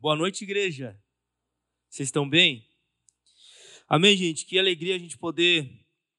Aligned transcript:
Boa 0.00 0.14
noite, 0.14 0.44
igreja. 0.44 0.96
Vocês 1.90 2.06
estão 2.06 2.30
bem? 2.30 2.64
Amém, 3.88 4.16
gente? 4.16 4.46
Que 4.46 4.56
alegria 4.56 4.94
a 4.94 4.98
gente 4.98 5.18
poder 5.18 5.64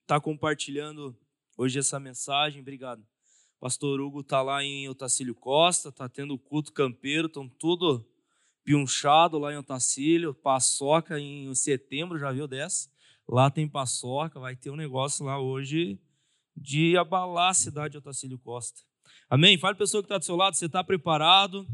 estar 0.02 0.16
tá 0.16 0.20
compartilhando 0.20 1.18
hoje 1.58 1.80
essa 1.80 1.98
mensagem. 1.98 2.60
Obrigado. 2.60 3.02
Pastor 3.58 4.02
Hugo 4.02 4.20
está 4.20 4.42
lá 4.42 4.62
em 4.62 4.90
Otacílio 4.90 5.34
Costa, 5.34 5.88
está 5.88 6.10
tendo 6.10 6.34
o 6.34 6.38
culto 6.38 6.74
campeiro, 6.74 7.28
estão 7.28 7.48
tudo 7.48 8.06
pionchado 8.66 9.40
lá 9.40 9.54
em 9.54 9.58
Otacílio, 9.58 10.34
paçoca 10.34 11.18
em 11.18 11.56
setembro, 11.56 12.20
já 12.20 12.34
viu 12.34 12.50
dessa? 12.50 12.90
Lá 13.26 13.50
tem 13.50 13.66
paçoca, 13.66 14.42
vai 14.42 14.58
ter 14.58 14.72
um 14.72 14.76
negócio 14.76 15.26
lá 15.26 15.40
hoje 15.40 15.98
de 16.54 16.98
abalar 16.98 17.52
a 17.52 17.54
cidade 17.54 17.94
de 17.94 18.00
Otacílio 18.00 18.40
Costa. 18.40 18.82
Amém? 19.30 19.58
Fale 19.58 19.78
para 19.78 19.86
a 19.86 19.88
pessoa 19.88 20.04
que 20.04 20.08
está 20.08 20.18
do 20.18 20.26
seu 20.26 20.36
lado, 20.36 20.58
você 20.58 20.66
está 20.66 20.84
preparado? 20.84 21.66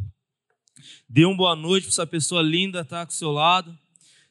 Dê 1.08 1.26
uma 1.26 1.36
boa 1.36 1.56
noite 1.56 1.84
para 1.84 1.92
essa 1.92 2.08
pessoa 2.08 2.42
linda 2.42 2.82
estar 2.82 3.00
tá 3.00 3.06
com 3.06 3.12
o 3.12 3.16
seu 3.16 3.32
lado. 3.32 3.78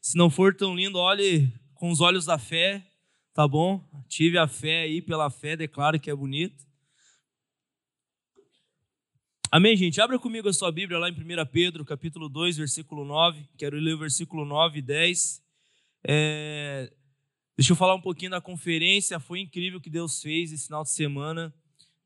Se 0.01 0.17
não 0.17 0.29
for 0.29 0.55
tão 0.55 0.75
lindo, 0.75 0.99
olhe 0.99 1.53
com 1.75 1.91
os 1.91 2.01
olhos 2.01 2.25
da 2.25 2.39
fé, 2.39 2.87
tá 3.33 3.49
bom? 3.49 3.83
Tive 4.09 4.39
a 4.39 4.47
fé 4.47 4.83
aí, 4.83 5.01
pela 5.01 5.31
fé, 5.31 5.57
declaro 5.57 5.99
que 5.99 6.11
é 6.11 6.15
bonito. 6.15 6.65
Amém, 9.51 9.77
gente? 9.77 10.01
Abra 10.01 10.19
comigo 10.19 10.49
a 10.49 10.53
sua 10.53 10.73
Bíblia 10.73 10.99
lá 10.99 11.09
em 11.09 11.13
1 11.13 11.47
Pedro, 11.47 11.85
capítulo 11.85 12.29
2, 12.29 12.57
versículo 12.57 13.05
9. 13.05 13.49
Quero 13.57 13.79
ler 13.79 13.95
o 13.95 13.99
versículo 13.99 14.45
9 14.45 14.81
e 14.81 14.83
10. 14.83 15.43
É... 16.07 16.93
Deixa 17.57 17.73
eu 17.73 17.77
falar 17.77 17.95
um 17.95 18.01
pouquinho 18.01 18.33
da 18.33 18.41
conferência. 18.41 19.21
Foi 19.21 19.39
incrível 19.39 19.79
o 19.79 19.81
que 19.81 19.89
Deus 19.89 20.21
fez 20.21 20.53
esse 20.53 20.67
final 20.67 20.83
de 20.83 20.91
semana. 20.91 21.55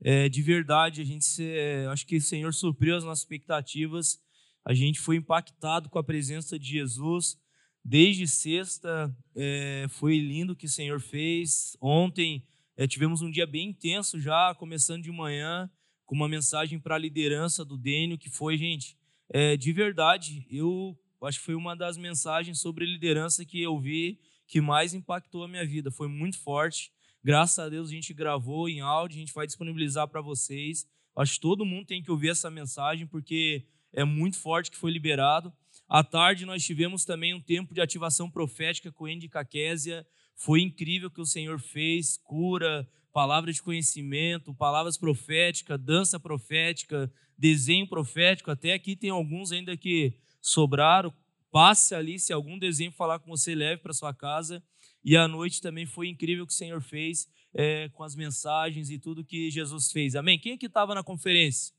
É, 0.00 0.28
de 0.28 0.42
verdade, 0.42 1.00
a 1.00 1.05
gente 1.05 1.24
é, 1.42 1.86
acho 1.86 2.06
que 2.06 2.18
o 2.18 2.20
Senhor 2.20 2.52
supriu 2.52 2.94
as 2.96 3.02
nossas 3.02 3.20
expectativas. 3.20 4.20
A 4.64 4.74
gente 4.74 5.00
foi 5.00 5.16
impactado 5.16 5.88
com 5.88 5.98
a 5.98 6.04
presença 6.04 6.58
de 6.58 6.68
Jesus. 6.68 7.38
Desde 7.84 8.26
sexta, 8.26 9.14
é, 9.34 9.86
foi 9.88 10.19
lindo 10.19 10.52
o 10.52 10.56
que 10.56 10.66
o 10.66 10.70
Senhor 10.70 11.00
fez. 11.00 11.77
Ontem 11.80 12.44
é, 12.77 12.86
tivemos 12.86 13.22
um 13.22 13.30
dia 13.30 13.46
bem 13.46 13.70
intenso 13.70 14.20
já, 14.20 14.55
começando 14.55 15.02
de 15.02 15.10
manhã, 15.10 15.70
com 16.05 16.14
uma 16.14 16.28
mensagem 16.28 16.78
para 16.78 16.94
a 16.94 16.98
liderança 16.98 17.64
do 17.64 17.77
Dênio, 17.77 18.18
que 18.18 18.30
foi, 18.30 18.56
gente, 18.56 18.96
é, 19.30 19.56
de 19.56 19.72
verdade, 19.72 20.46
eu 20.50 20.98
acho 21.22 21.38
que 21.38 21.44
foi 21.44 21.55
uma 21.55 21.74
das 21.74 21.96
mensagens 21.96 22.61
sobre 22.61 22.86
liderança 22.86 23.44
que 23.44 23.61
eu 23.61 23.78
vi 23.78 24.18
que 24.48 24.61
mais 24.61 24.94
impactou 24.94 25.44
a 25.44 25.48
minha 25.48 25.64
vida. 25.64 25.90
Foi 25.90 26.08
muito 26.08 26.38
forte. 26.38 26.90
Graças 27.22 27.58
a 27.58 27.68
Deus 27.68 27.90
a 27.90 27.92
gente 27.92 28.14
gravou 28.14 28.68
em 28.68 28.80
áudio, 28.80 29.16
a 29.16 29.20
gente 29.20 29.34
vai 29.34 29.46
disponibilizar 29.46 30.08
para 30.08 30.22
vocês. 30.22 30.88
Acho 31.14 31.34
que 31.34 31.40
todo 31.40 31.66
mundo 31.66 31.86
tem 31.86 32.02
que 32.02 32.11
ouvir 32.11 32.30
essa 32.30 32.50
mensagem, 32.50 33.06
porque 33.06 33.66
é 33.92 34.05
muito 34.05 34.39
forte 34.39 34.70
que 34.70 34.77
foi 34.77 34.91
liberado. 34.91 35.53
À 35.89 36.05
tarde 36.05 36.44
nós 36.44 36.64
tivemos 36.64 37.05
também 37.05 37.34
um 37.34 37.41
tempo 37.41 37.72
de 37.72 37.81
ativação 37.81 38.30
profética 38.30 38.92
com 38.92 39.06
Andy 39.06 39.28
Caquésia. 39.28 40.06
Foi 40.36 40.61
incrível 40.61 41.11
que 41.11 41.20
o 41.20 41.27
Senhor 41.27 41.58
fez, 41.58 42.17
cura, 42.19 42.89
palavra 43.12 43.53
de 43.53 43.62
conhecimento, 43.62 44.55
palavras 44.55 44.97
proféticas, 44.97 45.80
dança 45.80 46.20
profética, 46.20 47.11
desenho 47.36 47.89
profético. 47.89 48.50
Até 48.50 48.75
aqui 48.75 48.95
tem 48.95 49.11
alguns 49.11 49.50
ainda 49.50 49.77
que 49.77 50.14
sobraram. 50.41 51.12
Passe 51.50 51.95
ali, 51.95 52.19
se 52.19 52.33
algum 52.33 52.58
desenho 52.58 52.92
falar 52.92 53.19
com 53.19 53.30
você, 53.30 53.55
leve 53.55 53.83
para 53.83 53.95
sua 53.95 54.12
casa. 54.12 54.62
E 55.02 55.17
à 55.17 55.27
noite 55.27 55.62
também 55.62 55.86
foi 55.86 56.08
incrível 56.08 56.47
que 56.47 56.52
o 56.52 56.56
Senhor 56.56 56.83
fez 56.83 57.27
é, 57.55 57.89
com 57.89 58.02
as 58.02 58.14
mensagens 58.14 58.91
e 58.91 58.98
tudo 58.98 59.25
que 59.25 59.50
Jesus 59.50 59.91
fez. 59.91 60.14
Amém? 60.14 60.39
Quem 60.39 60.52
é 60.52 60.56
que 60.58 60.67
estava 60.67 60.95
na 60.95 61.02
conferência? 61.02 61.75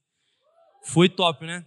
Foi 0.84 1.08
top, 1.08 1.46
né? 1.46 1.66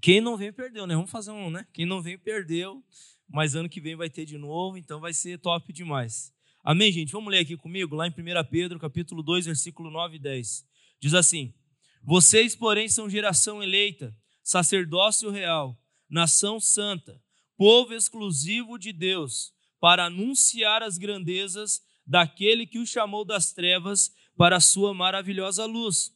Quem 0.00 0.20
não 0.20 0.36
veio, 0.36 0.52
perdeu, 0.52 0.86
né? 0.86 0.94
Vamos 0.94 1.10
fazer 1.10 1.30
um, 1.30 1.50
né? 1.50 1.66
Quem 1.72 1.84
não 1.84 2.00
veio, 2.00 2.18
perdeu. 2.18 2.82
Mas 3.28 3.54
ano 3.54 3.68
que 3.68 3.80
vem 3.80 3.96
vai 3.96 4.08
ter 4.08 4.24
de 4.24 4.38
novo, 4.38 4.76
então 4.78 5.00
vai 5.00 5.12
ser 5.12 5.38
top 5.38 5.72
demais. 5.72 6.32
Amém, 6.64 6.90
gente? 6.92 7.12
Vamos 7.12 7.30
ler 7.30 7.40
aqui 7.40 7.56
comigo, 7.56 7.94
lá 7.94 8.06
em 8.06 8.10
1 8.10 8.14
Pedro, 8.50 8.78
capítulo 8.78 9.22
2, 9.22 9.46
versículo 9.46 9.90
9 9.90 10.16
e 10.16 10.18
10. 10.18 10.66
Diz 11.00 11.14
assim: 11.14 11.54
Vocês, 12.02 12.56
porém, 12.56 12.88
são 12.88 13.08
geração 13.08 13.62
eleita, 13.62 14.16
sacerdócio 14.42 15.30
real, 15.30 15.78
nação 16.08 16.58
santa, 16.58 17.20
povo 17.56 17.92
exclusivo 17.94 18.78
de 18.78 18.92
Deus, 18.92 19.52
para 19.80 20.06
anunciar 20.06 20.82
as 20.82 20.96
grandezas 20.96 21.82
daquele 22.06 22.66
que 22.66 22.78
o 22.78 22.86
chamou 22.86 23.24
das 23.24 23.52
trevas 23.52 24.10
para 24.36 24.56
a 24.56 24.60
sua 24.60 24.94
maravilhosa 24.94 25.66
luz. 25.66 26.12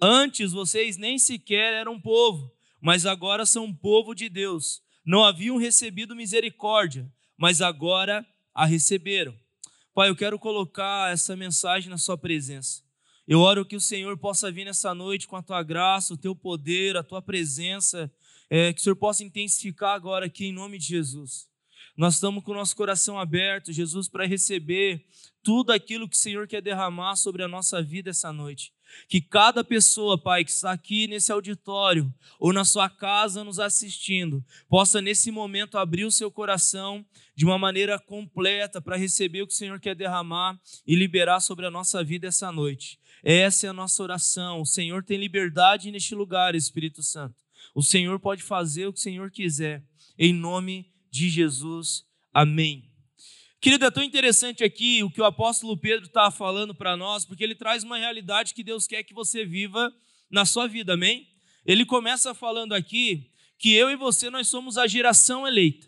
Antes 0.00 0.52
vocês 0.52 0.96
nem 0.96 1.18
sequer 1.18 1.72
eram 1.74 2.00
povo, 2.00 2.52
mas 2.80 3.06
agora 3.06 3.44
são 3.44 3.72
povo 3.72 4.14
de 4.14 4.28
Deus. 4.28 4.82
Não 5.04 5.24
haviam 5.24 5.56
recebido 5.56 6.16
misericórdia, 6.16 7.10
mas 7.36 7.60
agora 7.60 8.26
a 8.54 8.64
receberam. 8.64 9.34
Pai, 9.94 10.08
eu 10.08 10.16
quero 10.16 10.38
colocar 10.38 11.12
essa 11.12 11.34
mensagem 11.36 11.90
na 11.90 11.98
Sua 11.98 12.16
presença. 12.16 12.82
Eu 13.26 13.40
oro 13.40 13.64
que 13.64 13.76
o 13.76 13.80
Senhor 13.80 14.16
possa 14.18 14.50
vir 14.50 14.64
nessa 14.64 14.94
noite 14.94 15.26
com 15.26 15.36
a 15.36 15.42
Tua 15.42 15.62
graça, 15.62 16.14
o 16.14 16.16
Teu 16.16 16.34
poder, 16.34 16.96
a 16.96 17.02
Tua 17.02 17.22
presença, 17.22 18.10
é, 18.48 18.72
que 18.72 18.80
o 18.80 18.82
Senhor 18.82 18.96
possa 18.96 19.22
intensificar 19.22 19.94
agora 19.94 20.26
aqui 20.26 20.46
em 20.46 20.52
nome 20.52 20.78
de 20.78 20.86
Jesus. 20.86 21.48
Nós 21.96 22.14
estamos 22.14 22.42
com 22.42 22.52
o 22.52 22.54
nosso 22.54 22.74
coração 22.74 23.18
aberto, 23.18 23.72
Jesus, 23.72 24.08
para 24.08 24.26
receber 24.26 25.04
tudo 25.42 25.70
aquilo 25.70 26.08
que 26.08 26.16
o 26.16 26.18
Senhor 26.18 26.46
quer 26.48 26.62
derramar 26.62 27.16
sobre 27.16 27.42
a 27.42 27.48
nossa 27.48 27.82
vida 27.82 28.10
essa 28.10 28.32
noite. 28.32 28.72
Que 29.08 29.20
cada 29.20 29.64
pessoa, 29.64 30.16
Pai, 30.16 30.44
que 30.44 30.50
está 30.50 30.72
aqui 30.72 31.06
nesse 31.06 31.32
auditório 31.32 32.12
ou 32.38 32.52
na 32.52 32.64
sua 32.64 32.88
casa 32.88 33.44
nos 33.44 33.58
assistindo, 33.58 34.44
possa 34.68 35.00
nesse 35.00 35.30
momento 35.30 35.78
abrir 35.78 36.04
o 36.04 36.10
seu 36.10 36.30
coração 36.30 37.04
de 37.34 37.44
uma 37.44 37.58
maneira 37.58 37.98
completa 37.98 38.80
para 38.80 38.96
receber 38.96 39.42
o 39.42 39.46
que 39.46 39.54
o 39.54 39.56
Senhor 39.56 39.80
quer 39.80 39.94
derramar 39.94 40.60
e 40.86 40.94
liberar 40.94 41.40
sobre 41.40 41.66
a 41.66 41.70
nossa 41.70 42.02
vida 42.04 42.28
essa 42.28 42.52
noite. 42.52 42.98
Essa 43.22 43.66
é 43.66 43.70
a 43.70 43.74
nossa 43.74 44.02
oração. 44.02 44.60
O 44.60 44.66
Senhor 44.66 45.04
tem 45.04 45.18
liberdade 45.18 45.90
neste 45.90 46.14
lugar, 46.14 46.54
Espírito 46.54 47.02
Santo. 47.02 47.36
O 47.74 47.82
Senhor 47.82 48.18
pode 48.18 48.42
fazer 48.42 48.86
o 48.86 48.92
que 48.92 48.98
o 48.98 49.02
Senhor 49.02 49.30
quiser, 49.30 49.82
em 50.18 50.32
nome 50.32 50.90
de 51.10 51.28
Jesus. 51.28 52.04
Amém. 52.32 52.89
Querido, 53.60 53.84
é 53.84 53.90
tão 53.90 54.02
interessante 54.02 54.64
aqui 54.64 55.02
o 55.02 55.10
que 55.10 55.20
o 55.20 55.24
apóstolo 55.24 55.76
Pedro 55.76 56.06
está 56.06 56.30
falando 56.30 56.74
para 56.74 56.96
nós, 56.96 57.26
porque 57.26 57.44
ele 57.44 57.54
traz 57.54 57.84
uma 57.84 57.98
realidade 57.98 58.54
que 58.54 58.64
Deus 58.64 58.86
quer 58.86 59.02
que 59.02 59.12
você 59.12 59.44
viva 59.44 59.94
na 60.30 60.46
sua 60.46 60.66
vida, 60.66 60.94
amém? 60.94 61.28
Ele 61.66 61.84
começa 61.84 62.32
falando 62.32 62.72
aqui 62.72 63.30
que 63.58 63.74
eu 63.74 63.90
e 63.90 63.96
você 63.96 64.30
nós 64.30 64.48
somos 64.48 64.78
a 64.78 64.86
geração 64.86 65.46
eleita. 65.46 65.86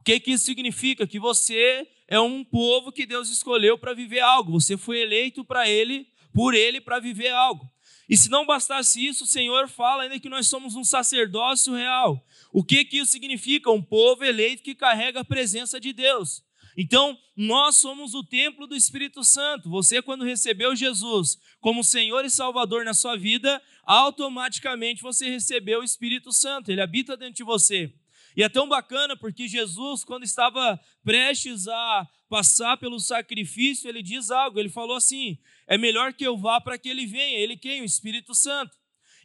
O 0.00 0.02
que, 0.02 0.18
que 0.18 0.32
isso 0.32 0.44
significa? 0.44 1.06
Que 1.06 1.20
você 1.20 1.86
é 2.08 2.18
um 2.18 2.42
povo 2.42 2.90
que 2.90 3.06
Deus 3.06 3.30
escolheu 3.30 3.78
para 3.78 3.94
viver 3.94 4.18
algo. 4.18 4.60
Você 4.60 4.76
foi 4.76 4.98
eleito 4.98 5.44
para 5.44 5.68
Ele, 5.68 6.08
por 6.34 6.52
Ele, 6.52 6.80
para 6.80 6.98
viver 6.98 7.30
algo. 7.30 7.70
E 8.08 8.16
se 8.16 8.28
não 8.28 8.44
bastasse 8.44 9.06
isso, 9.06 9.22
o 9.22 9.26
Senhor 9.26 9.68
fala 9.68 10.02
ainda 10.02 10.18
que 10.18 10.28
nós 10.28 10.48
somos 10.48 10.74
um 10.74 10.82
sacerdócio 10.82 11.74
real. 11.74 12.26
O 12.52 12.64
que, 12.64 12.84
que 12.84 12.98
isso 12.98 13.12
significa? 13.12 13.70
Um 13.70 13.82
povo 13.82 14.24
eleito 14.24 14.64
que 14.64 14.74
carrega 14.74 15.20
a 15.20 15.24
presença 15.24 15.78
de 15.78 15.92
Deus. 15.92 16.42
Então, 16.80 17.18
nós 17.36 17.74
somos 17.74 18.14
o 18.14 18.22
templo 18.22 18.64
do 18.64 18.76
Espírito 18.76 19.24
Santo. 19.24 19.68
Você, 19.68 20.00
quando 20.00 20.24
recebeu 20.24 20.76
Jesus 20.76 21.36
como 21.60 21.82
Senhor 21.82 22.24
e 22.24 22.30
Salvador 22.30 22.84
na 22.84 22.94
sua 22.94 23.16
vida, 23.16 23.60
automaticamente 23.82 25.02
você 25.02 25.28
recebeu 25.28 25.80
o 25.80 25.84
Espírito 25.84 26.30
Santo, 26.30 26.70
ele 26.70 26.80
habita 26.80 27.16
dentro 27.16 27.34
de 27.34 27.42
você. 27.42 27.92
E 28.36 28.44
é 28.44 28.48
tão 28.48 28.68
bacana 28.68 29.16
porque 29.16 29.48
Jesus, 29.48 30.04
quando 30.04 30.22
estava 30.22 30.78
prestes 31.02 31.66
a 31.66 32.08
passar 32.28 32.76
pelo 32.76 33.00
sacrifício, 33.00 33.88
ele 33.88 34.00
diz 34.00 34.30
algo, 34.30 34.60
ele 34.60 34.68
falou 34.68 34.94
assim: 34.94 35.36
é 35.66 35.76
melhor 35.76 36.12
que 36.12 36.24
eu 36.24 36.36
vá 36.36 36.60
para 36.60 36.78
que 36.78 36.88
ele 36.88 37.06
venha. 37.06 37.40
Ele 37.40 37.56
quem? 37.56 37.82
O 37.82 37.84
Espírito 37.84 38.36
Santo. 38.36 38.76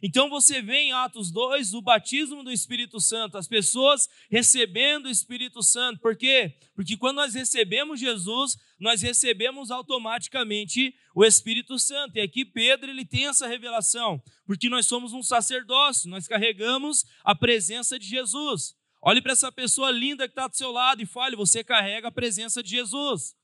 Então 0.06 0.28
você 0.28 0.60
vê 0.60 0.80
em 0.80 0.92
Atos 0.92 1.30
2 1.30 1.72
o 1.72 1.80
batismo 1.80 2.44
do 2.44 2.52
Espírito 2.52 3.00
Santo, 3.00 3.38
as 3.38 3.48
pessoas 3.48 4.06
recebendo 4.30 5.06
o 5.06 5.10
Espírito 5.10 5.62
Santo. 5.62 5.98
Por 5.98 6.14
quê? 6.14 6.58
Porque 6.76 6.94
quando 6.94 7.16
nós 7.16 7.32
recebemos 7.32 7.98
Jesus, 7.98 8.58
nós 8.78 9.00
recebemos 9.00 9.70
automaticamente 9.70 10.94
o 11.14 11.24
Espírito 11.24 11.78
Santo. 11.78 12.18
E 12.18 12.20
aqui 12.20 12.44
Pedro 12.44 12.90
ele 12.90 13.06
tem 13.06 13.28
essa 13.28 13.46
revelação, 13.46 14.22
porque 14.44 14.68
nós 14.68 14.86
somos 14.86 15.14
um 15.14 15.22
sacerdócio, 15.22 16.10
nós 16.10 16.28
carregamos 16.28 17.06
a 17.24 17.34
presença 17.34 17.98
de 17.98 18.06
Jesus. 18.06 18.74
Olhe 19.00 19.22
para 19.22 19.32
essa 19.32 19.50
pessoa 19.50 19.90
linda 19.90 20.28
que 20.28 20.32
está 20.32 20.46
do 20.46 20.54
seu 20.54 20.70
lado 20.70 21.00
e 21.00 21.06
fale: 21.06 21.34
você 21.34 21.64
carrega 21.64 22.08
a 22.08 22.12
presença 22.12 22.62
de 22.62 22.68
Jesus. 22.68 23.34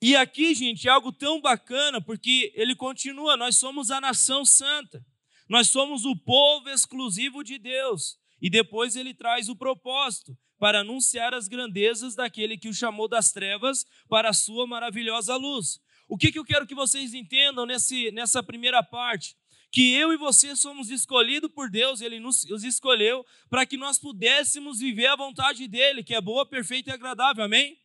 E 0.00 0.14
aqui, 0.14 0.54
gente, 0.54 0.86
é 0.86 0.90
algo 0.90 1.12
tão 1.12 1.40
bacana, 1.40 2.00
porque 2.00 2.52
ele 2.54 2.74
continua: 2.76 3.36
nós 3.36 3.56
somos 3.56 3.90
a 3.90 4.00
nação 4.00 4.44
santa, 4.44 5.04
nós 5.48 5.68
somos 5.68 6.04
o 6.04 6.16
povo 6.16 6.68
exclusivo 6.68 7.42
de 7.42 7.58
Deus. 7.58 8.16
E 8.40 8.48
depois 8.48 8.94
ele 8.94 9.12
traz 9.12 9.48
o 9.48 9.56
propósito 9.56 10.36
para 10.58 10.80
anunciar 10.80 11.34
as 11.34 11.48
grandezas 11.48 12.14
daquele 12.14 12.56
que 12.56 12.68
o 12.68 12.74
chamou 12.74 13.08
das 13.08 13.32
trevas 13.32 13.84
para 14.08 14.30
a 14.30 14.32
sua 14.32 14.66
maravilhosa 14.66 15.36
luz. 15.36 15.80
O 16.08 16.16
que, 16.16 16.30
que 16.30 16.38
eu 16.38 16.44
quero 16.44 16.66
que 16.66 16.74
vocês 16.74 17.14
entendam 17.14 17.66
nesse, 17.66 18.10
nessa 18.12 18.42
primeira 18.42 18.82
parte? 18.82 19.36
que 19.70 19.92
eu 19.92 20.12
e 20.12 20.16
você 20.16 20.56
somos 20.56 20.90
escolhidos 20.90 21.52
por 21.52 21.70
Deus, 21.70 22.00
Ele 22.00 22.18
nos 22.18 22.64
escolheu 22.64 23.24
para 23.50 23.66
que 23.66 23.76
nós 23.76 23.98
pudéssemos 23.98 24.78
viver 24.78 25.08
a 25.08 25.16
vontade 25.16 25.68
dEle, 25.68 26.02
que 26.02 26.14
é 26.14 26.20
boa, 26.20 26.46
perfeita 26.46 26.90
e 26.90 26.94
agradável, 26.94 27.44
amém? 27.44 27.76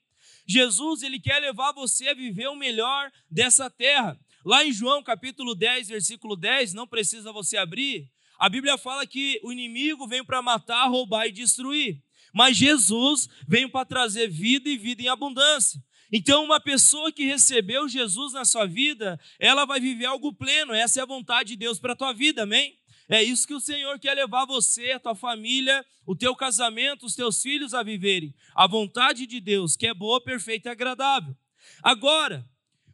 Jesus, 0.45 1.03
Ele 1.03 1.19
quer 1.19 1.39
levar 1.39 1.71
você 1.71 2.09
a 2.09 2.13
viver 2.13 2.47
o 2.47 2.55
melhor 2.55 3.11
dessa 3.29 3.69
terra. 3.69 4.19
Lá 4.45 4.65
em 4.65 4.71
João 4.71 5.01
capítulo 5.01 5.55
10, 5.55 5.87
versículo 5.87 6.35
10, 6.35 6.73
não 6.73 6.87
precisa 6.87 7.31
você 7.31 7.57
abrir, 7.57 8.09
a 8.43 8.49
Bíblia 8.49 8.77
fala 8.77 9.07
que 9.07 9.39
o 9.43 9.53
inimigo 9.53 10.05
veio 10.07 10.25
para 10.25 10.41
matar, 10.41 10.87
roubar 10.87 11.27
e 11.27 11.31
destruir, 11.31 12.01
mas 12.33 12.57
Jesus 12.57 13.29
veio 13.47 13.69
para 13.69 13.85
trazer 13.85 14.27
vida 14.27 14.67
e 14.67 14.77
vida 14.77 15.01
em 15.01 15.07
abundância. 15.07 15.81
Então, 16.11 16.43
uma 16.43 16.59
pessoa 16.59 17.11
que 17.11 17.25
recebeu 17.25 17.87
Jesus 17.87 18.33
na 18.33 18.43
sua 18.43 18.65
vida, 18.65 19.19
ela 19.39 19.65
vai 19.65 19.79
viver 19.79 20.05
algo 20.05 20.33
pleno. 20.33 20.73
Essa 20.73 20.99
é 20.99 21.03
a 21.03 21.07
vontade 21.07 21.49
de 21.49 21.55
Deus 21.55 21.79
para 21.79 21.93
a 21.93 21.95
tua 21.95 22.13
vida, 22.13 22.43
amém? 22.43 22.77
É 23.09 23.21
isso 23.21 23.47
que 23.47 23.53
o 23.53 23.59
Senhor 23.59 23.99
quer 23.99 24.13
levar 24.13 24.45
você, 24.45 24.91
a 24.91 24.99
tua 24.99 25.15
família, 25.15 25.85
o 26.05 26.15
teu 26.15 26.35
casamento, 26.35 27.05
os 27.05 27.15
teus 27.15 27.41
filhos 27.41 27.73
a 27.73 27.83
viverem. 27.83 28.33
A 28.55 28.67
vontade 28.67 29.27
de 29.27 29.39
Deus, 29.39 29.75
que 29.75 29.87
é 29.87 29.93
boa, 29.93 30.23
perfeita 30.23 30.69
e 30.69 30.71
agradável. 30.71 31.35
Agora, 31.81 32.45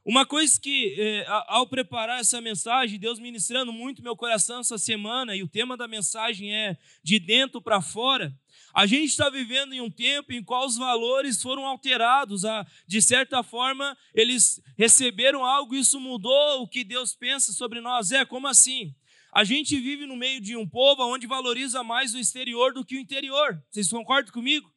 uma 0.05 0.25
coisa 0.25 0.59
que, 0.59 0.95
é, 0.97 1.25
ao 1.47 1.67
preparar 1.67 2.19
essa 2.19 2.41
mensagem, 2.41 2.97
Deus 2.97 3.19
ministrando 3.19 3.71
muito 3.71 4.01
meu 4.01 4.15
coração 4.15 4.61
essa 4.61 4.77
semana, 4.77 5.35
e 5.35 5.43
o 5.43 5.47
tema 5.47 5.77
da 5.77 5.87
mensagem 5.87 6.55
é 6.55 6.77
de 7.03 7.19
dentro 7.19 7.61
para 7.61 7.81
fora. 7.81 8.33
A 8.73 8.85
gente 8.85 9.05
está 9.05 9.29
vivendo 9.29 9.73
em 9.73 9.81
um 9.81 9.89
tempo 9.91 10.31
em 10.31 10.43
qual 10.43 10.65
os 10.65 10.77
valores 10.77 11.41
foram 11.41 11.65
alterados, 11.65 12.45
a, 12.45 12.65
de 12.87 13.01
certa 13.01 13.43
forma, 13.43 13.95
eles 14.13 14.61
receberam 14.77 15.45
algo, 15.45 15.75
isso 15.75 15.99
mudou 15.99 16.63
o 16.63 16.67
que 16.67 16.83
Deus 16.83 17.13
pensa 17.13 17.51
sobre 17.51 17.81
nós. 17.81 18.11
É 18.11 18.25
como 18.25 18.47
assim? 18.47 18.95
A 19.31 19.43
gente 19.43 19.79
vive 19.79 20.05
no 20.05 20.15
meio 20.15 20.41
de 20.41 20.55
um 20.55 20.67
povo 20.67 21.03
onde 21.03 21.27
valoriza 21.27 21.83
mais 21.83 22.13
o 22.13 22.19
exterior 22.19 22.73
do 22.73 22.83
que 22.83 22.95
o 22.95 22.99
interior. 22.99 23.63
Vocês 23.69 23.89
concordam 23.89 24.33
comigo? 24.33 24.71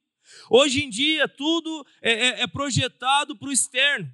Hoje 0.50 0.84
em 0.84 0.90
dia, 0.90 1.26
tudo 1.26 1.86
é, 2.00 2.12
é, 2.12 2.42
é 2.42 2.46
projetado 2.46 3.36
para 3.36 3.48
o 3.48 3.52
externo. 3.52 4.12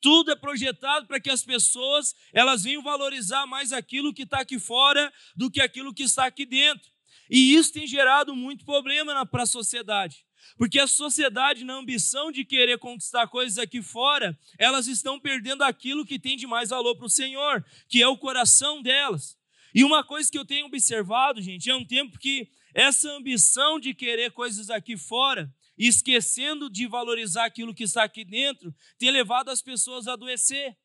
Tudo 0.00 0.30
é 0.30 0.36
projetado 0.36 1.06
para 1.06 1.20
que 1.20 1.30
as 1.30 1.42
pessoas 1.42 2.14
elas 2.32 2.64
venham 2.64 2.82
valorizar 2.82 3.46
mais 3.46 3.72
aquilo 3.72 4.12
que 4.12 4.22
está 4.22 4.40
aqui 4.40 4.58
fora 4.58 5.12
do 5.36 5.50
que 5.50 5.60
aquilo 5.60 5.94
que 5.94 6.02
está 6.02 6.26
aqui 6.26 6.44
dentro. 6.44 6.90
E 7.30 7.54
isso 7.54 7.72
tem 7.72 7.86
gerado 7.86 8.34
muito 8.34 8.64
problema 8.64 9.24
para 9.24 9.44
a 9.44 9.46
sociedade. 9.46 10.24
Porque 10.58 10.78
a 10.78 10.86
sociedade, 10.86 11.64
na 11.64 11.74
ambição 11.74 12.30
de 12.30 12.44
querer 12.44 12.78
conquistar 12.78 13.26
coisas 13.28 13.58
aqui 13.58 13.82
fora, 13.82 14.38
elas 14.58 14.86
estão 14.86 15.18
perdendo 15.18 15.62
aquilo 15.62 16.04
que 16.04 16.18
tem 16.18 16.36
de 16.36 16.46
mais 16.46 16.68
valor 16.68 16.96
para 16.96 17.06
o 17.06 17.10
Senhor, 17.10 17.64
que 17.88 18.02
é 18.02 18.08
o 18.08 18.18
coração 18.18 18.82
delas. 18.82 19.38
E 19.74 19.82
uma 19.82 20.04
coisa 20.04 20.30
que 20.30 20.38
eu 20.38 20.44
tenho 20.44 20.66
observado, 20.66 21.42
gente, 21.42 21.68
é 21.68 21.74
um 21.74 21.84
tempo 21.84 22.18
que 22.18 22.48
essa 22.72 23.10
ambição 23.12 23.80
de 23.80 23.92
querer 23.92 24.30
coisas 24.30 24.70
aqui 24.70 24.96
fora, 24.96 25.52
esquecendo 25.76 26.70
de 26.70 26.86
valorizar 26.86 27.44
aquilo 27.44 27.74
que 27.74 27.82
está 27.82 28.04
aqui 28.04 28.24
dentro, 28.24 28.74
tem 28.98 29.10
levado 29.10 29.48
as 29.48 29.60
pessoas 29.60 30.06
a 30.06 30.12
adoecer 30.12 30.76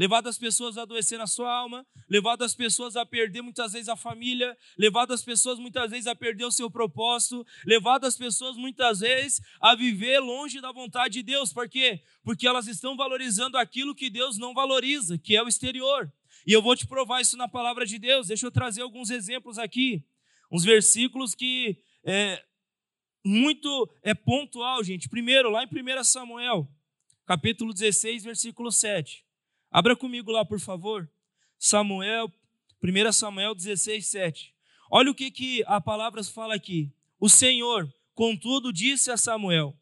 levado 0.00 0.28
as 0.28 0.38
pessoas 0.38 0.78
a 0.78 0.82
adoecer 0.82 1.18
na 1.18 1.26
sua 1.26 1.52
alma, 1.52 1.86
levado 2.08 2.42
as 2.42 2.54
pessoas 2.54 2.96
a 2.96 3.04
perder 3.04 3.42
muitas 3.42 3.72
vezes 3.72 3.86
a 3.86 3.94
família, 3.94 4.56
levado 4.78 5.12
as 5.12 5.22
pessoas 5.22 5.58
muitas 5.58 5.90
vezes 5.90 6.06
a 6.06 6.14
perder 6.14 6.46
o 6.46 6.50
seu 6.50 6.70
propósito, 6.70 7.46
levado 7.66 8.06
as 8.06 8.16
pessoas 8.16 8.56
muitas 8.56 9.00
vezes 9.00 9.42
a 9.60 9.74
viver 9.74 10.18
longe 10.20 10.58
da 10.58 10.72
vontade 10.72 11.14
de 11.14 11.22
Deus. 11.22 11.52
Por 11.52 11.68
quê? 11.68 12.02
Porque 12.22 12.46
elas 12.46 12.66
estão 12.66 12.96
valorizando 12.96 13.58
aquilo 13.58 13.94
que 13.94 14.08
Deus 14.08 14.38
não 14.38 14.54
valoriza, 14.54 15.18
que 15.18 15.36
é 15.36 15.42
o 15.42 15.48
exterior. 15.48 16.10
E 16.46 16.52
eu 16.52 16.62
vou 16.62 16.74
te 16.74 16.86
provar 16.86 17.20
isso 17.20 17.36
na 17.36 17.48
palavra 17.48 17.84
de 17.84 17.98
Deus. 17.98 18.28
Deixa 18.28 18.46
eu 18.46 18.50
trazer 18.50 18.82
alguns 18.82 19.10
exemplos 19.10 19.58
aqui, 19.58 20.04
uns 20.50 20.64
versículos 20.64 21.34
que 21.34 21.78
é 22.04 22.42
muito 23.24 23.90
é 24.02 24.14
pontual, 24.14 24.82
gente. 24.82 25.08
Primeiro, 25.08 25.50
lá 25.50 25.64
em 25.64 25.66
1 25.66 26.04
Samuel, 26.04 26.68
capítulo 27.26 27.72
16, 27.72 28.24
versículo 28.24 28.72
7. 28.72 29.24
Abra 29.70 29.94
comigo 29.94 30.32
lá, 30.32 30.44
por 30.44 30.58
favor. 30.58 31.08
Samuel, 31.58 32.32
1 32.82 33.12
Samuel 33.12 33.54
16, 33.54 34.06
7. 34.06 34.54
Olha 34.90 35.10
o 35.10 35.14
que, 35.14 35.30
que 35.30 35.62
a 35.66 35.80
palavra 35.80 36.24
fala 36.24 36.54
aqui. 36.54 36.90
O 37.20 37.28
Senhor, 37.28 37.92
contudo, 38.14 38.72
disse 38.72 39.10
a 39.10 39.16
Samuel: 39.16 39.76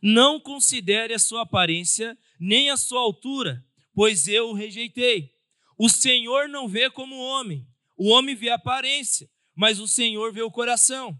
Não 0.00 0.40
considere 0.40 1.12
a 1.12 1.18
sua 1.18 1.42
aparência, 1.42 2.16
nem 2.38 2.70
a 2.70 2.76
sua 2.76 3.00
altura, 3.00 3.64
pois 3.92 4.28
eu 4.28 4.50
o 4.50 4.54
rejeitei. 4.54 5.34
O 5.82 5.88
Senhor 5.88 6.46
não 6.46 6.68
vê 6.68 6.90
como 6.90 7.16
o 7.16 7.24
homem. 7.24 7.66
O 7.96 8.10
homem 8.10 8.34
vê 8.34 8.50
a 8.50 8.56
aparência, 8.56 9.30
mas 9.56 9.80
o 9.80 9.88
Senhor 9.88 10.30
vê 10.30 10.42
o 10.42 10.50
coração. 10.50 11.18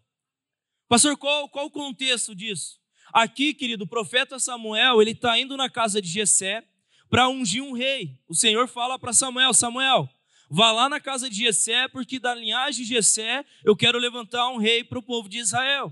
Pastor, 0.86 1.16
qual, 1.16 1.48
qual 1.48 1.64
o 1.64 1.70
contexto 1.70 2.34
disso? 2.34 2.78
Aqui, 3.10 3.54
querido, 3.54 3.84
o 3.84 3.88
profeta 3.88 4.38
Samuel, 4.38 5.00
ele 5.00 5.12
está 5.12 5.38
indo 5.38 5.56
na 5.56 5.70
casa 5.70 6.02
de 6.02 6.08
Jessé, 6.08 6.62
para 7.08 7.26
ungir 7.26 7.62
um 7.62 7.72
rei. 7.72 8.18
O 8.28 8.34
Senhor 8.34 8.68
fala 8.68 8.98
para 8.98 9.14
Samuel: 9.14 9.54
Samuel, 9.54 10.06
vá 10.50 10.70
lá 10.72 10.90
na 10.90 11.00
casa 11.00 11.30
de 11.30 11.36
Jessé, 11.36 11.88
porque 11.88 12.18
da 12.18 12.34
linhagem 12.34 12.84
de 12.84 12.90
Jessé 12.90 13.46
eu 13.64 13.74
quero 13.74 13.98
levantar 13.98 14.50
um 14.50 14.58
rei 14.58 14.84
para 14.84 14.98
o 14.98 15.02
povo 15.02 15.26
de 15.26 15.38
Israel. 15.38 15.90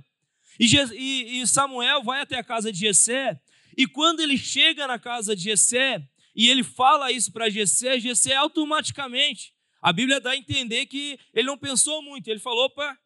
E, 0.61 0.67
e, 0.93 1.41
e 1.41 1.47
Samuel 1.47 2.03
vai 2.03 2.21
até 2.21 2.37
a 2.37 2.45
casa 2.45 2.71
de 2.71 2.81
Jessé, 2.81 3.41
e 3.79 3.87
quando 3.87 4.21
ele 4.21 4.37
chega 4.37 4.87
na 4.87 4.99
casa 4.99 5.35
de 5.35 5.45
Jessé, 5.45 6.07
e 6.39 6.49
ele 6.49 6.63
fala 6.63 7.11
isso 7.11 7.33
para 7.33 7.51
Jessé, 7.51 7.99
Jessé 7.99 8.37
automaticamente, 8.37 9.53
a 9.83 9.93
Bíblia 9.93 10.21
dá 10.21 10.31
a 10.31 10.37
entender 10.37 10.87
que 10.87 11.19
ele 11.35 11.49
não 11.49 11.59
pensou 11.59 12.01
muito, 12.01 12.29
ele 12.29 12.39
falou, 12.39 12.67
opa, 12.67 12.97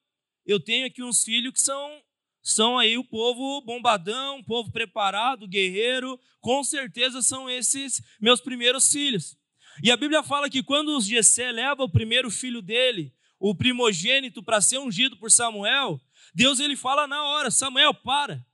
eu 0.45 0.61
tenho 0.61 0.87
aqui 0.87 1.03
uns 1.03 1.25
filhos 1.25 1.55
que 1.55 1.61
são 1.63 2.03
são 2.43 2.77
aí 2.77 2.99
o 2.99 3.05
povo 3.05 3.63
bombadão, 3.63 4.41
o 4.41 4.45
povo 4.45 4.71
preparado, 4.71 5.49
guerreiro, 5.49 6.21
com 6.41 6.63
certeza 6.63 7.23
são 7.23 7.49
esses 7.49 8.03
meus 8.21 8.39
primeiros 8.41 8.93
filhos. 8.93 9.35
E 9.83 9.91
a 9.91 9.97
Bíblia 9.97 10.23
fala 10.23 10.51
que 10.51 10.63
quando 10.63 11.01
Jessé 11.01 11.53
leva 11.53 11.85
o 11.85 11.89
primeiro 11.89 12.31
filho 12.31 12.61
dele, 12.61 13.15
o 13.39 13.55
primogênito, 13.55 14.43
para 14.43 14.61
ser 14.61 14.79
ungido 14.79 15.17
por 15.17 15.31
Samuel, 15.31 15.99
Deus 16.35 16.61
ele 16.61 16.77
fala 16.77 17.07
na 17.07 17.25
hora: 17.25 17.51
Samuel, 17.51 17.95
para. 17.95 18.45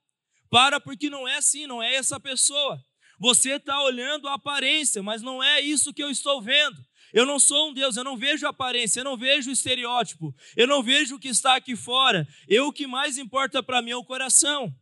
Para, 0.50 0.78
porque 0.78 1.10
não 1.10 1.26
é 1.26 1.38
assim, 1.38 1.66
não 1.66 1.82
é 1.82 1.94
essa 1.94 2.20
pessoa. 2.20 2.80
Você 3.18 3.52
está 3.52 3.82
olhando 3.82 4.28
a 4.28 4.34
aparência, 4.34 5.02
mas 5.02 5.22
não 5.22 5.42
é 5.42 5.60
isso 5.60 5.92
que 5.92 6.02
eu 6.02 6.10
estou 6.10 6.40
vendo. 6.40 6.78
Eu 7.12 7.24
não 7.24 7.38
sou 7.38 7.70
um 7.70 7.72
Deus, 7.72 7.96
eu 7.96 8.04
não 8.04 8.16
vejo 8.16 8.46
aparência, 8.46 9.00
eu 9.00 9.04
não 9.04 9.16
vejo 9.16 9.50
estereótipo, 9.50 10.34
eu 10.56 10.66
não 10.66 10.82
vejo 10.82 11.16
o 11.16 11.18
que 11.18 11.28
está 11.28 11.56
aqui 11.56 11.74
fora. 11.74 12.28
Eu 12.46 12.68
o 12.68 12.72
que 12.72 12.86
mais 12.86 13.16
importa 13.18 13.62
para 13.62 13.80
mim 13.80 13.90
é 13.90 13.96
o 13.96 14.04
coração. 14.04 14.74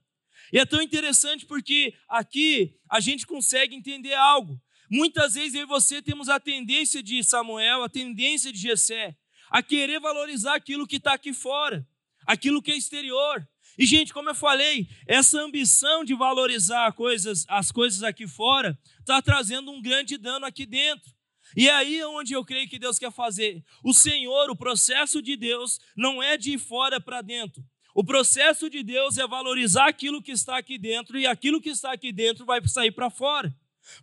E 0.52 0.58
é 0.58 0.66
tão 0.66 0.82
interessante 0.82 1.46
porque 1.46 1.94
aqui 2.08 2.74
a 2.90 3.00
gente 3.00 3.26
consegue 3.26 3.74
entender 3.74 4.14
algo. 4.14 4.60
Muitas 4.90 5.34
vezes 5.34 5.54
eu 5.54 5.62
e 5.62 5.66
você 5.66 6.00
temos 6.00 6.28
a 6.28 6.38
tendência 6.38 7.02
de 7.02 7.22
Samuel, 7.24 7.82
a 7.82 7.88
tendência 7.88 8.52
de 8.52 8.58
Jessé, 8.58 9.16
a 9.50 9.62
querer 9.62 10.00
valorizar 10.00 10.54
aquilo 10.54 10.86
que 10.86 10.96
está 10.96 11.14
aqui 11.14 11.32
fora, 11.32 11.86
aquilo 12.26 12.62
que 12.62 12.70
é 12.70 12.76
exterior. 12.76 13.46
E, 13.78 13.84
gente, 13.84 14.12
como 14.12 14.30
eu 14.30 14.34
falei, 14.34 14.88
essa 15.06 15.40
ambição 15.40 16.04
de 16.04 16.14
valorizar 16.14 16.92
coisas, 16.92 17.44
as 17.48 17.70
coisas 17.70 18.02
aqui 18.02 18.26
fora 18.26 18.78
está 19.00 19.20
trazendo 19.20 19.70
um 19.70 19.82
grande 19.82 20.16
dano 20.16 20.46
aqui 20.46 20.64
dentro. 20.64 21.14
E 21.54 21.68
é 21.68 21.72
aí 21.72 22.02
onde 22.04 22.32
eu 22.32 22.44
creio 22.44 22.68
que 22.68 22.78
Deus 22.78 22.98
quer 22.98 23.12
fazer. 23.12 23.62
O 23.84 23.92
Senhor, 23.92 24.50
o 24.50 24.56
processo 24.56 25.20
de 25.20 25.36
Deus, 25.36 25.78
não 25.96 26.22
é 26.22 26.36
de 26.36 26.58
fora 26.58 27.00
para 27.00 27.20
dentro. 27.20 27.62
O 27.94 28.04
processo 28.04 28.68
de 28.68 28.82
Deus 28.82 29.16
é 29.16 29.26
valorizar 29.26 29.88
aquilo 29.88 30.22
que 30.22 30.32
está 30.32 30.58
aqui 30.58 30.76
dentro 30.76 31.18
e 31.18 31.26
aquilo 31.26 31.60
que 31.60 31.70
está 31.70 31.92
aqui 31.92 32.12
dentro 32.12 32.44
vai 32.44 32.66
sair 32.66 32.90
para 32.90 33.08
fora. 33.08 33.54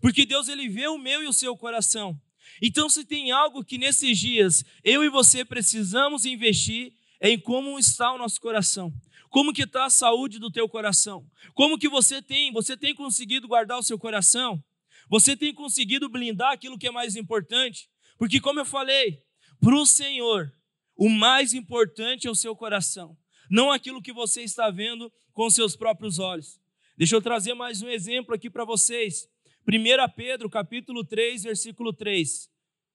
Porque 0.01 0.25
Deus 0.25 0.47
ele 0.47 0.69
vê 0.69 0.87
o 0.87 0.97
meu 0.97 1.21
e 1.23 1.27
o 1.27 1.33
seu 1.33 1.55
coração. 1.57 2.19
Então, 2.61 2.89
se 2.89 3.03
tem 3.03 3.31
algo 3.31 3.63
que 3.63 3.77
nesses 3.77 4.17
dias 4.17 4.63
eu 4.83 5.03
e 5.03 5.09
você 5.09 5.43
precisamos 5.43 6.25
investir, 6.25 6.93
é 7.19 7.29
em 7.29 7.39
como 7.39 7.77
está 7.77 8.11
o 8.13 8.17
nosso 8.17 8.39
coração. 8.39 8.93
Como 9.33 9.51
que 9.51 9.63
está 9.63 9.85
a 9.85 9.89
saúde 9.89 10.37
do 10.37 10.51
teu 10.51 10.69
coração? 10.69 11.27
Como 11.55 11.79
que 11.79 11.89
você 11.89 12.21
tem, 12.21 12.51
você 12.51 12.77
tem 12.77 12.93
conseguido 12.93 13.47
guardar 13.47 13.79
o 13.79 13.81
seu 13.81 13.97
coração? 13.97 14.63
Você 15.09 15.35
tem 15.35 15.51
conseguido 15.51 16.07
blindar 16.07 16.51
aquilo 16.51 16.77
que 16.77 16.85
é 16.85 16.91
mais 16.91 17.15
importante? 17.15 17.89
Porque, 18.15 18.39
como 18.39 18.59
eu 18.59 18.65
falei, 18.65 19.23
para 19.59 19.75
o 19.75 19.87
Senhor, 19.87 20.53
o 20.95 21.09
mais 21.09 21.55
importante 21.55 22.27
é 22.27 22.29
o 22.29 22.35
seu 22.35 22.55
coração, 22.55 23.17
não 23.49 23.71
aquilo 23.71 24.03
que 24.03 24.13
você 24.13 24.43
está 24.43 24.69
vendo 24.69 25.11
com 25.33 25.49
seus 25.49 25.75
próprios 25.75 26.19
olhos. 26.19 26.59
Deixa 26.95 27.15
eu 27.15 27.21
trazer 27.21 27.55
mais 27.55 27.81
um 27.81 27.89
exemplo 27.89 28.35
aqui 28.35 28.51
para 28.51 28.63
vocês. 28.63 29.27
1 29.67 30.13
Pedro, 30.15 30.47
capítulo 30.47 31.03
3, 31.03 31.41
versículo 31.41 31.91
3 31.91 32.51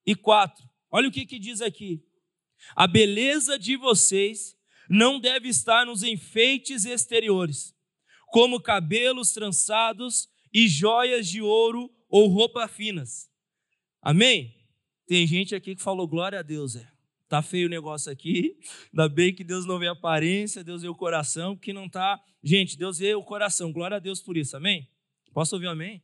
e 0.06 0.14
4. 0.14 0.64
Olha 0.88 1.08
o 1.08 1.10
que, 1.10 1.26
que 1.26 1.40
diz 1.40 1.60
aqui. 1.60 2.00
A 2.76 2.86
beleza 2.86 3.58
de 3.58 3.76
vocês 3.76 4.56
não 4.88 5.20
deve 5.20 5.48
estar 5.48 5.84
nos 5.84 6.02
enfeites 6.02 6.84
exteriores, 6.84 7.74
como 8.28 8.60
cabelos 8.60 9.32
trançados 9.32 10.28
e 10.52 10.66
joias 10.68 11.26
de 11.28 11.42
ouro 11.42 11.90
ou 12.08 12.28
roupas 12.28 12.70
finas. 12.70 13.28
Amém? 14.00 14.54
Tem 15.06 15.26
gente 15.26 15.54
aqui 15.54 15.74
que 15.74 15.82
falou 15.82 16.06
glória 16.06 16.38
a 16.38 16.42
Deus, 16.42 16.76
é. 16.76 16.88
Tá 17.28 17.42
feio 17.42 17.66
o 17.66 17.70
negócio 17.70 18.10
aqui. 18.10 18.58
Ainda 18.90 19.06
bem 19.08 19.34
que 19.34 19.44
Deus 19.44 19.66
não 19.66 19.78
vê 19.78 19.88
a 19.88 19.92
aparência, 19.92 20.64
Deus 20.64 20.80
vê 20.80 20.88
o 20.88 20.94
coração, 20.94 21.54
que 21.54 21.74
não 21.74 21.88
tá. 21.88 22.18
Gente, 22.42 22.76
Deus 22.76 22.98
vê 22.98 23.14
o 23.14 23.22
coração. 23.22 23.70
Glória 23.70 23.98
a 23.98 24.00
Deus 24.00 24.22
por 24.22 24.36
isso. 24.36 24.56
Amém? 24.56 24.88
Posso 25.34 25.54
ouvir 25.54 25.66
um 25.66 25.72
amém? 25.72 26.02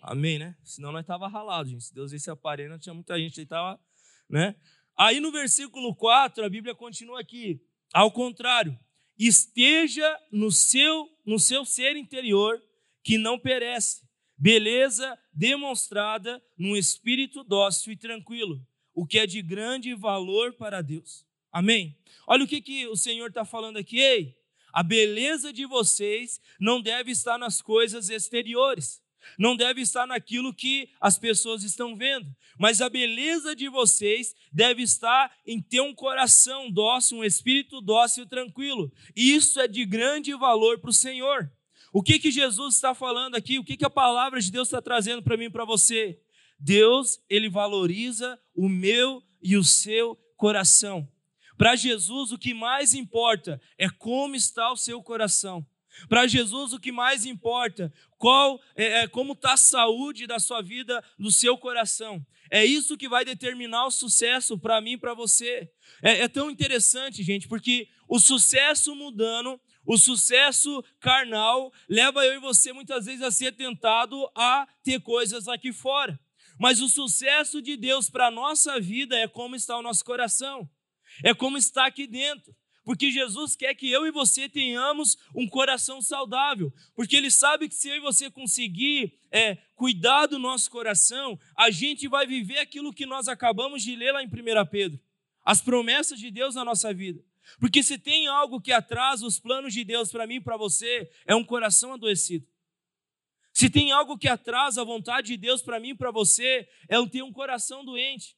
Amém, 0.00 0.38
né? 0.38 0.56
Senão 0.62 0.92
nós 0.92 1.04
tava 1.04 1.26
ralado, 1.26 1.68
gente. 1.68 1.84
Se 1.84 1.94
Deus 1.94 2.12
visse 2.12 2.30
a 2.30 2.34
aparência, 2.34 2.78
tinha 2.78 2.94
muita 2.94 3.18
gente 3.18 3.40
aí 3.40 3.46
tava, 3.46 3.80
né? 4.28 4.54
Aí 4.96 5.18
no 5.18 5.32
versículo 5.32 5.94
4, 5.96 6.44
a 6.44 6.48
Bíblia 6.48 6.74
continua 6.74 7.20
aqui. 7.20 7.60
Ao 7.92 8.10
contrário, 8.10 8.78
esteja 9.18 10.18
no 10.30 10.50
seu 10.50 11.08
no 11.24 11.38
seu 11.38 11.64
ser 11.64 11.96
interior 11.96 12.60
que 13.02 13.16
não 13.16 13.38
perece, 13.38 14.02
beleza 14.36 15.18
demonstrada 15.32 16.42
num 16.56 16.76
espírito 16.76 17.44
dócil 17.44 17.92
e 17.92 17.96
tranquilo, 17.96 18.60
o 18.94 19.06
que 19.06 19.18
é 19.18 19.26
de 19.26 19.40
grande 19.42 19.94
valor 19.94 20.54
para 20.54 20.82
Deus. 20.82 21.24
Amém? 21.52 21.96
Olha 22.26 22.44
o 22.44 22.48
que, 22.48 22.60
que 22.60 22.86
o 22.88 22.96
Senhor 22.96 23.28
está 23.28 23.44
falando 23.44 23.76
aqui. 23.76 23.98
Ei, 23.98 24.36
a 24.72 24.82
beleza 24.82 25.52
de 25.52 25.66
vocês 25.66 26.40
não 26.58 26.80
deve 26.80 27.10
estar 27.10 27.38
nas 27.38 27.60
coisas 27.60 28.08
exteriores, 28.08 29.02
não 29.38 29.56
deve 29.56 29.80
estar 29.80 30.06
naquilo 30.06 30.54
que 30.54 30.88
as 31.00 31.18
pessoas 31.18 31.62
estão 31.62 31.96
vendo, 31.96 32.26
mas 32.58 32.80
a 32.80 32.88
beleza 32.88 33.54
de 33.54 33.68
vocês 33.68 34.34
deve 34.52 34.82
estar 34.82 35.34
em 35.46 35.60
ter 35.60 35.80
um 35.80 35.94
coração 35.94 36.70
dócil, 36.70 37.18
um 37.18 37.24
espírito 37.24 37.80
dócil 37.80 38.24
e 38.24 38.28
tranquilo. 38.28 38.92
Isso 39.14 39.60
é 39.60 39.68
de 39.68 39.84
grande 39.84 40.34
valor 40.34 40.78
para 40.78 40.90
o 40.90 40.94
Senhor. 40.94 41.50
O 41.92 42.02
que, 42.02 42.18
que 42.18 42.30
Jesus 42.30 42.74
está 42.74 42.94
falando 42.94 43.34
aqui? 43.34 43.58
O 43.58 43.64
que, 43.64 43.76
que 43.76 43.84
a 43.84 43.90
palavra 43.90 44.40
de 44.40 44.50
Deus 44.50 44.68
está 44.68 44.80
trazendo 44.80 45.22
para 45.22 45.36
mim 45.36 45.44
e 45.44 45.50
para 45.50 45.64
você? 45.64 46.20
Deus, 46.58 47.18
ele 47.28 47.48
valoriza 47.48 48.38
o 48.54 48.68
meu 48.68 49.22
e 49.42 49.56
o 49.56 49.64
seu 49.64 50.16
coração. 50.36 51.08
Para 51.56 51.76
Jesus, 51.76 52.32
o 52.32 52.38
que 52.38 52.54
mais 52.54 52.94
importa 52.94 53.60
é 53.76 53.88
como 53.88 54.34
está 54.34 54.72
o 54.72 54.76
seu 54.76 55.02
coração. 55.02 55.66
Para 56.08 56.26
Jesus, 56.26 56.72
o 56.72 56.80
que 56.80 56.92
mais 56.92 57.24
importa, 57.24 57.92
qual 58.18 58.60
é, 58.74 59.02
é 59.02 59.08
como 59.08 59.32
está 59.32 59.54
a 59.54 59.56
saúde 59.56 60.26
da 60.26 60.38
sua 60.38 60.60
vida, 60.62 61.02
do 61.18 61.30
seu 61.30 61.56
coração. 61.56 62.24
É 62.50 62.64
isso 62.64 62.96
que 62.96 63.08
vai 63.08 63.24
determinar 63.24 63.86
o 63.86 63.90
sucesso 63.90 64.58
para 64.58 64.80
mim 64.80 64.92
e 64.92 64.98
para 64.98 65.14
você. 65.14 65.70
É, 66.02 66.22
é 66.22 66.28
tão 66.28 66.50
interessante, 66.50 67.22
gente, 67.22 67.46
porque 67.46 67.88
o 68.08 68.18
sucesso 68.18 68.94
mudando, 68.96 69.60
o 69.86 69.96
sucesso 69.96 70.84
carnal, 70.98 71.72
leva 71.88 72.26
eu 72.26 72.34
e 72.34 72.40
você 72.40 72.72
muitas 72.72 73.06
vezes 73.06 73.22
a 73.22 73.30
ser 73.30 73.52
tentado 73.52 74.28
a 74.34 74.66
ter 74.82 75.00
coisas 75.00 75.46
aqui 75.46 75.72
fora. 75.72 76.18
Mas 76.58 76.80
o 76.80 76.88
sucesso 76.88 77.62
de 77.62 77.76
Deus 77.76 78.10
para 78.10 78.26
a 78.26 78.30
nossa 78.30 78.80
vida 78.80 79.16
é 79.16 79.28
como 79.28 79.56
está 79.56 79.78
o 79.78 79.82
nosso 79.82 80.04
coração, 80.04 80.68
é 81.24 81.32
como 81.32 81.56
está 81.56 81.86
aqui 81.86 82.06
dentro. 82.06 82.54
Porque 82.90 83.08
Jesus 83.08 83.54
quer 83.54 83.72
que 83.76 83.88
eu 83.88 84.04
e 84.04 84.10
você 84.10 84.48
tenhamos 84.48 85.16
um 85.32 85.46
coração 85.48 86.02
saudável. 86.02 86.72
Porque 86.96 87.14
Ele 87.14 87.30
sabe 87.30 87.68
que 87.68 87.74
se 87.76 87.88
eu 87.88 87.94
e 87.94 88.00
você 88.00 88.28
conseguir 88.28 89.16
é, 89.30 89.54
cuidar 89.76 90.26
do 90.26 90.40
nosso 90.40 90.68
coração, 90.68 91.38
a 91.56 91.70
gente 91.70 92.08
vai 92.08 92.26
viver 92.26 92.58
aquilo 92.58 92.92
que 92.92 93.06
nós 93.06 93.28
acabamos 93.28 93.84
de 93.84 93.94
ler 93.94 94.10
lá 94.10 94.24
em 94.24 94.26
1 94.26 94.30
Pedro 94.68 94.98
as 95.44 95.60
promessas 95.60 96.18
de 96.18 96.32
Deus 96.32 96.56
na 96.56 96.64
nossa 96.64 96.92
vida. 96.92 97.24
Porque 97.60 97.80
se 97.80 97.96
tem 97.96 98.26
algo 98.26 98.60
que 98.60 98.72
atrasa 98.72 99.24
os 99.24 99.38
planos 99.38 99.72
de 99.72 99.84
Deus 99.84 100.10
para 100.10 100.26
mim 100.26 100.34
e 100.34 100.40
para 100.40 100.56
você, 100.56 101.08
é 101.24 101.36
um 101.36 101.44
coração 101.44 101.92
adoecido. 101.92 102.44
Se 103.52 103.70
tem 103.70 103.92
algo 103.92 104.18
que 104.18 104.26
atrasa 104.26 104.82
a 104.82 104.84
vontade 104.84 105.28
de 105.28 105.36
Deus 105.36 105.62
para 105.62 105.78
mim 105.78 105.90
e 105.90 105.96
para 105.96 106.10
você, 106.10 106.68
é 106.88 107.06
ter 107.06 107.22
um 107.22 107.32
coração 107.32 107.84
doente. 107.84 108.36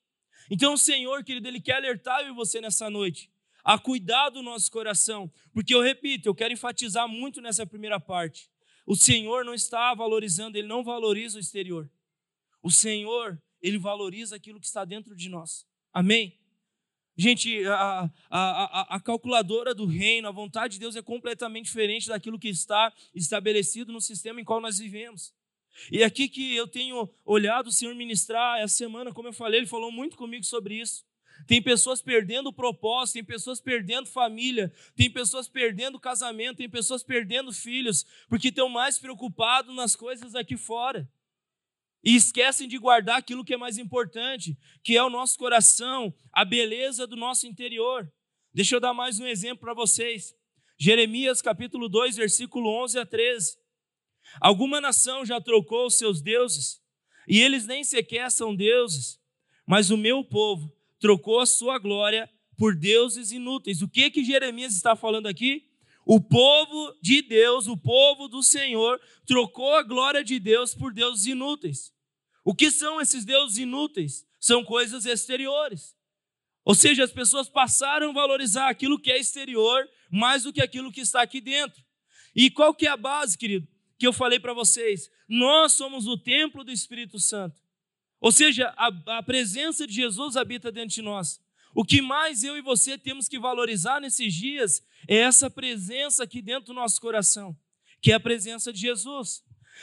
Então, 0.51 0.75
o 0.75 0.79
Senhor, 0.79 1.25
querido, 1.25 1.49
Ele 1.49 1.59
quer 1.59 1.77
alertar 1.77 2.21
eu 2.21 2.29
e 2.29 2.35
você 2.35 2.61
nessa 2.61 2.91
noite 2.91 3.32
a 3.64 3.78
cuidar 3.78 4.31
do 4.31 4.42
nosso 4.42 4.71
coração. 4.71 5.31
Porque 5.52 5.75
eu 5.75 5.81
repito, 5.81 6.28
eu 6.28 6.35
quero 6.35 6.52
enfatizar 6.52 7.09
muito 7.09 7.40
nessa 7.40 7.66
primeira 7.66 8.00
parte. 8.00 8.50
O 8.87 8.97
Senhor 8.97 9.45
não 9.45 9.54
está 9.54 9.95
valorizando, 9.95 10.59
Ele 10.59 10.66
não 10.66 10.83
valoriza 10.83 11.38
o 11.38 11.40
exterior. 11.40 11.90
O 12.62 12.71
Senhor, 12.71 13.40
Ele 13.61 13.78
valoriza 13.78 14.37
aquilo 14.37 14.61
que 14.61 14.66
está 14.66 14.85
dentro 14.85 15.14
de 15.14 15.28
nós. 15.28 15.66
Amém? 15.92 16.38
Gente, 17.16 17.64
a, 17.66 18.11
a, 18.31 18.40
a, 18.40 18.97
a, 18.97 19.00
calculadora 19.00 19.75
do 19.75 19.85
reino, 19.85 20.26
a 20.26 20.33
vontade 20.33 20.75
de 20.75 20.81
Deus 20.81 20.97
é 20.97 21.02
completamente 21.02 21.66
diferente 21.66 22.09
daquilo 22.09 22.38
que 22.38 22.49
está 22.49 22.92
estabelecido 23.14 23.92
no 23.92 24.00
sistema 24.00 24.40
em 24.40 24.45
qual 24.45 24.61
nós 24.61 24.78
vivemos. 24.78 25.35
E 25.90 26.02
aqui 26.02 26.28
que 26.28 26.54
eu 26.54 26.66
tenho 26.66 27.09
olhado 27.25 27.69
o 27.69 27.73
Senhor 27.73 27.95
ministrar 27.95 28.61
essa 28.61 28.76
semana, 28.76 29.12
como 29.12 29.28
eu 29.28 29.33
falei, 29.33 29.61
Ele 29.61 29.66
falou 29.66 29.92
muito 29.92 30.16
comigo 30.16 30.45
sobre 30.45 30.81
isso. 30.81 31.04
Tem 31.47 31.61
pessoas 31.61 32.01
perdendo 32.01 32.49
o 32.49 32.53
propósito, 32.53 33.15
tem 33.15 33.25
pessoas 33.25 33.61
perdendo 33.61 34.09
família, 34.09 34.73
tem 34.95 35.11
pessoas 35.11 35.49
perdendo 35.49 35.99
casamento, 35.99 36.59
tem 36.59 36.69
pessoas 36.69 37.03
perdendo 37.03 37.53
filhos, 37.53 38.07
porque 38.29 38.49
estão 38.49 38.69
mais 38.69 38.99
preocupados 38.99 39.75
nas 39.75 39.97
coisas 39.97 40.35
aqui 40.35 40.57
fora. 40.57 41.09
E 42.05 42.17
esquecem 42.17 42.69
de 42.69 42.79
guardar 42.79 43.19
aquilo 43.19 43.45
que 43.45 43.55
é 43.55 43.57
mais 43.57 43.79
importante, 43.79 44.57
que 44.83 44.97
é 44.97 45.03
o 45.03 45.11
nosso 45.11 45.39
coração, 45.39 46.12
a 46.33 46.45
beleza 46.45 47.07
do 47.07 47.17
nosso 47.17 47.47
interior. 47.47 48.11
Deixa 48.53 48.77
eu 48.77 48.81
dar 48.81 48.93
mais 48.93 49.21
um 49.21 49.27
exemplo 49.27 49.61
para 49.61 49.75
vocês. 49.75 50.35
Jeremias 50.79 51.41
capítulo 51.41 51.89
2, 51.89 52.17
versículo 52.17 52.69
11 52.83 52.99
a 52.99 53.07
13. 53.07 53.57
Alguma 54.41 54.81
nação 54.81 55.25
já 55.25 55.41
trocou 55.41 55.87
os 55.87 55.97
seus 55.97 56.21
deuses, 56.21 56.81
e 57.29 57.41
eles 57.41 57.67
nem 57.67 57.85
sequer 57.85 58.31
são 58.31 58.55
deuses, 58.55 59.21
mas 59.67 59.91
o 59.91 59.97
meu 59.97 60.25
povo 60.25 60.73
trocou 61.03 61.41
a 61.41 61.47
sua 61.47 61.79
glória 61.79 62.31
por 62.57 62.77
deuses 62.77 63.33
inúteis. 63.33 63.83
O 63.83 63.89
que 63.89 64.09
que 64.09 64.25
Jeremias 64.25 64.73
está 64.73 64.95
falando 64.95 65.27
aqui? 65.27 65.69
O 66.07 66.21
povo 66.21 66.97
de 67.03 67.21
Deus, 67.23 67.67
o 67.67 67.77
povo 67.77 68.29
do 68.29 68.41
Senhor, 68.41 69.01
trocou 69.27 69.75
a 69.75 69.83
glória 69.83 70.23
de 70.23 70.39
Deus 70.39 70.75
por 70.75 70.93
deuses 70.95 71.27
inúteis. 71.27 71.93
O 72.45 72.55
que 72.55 72.71
são 72.71 73.01
esses 73.01 73.25
deuses 73.25 73.59
inúteis? 73.59 74.25
São 74.39 74.65
coisas 74.65 75.05
exteriores. 75.05 75.97
Ou 76.65 76.75
seja, 76.75 77.03
as 77.03 77.13
pessoas 77.13 77.49
passaram 77.49 78.11
a 78.11 78.15
valorizar 78.15 78.69
aquilo 78.69 78.99
que 78.99 79.11
é 79.11 79.19
exterior 79.19 79.89
mais 80.09 80.45
do 80.45 80.53
que 80.53 80.63
aquilo 80.63 80.93
que 80.93 81.01
está 81.01 81.21
aqui 81.21 81.41
dentro. 81.41 81.83
E 82.35 82.49
qual 82.49 82.73
que 82.73 82.87
é 82.87 82.91
a 82.91 82.97
base, 82.97 83.37
querido, 83.37 83.67
que 83.99 84.07
eu 84.07 84.13
falei 84.13 84.39
para 84.39 84.55
vocês? 84.55 85.11
Nós 85.29 85.73
somos 85.73 86.07
o 86.07 86.17
templo 86.17 86.63
do 86.63 86.71
Espírito 86.71 87.19
Santo. 87.19 87.62
Ou 88.23 88.31
seja, 88.31 88.73
a, 88.76 89.19
a 89.19 89.23
presença 89.23 89.85
de 89.85 89.93
Jesus 89.93 90.37
habita 90.37 90.71
dentro 90.71 90.95
de 90.95 91.02
nós. 91.02 91.41
O 91.75 91.85
que 91.85 92.00
mais 92.00 92.45
eu 92.45 92.57
e 92.57 92.62
você 92.62 92.97
temos 92.97 93.26
que 93.26 93.37
valorizar 93.37 94.00
nesses 94.00 94.33
dias 94.33 94.81
é 95.09 95.17
essa 95.17 95.50
presença 95.50 96.23
aqui 96.23 96.41
dentro 96.41 96.67
do 96.67 96.75
nosso 96.75 97.00
coração, 97.00 97.57
que 98.00 98.12
é 98.12 98.14
a 98.14 98.21
presença 98.21 98.73
de 98.73 98.79
Jesus. 98.79 99.43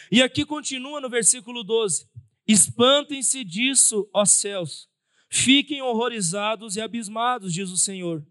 E 0.10 0.22
aqui 0.22 0.46
continua 0.46 1.02
no 1.02 1.10
versículo 1.10 1.66
12: 1.66 2.08
Espantem-se 2.48 3.44
disso, 3.44 4.10
ó 4.14 4.24
céus, 4.24 4.88
fiquem 5.30 5.82
horrorizados 5.82 6.78
e 6.78 6.82
abismados, 6.82 7.54
diz 7.54 7.70
o 7.70 7.78
Senhor. 7.78 8.26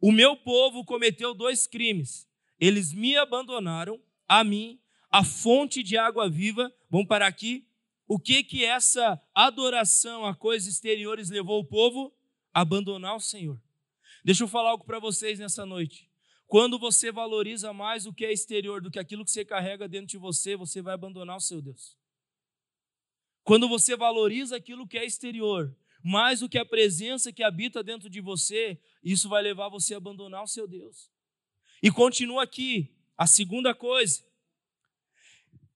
O 0.00 0.12
meu 0.12 0.36
povo 0.36 0.84
cometeu 0.84 1.34
dois 1.34 1.66
crimes. 1.66 2.28
Eles 2.60 2.92
me 2.92 3.16
abandonaram, 3.16 4.00
a 4.28 4.44
mim, 4.44 4.78
a 5.10 5.24
fonte 5.24 5.82
de 5.82 5.96
água 5.96 6.30
viva. 6.30 6.72
Vamos 6.88 7.08
parar 7.08 7.26
aqui 7.26 7.67
o 8.08 8.18
que 8.18 8.42
que 8.42 8.64
essa 8.64 9.20
adoração 9.34 10.24
a 10.24 10.34
coisas 10.34 10.66
exteriores 10.66 11.28
levou 11.28 11.60
o 11.60 11.64
povo? 11.64 12.12
A 12.54 12.62
abandonar 12.62 13.14
o 13.14 13.20
Senhor. 13.20 13.60
Deixa 14.24 14.42
eu 14.42 14.48
falar 14.48 14.70
algo 14.70 14.84
para 14.84 14.98
vocês 14.98 15.38
nessa 15.38 15.66
noite. 15.66 16.08
Quando 16.46 16.78
você 16.78 17.12
valoriza 17.12 17.70
mais 17.74 18.06
o 18.06 18.12
que 18.12 18.24
é 18.24 18.32
exterior 18.32 18.80
do 18.80 18.90
que 18.90 18.98
aquilo 18.98 19.24
que 19.24 19.30
você 19.30 19.44
carrega 19.44 19.86
dentro 19.86 20.06
de 20.06 20.16
você, 20.16 20.56
você 20.56 20.80
vai 20.80 20.94
abandonar 20.94 21.36
o 21.36 21.40
seu 21.40 21.60
Deus. 21.60 21.98
Quando 23.44 23.68
você 23.68 23.94
valoriza 23.94 24.56
aquilo 24.56 24.88
que 24.88 24.96
é 24.96 25.04
exterior, 25.04 25.76
mais 26.02 26.40
do 26.40 26.48
que 26.48 26.56
a 26.56 26.64
presença 26.64 27.30
que 27.30 27.42
habita 27.42 27.82
dentro 27.82 28.08
de 28.08 28.22
você, 28.22 28.80
isso 29.04 29.28
vai 29.28 29.42
levar 29.42 29.68
você 29.68 29.92
a 29.92 29.98
abandonar 29.98 30.42
o 30.42 30.48
seu 30.48 30.66
Deus. 30.66 31.10
E 31.82 31.90
continua 31.90 32.44
aqui, 32.44 32.96
a 33.16 33.26
segunda 33.26 33.74
coisa, 33.74 34.24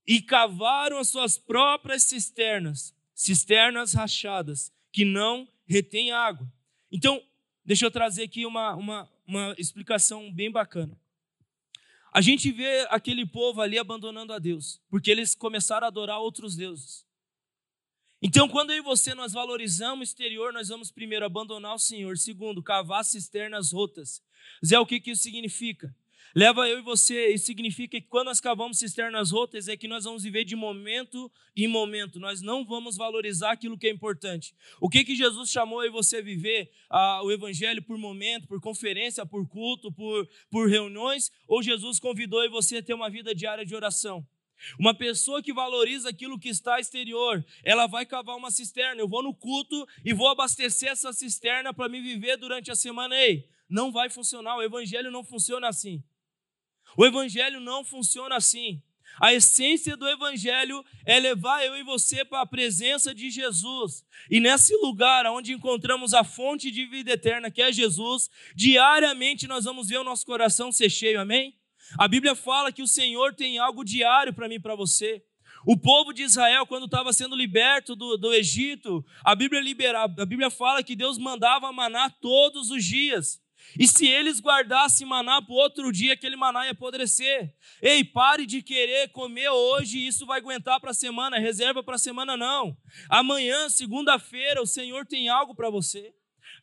e 0.06 0.20
cavaram 0.20 0.98
as 0.98 1.08
suas 1.08 1.38
próprias 1.38 2.02
cisternas, 2.04 2.94
cisternas 3.14 3.92
rachadas, 3.92 4.72
que 4.90 5.04
não 5.04 5.48
retêm 5.66 6.12
água. 6.12 6.46
Então, 6.90 7.22
deixa 7.64 7.86
eu 7.86 7.90
trazer 7.90 8.24
aqui 8.24 8.44
uma, 8.44 8.74
uma, 8.74 9.10
uma 9.26 9.54
explicação 9.58 10.32
bem 10.32 10.50
bacana. 10.50 10.98
A 12.12 12.20
gente 12.20 12.52
vê 12.52 12.86
aquele 12.90 13.24
povo 13.24 13.62
ali 13.62 13.78
abandonando 13.78 14.34
a 14.34 14.38
Deus, 14.38 14.80
porque 14.90 15.10
eles 15.10 15.34
começaram 15.34 15.86
a 15.86 15.88
adorar 15.88 16.20
outros 16.20 16.54
deuses. 16.54 17.06
Então, 18.20 18.48
quando 18.48 18.70
eu 18.70 18.76
e 18.76 18.82
você 18.82 19.14
nós 19.14 19.32
valorizamos 19.32 20.00
o 20.00 20.02
exterior, 20.04 20.52
nós 20.52 20.68
vamos 20.68 20.90
primeiro 20.90 21.24
abandonar 21.24 21.74
o 21.74 21.78
Senhor, 21.78 22.16
segundo, 22.18 22.62
cavar 22.62 23.04
cisternas 23.04 23.72
rotas. 23.72 24.22
Zé, 24.64 24.78
o 24.78 24.86
que, 24.86 25.00
que 25.00 25.10
isso 25.12 25.22
significa? 25.22 25.94
Leva 26.34 26.68
eu 26.68 26.78
e 26.78 26.82
você, 26.82 27.28
isso 27.28 27.46
significa 27.46 28.00
que 28.00 28.06
quando 28.06 28.26
nós 28.26 28.40
cavamos 28.40 28.78
cisternas 28.78 29.30
rotas, 29.30 29.68
é 29.68 29.76
que 29.76 29.88
nós 29.88 30.04
vamos 30.04 30.22
viver 30.22 30.44
de 30.44 30.56
momento 30.56 31.30
em 31.54 31.68
momento, 31.68 32.18
nós 32.18 32.40
não 32.40 32.64
vamos 32.64 32.96
valorizar 32.96 33.52
aquilo 33.52 33.76
que 33.76 33.86
é 33.86 33.90
importante. 33.90 34.54
O 34.80 34.88
que 34.88 35.04
que 35.04 35.14
Jesus 35.14 35.50
chamou 35.50 35.82
eu 35.82 35.88
e 35.88 35.92
você 35.92 36.16
a 36.16 36.22
viver 36.22 36.70
ah, 36.88 37.20
o 37.22 37.30
evangelho 37.30 37.82
por 37.82 37.98
momento, 37.98 38.48
por 38.48 38.60
conferência, 38.60 39.26
por 39.26 39.46
culto, 39.46 39.92
por, 39.92 40.28
por 40.50 40.68
reuniões, 40.68 41.30
ou 41.46 41.62
Jesus 41.62 42.00
convidou 42.00 42.40
eu 42.40 42.46
e 42.46 42.50
você 42.50 42.78
a 42.78 42.82
ter 42.82 42.94
uma 42.94 43.10
vida 43.10 43.34
diária 43.34 43.66
de 43.66 43.74
oração? 43.74 44.26
Uma 44.78 44.94
pessoa 44.94 45.42
que 45.42 45.52
valoriza 45.52 46.08
aquilo 46.08 46.38
que 46.38 46.48
está 46.48 46.78
exterior, 46.78 47.44
ela 47.64 47.86
vai 47.86 48.06
cavar 48.06 48.36
uma 48.36 48.50
cisterna. 48.50 49.00
Eu 49.00 49.08
vou 49.08 49.22
no 49.22 49.34
culto 49.34 49.86
e 50.04 50.14
vou 50.14 50.28
abastecer 50.28 50.90
essa 50.90 51.12
cisterna 51.12 51.74
para 51.74 51.88
me 51.88 52.00
viver 52.00 52.36
durante 52.36 52.70
a 52.70 52.74
semana. 52.74 53.16
Ei, 53.16 53.48
não 53.68 53.90
vai 53.90 54.08
funcionar. 54.08 54.56
O 54.56 54.62
evangelho 54.62 55.10
não 55.10 55.24
funciona 55.24 55.68
assim. 55.68 56.02
O 56.96 57.04
evangelho 57.04 57.60
não 57.60 57.84
funciona 57.84 58.36
assim. 58.36 58.82
A 59.20 59.32
essência 59.32 59.96
do 59.96 60.08
evangelho 60.08 60.84
é 61.04 61.18
levar 61.18 61.64
eu 61.64 61.76
e 61.76 61.82
você 61.82 62.24
para 62.24 62.40
a 62.40 62.46
presença 62.46 63.14
de 63.14 63.30
Jesus. 63.30 64.04
E 64.30 64.40
nesse 64.40 64.74
lugar 64.76 65.26
onde 65.26 65.52
encontramos 65.52 66.14
a 66.14 66.24
fonte 66.24 66.70
de 66.70 66.86
vida 66.86 67.12
eterna, 67.12 67.50
que 67.50 67.60
é 67.60 67.70
Jesus, 67.70 68.30
diariamente 68.54 69.46
nós 69.46 69.64
vamos 69.64 69.88
ver 69.88 69.98
o 69.98 70.04
nosso 70.04 70.24
coração 70.24 70.72
ser 70.72 70.88
cheio. 70.88 71.20
Amém? 71.20 71.54
A 71.98 72.08
Bíblia 72.08 72.34
fala 72.34 72.72
que 72.72 72.82
o 72.82 72.86
Senhor 72.86 73.34
tem 73.34 73.58
algo 73.58 73.84
diário 73.84 74.32
para 74.32 74.48
mim 74.48 74.54
e 74.54 74.60
para 74.60 74.74
você. 74.74 75.22
O 75.64 75.76
povo 75.76 76.12
de 76.12 76.22
Israel, 76.22 76.66
quando 76.66 76.86
estava 76.86 77.12
sendo 77.12 77.36
liberto 77.36 77.94
do, 77.94 78.16
do 78.16 78.32
Egito, 78.32 79.04
a 79.22 79.34
Bíblia, 79.34 79.60
libera, 79.60 80.02
a 80.02 80.08
Bíblia 80.08 80.50
fala 80.50 80.82
que 80.82 80.96
Deus 80.96 81.18
mandava 81.18 81.70
maná 81.72 82.10
todos 82.10 82.70
os 82.70 82.84
dias. 82.84 83.41
E 83.78 83.86
se 83.86 84.06
eles 84.06 84.40
guardassem 84.40 85.06
maná 85.06 85.40
para 85.40 85.54
outro 85.54 85.90
dia, 85.92 86.12
aquele 86.12 86.36
maná 86.36 86.64
ia 86.64 86.72
apodrecer. 86.72 87.54
Ei, 87.80 88.04
pare 88.04 88.46
de 88.46 88.62
querer 88.62 89.08
comer 89.08 89.48
hoje 89.48 90.06
isso 90.06 90.26
vai 90.26 90.38
aguentar 90.38 90.80
para 90.80 90.90
a 90.90 90.94
semana. 90.94 91.38
Reserva 91.38 91.82
para 91.82 91.96
a 91.96 91.98
semana, 91.98 92.36
não. 92.36 92.76
Amanhã, 93.08 93.68
segunda-feira, 93.68 94.62
o 94.62 94.66
Senhor 94.66 95.06
tem 95.06 95.28
algo 95.28 95.54
para 95.54 95.70
você. 95.70 96.12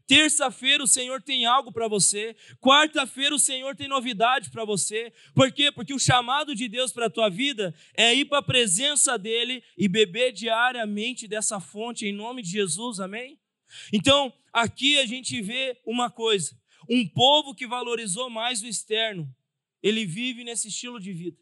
Terça-feira 0.09 0.83
o 0.83 0.87
Senhor 0.87 1.21
tem 1.21 1.45
algo 1.45 1.71
para 1.71 1.87
você. 1.87 2.35
Quarta-feira 2.59 3.35
o 3.35 3.39
Senhor 3.39 3.75
tem 3.75 3.87
novidade 3.87 4.49
para 4.49 4.65
você. 4.65 5.13
Por 5.35 5.51
quê? 5.51 5.71
Porque 5.71 5.93
o 5.93 5.99
chamado 5.99 6.55
de 6.55 6.67
Deus 6.67 6.91
para 6.91 7.05
a 7.05 7.09
tua 7.11 7.29
vida 7.29 7.75
é 7.95 8.13
ir 8.13 8.25
para 8.25 8.39
a 8.39 8.43
presença 8.43 9.19
dEle 9.19 9.63
e 9.77 9.87
beber 9.87 10.31
diariamente 10.31 11.27
dessa 11.27 11.59
fonte, 11.59 12.07
em 12.07 12.11
nome 12.11 12.41
de 12.41 12.49
Jesus, 12.49 12.99
amém? 12.99 13.39
Então, 13.93 14.33
aqui 14.51 14.97
a 14.97 15.05
gente 15.05 15.39
vê 15.43 15.79
uma 15.85 16.09
coisa: 16.09 16.57
um 16.89 17.08
povo 17.08 17.53
que 17.53 17.67
valorizou 17.67 18.29
mais 18.29 18.62
o 18.62 18.67
externo, 18.67 19.34
ele 19.81 20.05
vive 20.05 20.43
nesse 20.43 20.67
estilo 20.69 21.00
de 21.00 21.13
vida. 21.13 21.38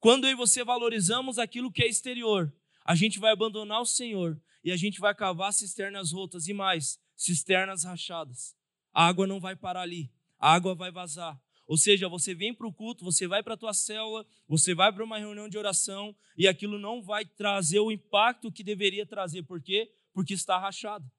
Quando 0.00 0.26
eu 0.26 0.32
e 0.32 0.34
você 0.34 0.64
valorizamos 0.64 1.38
aquilo 1.38 1.70
que 1.70 1.82
é 1.82 1.88
exterior, 1.88 2.52
a 2.84 2.94
gente 2.94 3.20
vai 3.20 3.32
abandonar 3.32 3.80
o 3.80 3.86
Senhor 3.86 4.40
e 4.64 4.72
a 4.72 4.76
gente 4.76 4.98
vai 4.98 5.14
cavar 5.14 5.52
cisternas 5.52 6.10
rotas 6.10 6.48
e 6.48 6.52
mais, 6.52 6.98
cisternas 7.16 7.84
rachadas. 7.84 8.56
A 8.92 9.06
água 9.06 9.26
não 9.26 9.38
vai 9.38 9.54
parar 9.54 9.82
ali, 9.82 10.12
a 10.38 10.52
água 10.52 10.74
vai 10.74 10.90
vazar. 10.90 11.40
Ou 11.66 11.76
seja, 11.78 12.08
você 12.08 12.34
vem 12.34 12.52
para 12.52 12.66
o 12.66 12.72
culto, 12.72 13.04
você 13.04 13.26
vai 13.26 13.42
para 13.42 13.54
a 13.54 13.56
tua 13.56 13.72
célula, 13.72 14.26
você 14.48 14.74
vai 14.74 14.92
para 14.92 15.04
uma 15.04 15.18
reunião 15.18 15.48
de 15.48 15.56
oração 15.56 16.14
e 16.36 16.48
aquilo 16.48 16.78
não 16.78 17.00
vai 17.00 17.24
trazer 17.24 17.78
o 17.78 17.90
impacto 17.90 18.52
que 18.52 18.64
deveria 18.64 19.06
trazer. 19.06 19.44
Por 19.44 19.62
quê? 19.62 19.90
Porque 20.12 20.34
está 20.34 20.58
rachado 20.58 21.10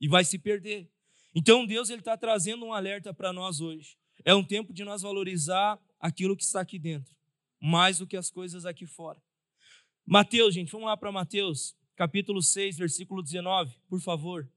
e 0.00 0.08
vai 0.08 0.24
se 0.24 0.38
perder. 0.38 0.91
Então 1.34 1.66
Deus 1.66 1.90
ele 1.90 2.00
está 2.00 2.16
trazendo 2.16 2.64
um 2.64 2.72
alerta 2.72 3.14
para 3.14 3.32
nós 3.32 3.60
hoje. 3.60 3.96
É 4.24 4.34
um 4.34 4.44
tempo 4.44 4.72
de 4.72 4.84
nós 4.84 5.02
valorizar 5.02 5.78
aquilo 5.98 6.36
que 6.36 6.44
está 6.44 6.60
aqui 6.60 6.78
dentro, 6.78 7.14
mais 7.60 7.98
do 7.98 8.06
que 8.06 8.16
as 8.16 8.30
coisas 8.30 8.66
aqui 8.66 8.86
fora. 8.86 9.20
Mateus, 10.04 10.54
gente, 10.54 10.70
vamos 10.70 10.86
lá 10.86 10.96
para 10.96 11.12
Mateus, 11.12 11.76
capítulo 11.96 12.42
6, 12.42 12.76
versículo 12.76 13.22
19, 13.22 13.76
por 13.88 14.00
favor. 14.00 14.48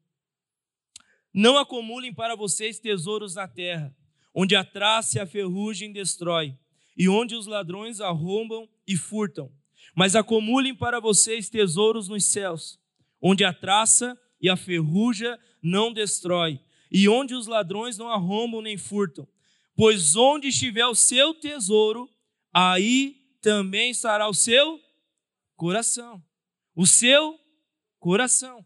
Não 1.33 1.57
acumulem 1.57 2.13
para 2.13 2.35
vocês 2.35 2.79
tesouros 2.79 3.35
na 3.35 3.47
terra, 3.47 3.95
onde 4.33 4.55
a 4.55 4.63
traça 4.63 5.17
e 5.17 5.21
a 5.21 5.27
ferrugem 5.27 5.91
destrói, 5.91 6.57
e 6.97 7.07
onde 7.07 7.35
os 7.35 7.45
ladrões 7.45 8.01
arrombam 8.01 8.67
e 8.87 8.95
furtam. 8.95 9.51
Mas 9.93 10.15
acumulem 10.15 10.73
para 10.73 10.99
vocês 10.99 11.49
tesouros 11.49 12.07
nos 12.07 12.25
céus, 12.25 12.79
onde 13.21 13.43
a 13.43 13.53
traça 13.53 14.19
e 14.41 14.49
a 14.49 14.57
ferrugem 14.57 15.37
não 15.65 15.91
destrói, 15.91 16.59
e 16.91 17.09
onde 17.09 17.33
os 17.33 17.47
ladrões 17.47 17.97
não 17.97 18.07
arrombam 18.07 18.61
nem 18.61 18.77
furtam. 18.77 19.27
Pois 19.75 20.15
onde 20.15 20.49
estiver 20.49 20.85
o 20.85 20.95
seu 20.95 21.33
tesouro, 21.33 22.09
aí 22.53 23.21
também 23.41 23.89
estará 23.89 24.29
o 24.29 24.33
seu 24.33 24.79
coração. 25.55 26.23
O 26.75 26.85
seu 26.85 27.39
coração. 27.99 28.65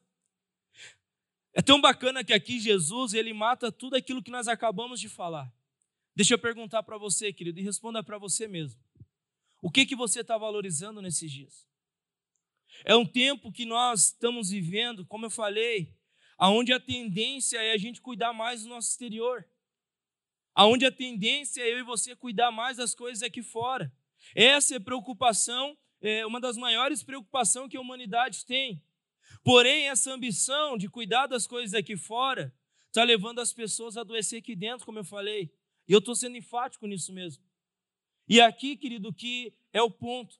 É 1.53 1.61
tão 1.61 1.79
bacana 1.79 2.23
que 2.23 2.33
aqui 2.33 2.59
Jesus, 2.59 3.13
ele 3.13 3.33
mata 3.33 3.71
tudo 3.71 3.95
aquilo 3.95 4.21
que 4.21 4.29
nós 4.29 4.47
acabamos 4.47 4.99
de 4.99 5.09
falar. 5.09 5.51
Deixa 6.15 6.33
eu 6.33 6.39
perguntar 6.39 6.83
para 6.83 6.97
você, 6.97 7.31
querido, 7.31 7.59
e 7.59 7.63
responda 7.63 8.03
para 8.03 8.17
você 8.17 8.47
mesmo. 8.47 8.79
O 9.61 9.71
que 9.71 9.85
que 9.85 9.95
você 9.95 10.19
está 10.19 10.37
valorizando 10.37 11.01
nesses 11.01 11.31
dias? 11.31 11.65
É 12.85 12.95
um 12.95 13.05
tempo 13.05 13.51
que 13.51 13.65
nós 13.65 14.05
estamos 14.05 14.49
vivendo, 14.49 15.05
como 15.05 15.25
eu 15.25 15.29
falei, 15.29 15.97
aonde 16.39 16.71
a 16.71 16.79
tendência 16.79 17.61
é 17.61 17.73
a 17.73 17.77
gente 17.77 18.01
cuidar 18.01 18.31
mais 18.31 18.63
do 18.63 18.69
nosso 18.69 18.89
exterior. 18.89 19.45
Aonde 20.55 20.85
a 20.85 20.91
tendência 20.91 21.61
é 21.61 21.73
eu 21.73 21.79
e 21.79 21.83
você 21.83 22.15
cuidar 22.15 22.49
mais 22.49 22.77
das 22.77 22.95
coisas 22.95 23.21
aqui 23.21 23.43
fora. 23.43 23.91
Essa 24.33 24.75
é 24.75 24.79
preocupação, 24.79 25.77
é 26.01 26.25
uma 26.25 26.39
das 26.39 26.55
maiores 26.55 27.03
preocupações 27.03 27.69
que 27.69 27.75
a 27.75 27.81
humanidade 27.81 28.45
tem. 28.45 28.81
Porém, 29.43 29.89
essa 29.89 30.13
ambição 30.13 30.77
de 30.77 30.89
cuidar 30.89 31.27
das 31.27 31.45
coisas 31.45 31.73
aqui 31.73 31.97
fora 31.97 32.53
está 32.87 33.03
levando 33.03 33.39
as 33.39 33.51
pessoas 33.51 33.97
a 33.97 34.01
adoecer 34.01 34.39
aqui 34.39 34.55
dentro, 34.55 34.85
como 34.85 34.99
eu 34.99 35.05
falei. 35.05 35.53
E 35.87 35.91
eu 35.91 35.99
estou 35.99 36.15
sendo 36.15 36.37
enfático 36.37 36.87
nisso 36.87 37.11
mesmo. 37.11 37.43
E 38.27 38.39
aqui, 38.39 38.77
querido, 38.77 39.13
que 39.13 39.53
é 39.73 39.81
o 39.81 39.91
ponto. 39.91 40.39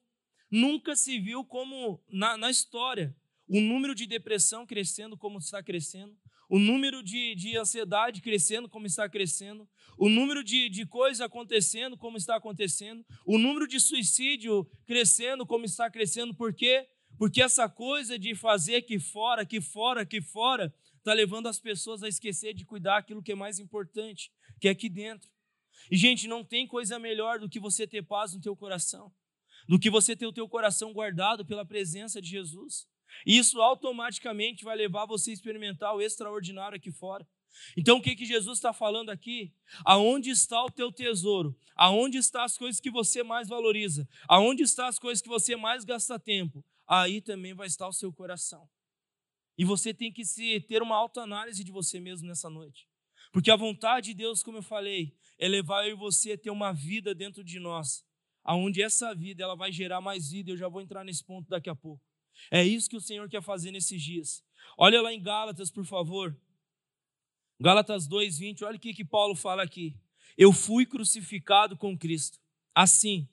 Nunca 0.50 0.96
se 0.96 1.20
viu 1.20 1.44
como 1.44 2.02
na, 2.08 2.38
na 2.38 2.50
história 2.50 3.16
o 3.50 3.60
número 3.60 3.96
de 3.96 4.06
depressão 4.06 4.66
crescendo 4.66 5.18
como 5.18 5.40
está 5.40 5.62
crescendo, 5.64 6.16
o 6.48 6.60
número 6.60 7.04
de, 7.04 7.36
de 7.36 7.58
ansiedade 7.58 8.22
crescendo 8.22 8.70
como 8.70 8.86
está 8.86 9.10
crescendo, 9.10 9.68
o 9.98 10.08
número 10.08 10.44
de, 10.44 10.70
de 10.70 10.86
coisas 10.86 11.20
acontecendo 11.20 11.98
como 11.98 12.16
está 12.16 12.36
acontecendo, 12.36 13.04
o 13.26 13.38
número 13.38 13.68
de 13.68 13.80
suicídio 13.80 14.70
crescendo 14.86 15.46
como 15.46 15.66
está 15.66 15.90
crescendo. 15.90 16.34
Por 16.34 16.54
quê? 16.54 16.88
Porque 17.18 17.42
essa 17.42 17.68
coisa 17.68 18.18
de 18.18 18.34
fazer 18.36 18.78
aqui 18.78 19.00
fora, 19.00 19.42
aqui 19.42 19.60
fora, 19.60 20.02
aqui 20.02 20.22
fora, 20.22 20.74
está 20.98 21.14
levando 21.14 21.48
as 21.48 21.60
pessoas 21.60 22.04
a 22.04 22.08
esquecer 22.08 22.54
de 22.54 22.66
cuidar 22.66 22.98
aquilo 22.98 23.22
que 23.22 23.32
é 23.32 23.36
mais 23.36 23.60
importante, 23.60 24.32
que 24.60 24.68
é 24.68 24.72
aqui 24.72 24.90
dentro. 24.90 25.30
E, 25.92 25.98
gente, 25.98 26.28
não 26.28 26.44
tem 26.44 26.68
coisa 26.68 27.00
melhor 27.00 27.40
do 27.40 27.50
que 27.50 27.60
você 27.60 27.88
ter 27.88 28.04
paz 28.04 28.34
no 28.34 28.42
teu 28.42 28.56
coração, 28.56 29.12
do 29.68 29.80
que 29.80 29.90
você 29.90 30.16
ter 30.16 30.28
o 30.28 30.34
teu 30.34 30.48
coração 30.48 30.94
guardado 30.94 31.46
pela 31.46 31.66
presença 31.66 32.22
de 32.22 32.30
Jesus. 32.30 32.88
E 33.26 33.38
isso 33.38 33.62
automaticamente 33.62 34.64
vai 34.64 34.76
levar 34.76 35.06
você 35.06 35.32
a 35.32 35.34
experimentar 35.34 35.96
o 35.96 36.02
extraordinário 36.02 36.76
aqui 36.76 36.92
fora. 36.92 37.28
Então, 37.76 37.98
o 37.98 38.02
que, 38.02 38.16
que 38.16 38.26
Jesus 38.26 38.60
está 38.60 38.72
falando 38.72 39.10
aqui? 39.10 39.52
Aonde 39.84 40.30
está 40.30 40.64
o 40.64 40.70
teu 40.70 40.92
tesouro? 40.92 41.58
Aonde 41.76 42.18
estão 42.18 42.44
as 42.44 42.58
coisas 42.58 42.80
que 42.80 42.92
você 42.92 43.24
mais 43.24 43.48
valoriza? 43.48 44.08
Aonde 44.28 44.64
estão 44.64 44.86
as 44.86 45.00
coisas 45.00 45.22
que 45.22 45.28
você 45.28 45.56
mais 45.56 45.84
gasta 45.84 46.20
tempo? 46.20 46.64
aí 46.90 47.22
também 47.22 47.54
vai 47.54 47.68
estar 47.68 47.88
o 47.88 47.94
seu 47.94 48.12
coração. 48.12 48.68
E 49.56 49.64
você 49.64 49.94
tem 49.94 50.12
que 50.12 50.26
se 50.26 50.60
ter 50.62 50.82
uma 50.82 50.96
autoanálise 50.96 51.64
de 51.64 51.72
você 51.72 52.00
mesmo 52.00 52.28
nessa 52.28 52.50
noite. 52.50 52.88
Porque 53.32 53.52
a 53.52 53.56
vontade 53.56 54.08
de 54.08 54.14
Deus, 54.16 54.42
como 54.42 54.58
eu 54.58 54.64
falei, 54.64 55.16
é 55.38 55.48
levar 55.48 55.86
eu 55.86 55.92
e 55.92 56.00
você 56.00 56.32
a 56.32 56.38
ter 56.38 56.50
uma 56.50 56.72
vida 56.74 57.14
dentro 57.14 57.44
de 57.44 57.60
nós, 57.60 58.04
aonde 58.44 58.82
essa 58.82 59.14
vida 59.14 59.44
ela 59.44 59.56
vai 59.56 59.72
gerar 59.72 60.02
mais 60.02 60.32
vida. 60.32 60.50
Eu 60.50 60.58
já 60.58 60.68
vou 60.68 60.82
entrar 60.82 61.04
nesse 61.04 61.24
ponto 61.24 61.48
daqui 61.48 61.70
a 61.70 61.76
pouco. 61.76 62.04
É 62.52 62.64
isso 62.64 62.90
que 62.90 62.98
o 62.98 63.02
Senhor 63.02 63.30
quer 63.30 63.42
fazer 63.42 63.72
nesses 63.72 64.02
dias. 64.02 64.44
Olha 64.78 65.02
lá 65.02 65.14
em 65.14 65.22
Gálatas, 65.22 65.70
por 65.70 65.86
favor. 65.86 66.36
Gálatas 67.60 68.08
2:20. 68.08 68.64
Olha 68.64 68.78
o 68.78 68.80
que 68.80 68.94
que 68.94 69.06
Paulo 69.06 69.36
fala 69.36 69.64
aqui. 69.64 69.96
Eu 70.38 70.54
fui 70.54 70.86
crucificado 70.86 71.76
com 71.76 71.98
Cristo. 71.98 72.40
Assim, 72.74 73.28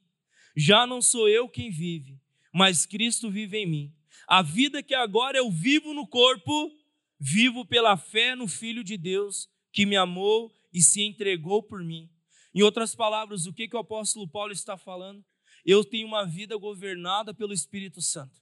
já 0.56 0.86
não 0.86 1.00
sou 1.00 1.28
eu 1.28 1.48
quem 1.48 1.70
vive, 1.70 2.20
mas 2.52 2.86
Cristo 2.86 3.30
vive 3.30 3.58
em 3.58 3.66
mim. 3.66 3.94
A 4.26 4.42
vida 4.42 4.82
que 4.82 4.94
agora 4.94 5.38
eu 5.38 5.50
vivo 5.50 5.94
no 5.94 6.06
corpo, 6.06 6.72
vivo 7.18 7.64
pela 7.64 7.96
fé 7.96 8.34
no 8.34 8.48
Filho 8.48 8.82
de 8.82 8.96
Deus 8.96 9.48
que 9.72 9.86
me 9.86 9.96
amou 9.96 10.52
e 10.72 10.82
se 10.82 11.02
entregou 11.02 11.62
por 11.62 11.84
mim. 11.84 12.10
Em 12.54 12.62
outras 12.62 12.94
palavras, 12.94 13.46
o 13.46 13.52
que, 13.52 13.68
que 13.68 13.76
o 13.76 13.78
apóstolo 13.78 14.26
Paulo 14.26 14.50
está 14.50 14.76
falando? 14.76 15.22
Eu 15.64 15.84
tenho 15.84 16.06
uma 16.06 16.24
vida 16.24 16.56
governada 16.56 17.34
pelo 17.34 17.52
Espírito 17.52 18.00
Santo. 18.00 18.40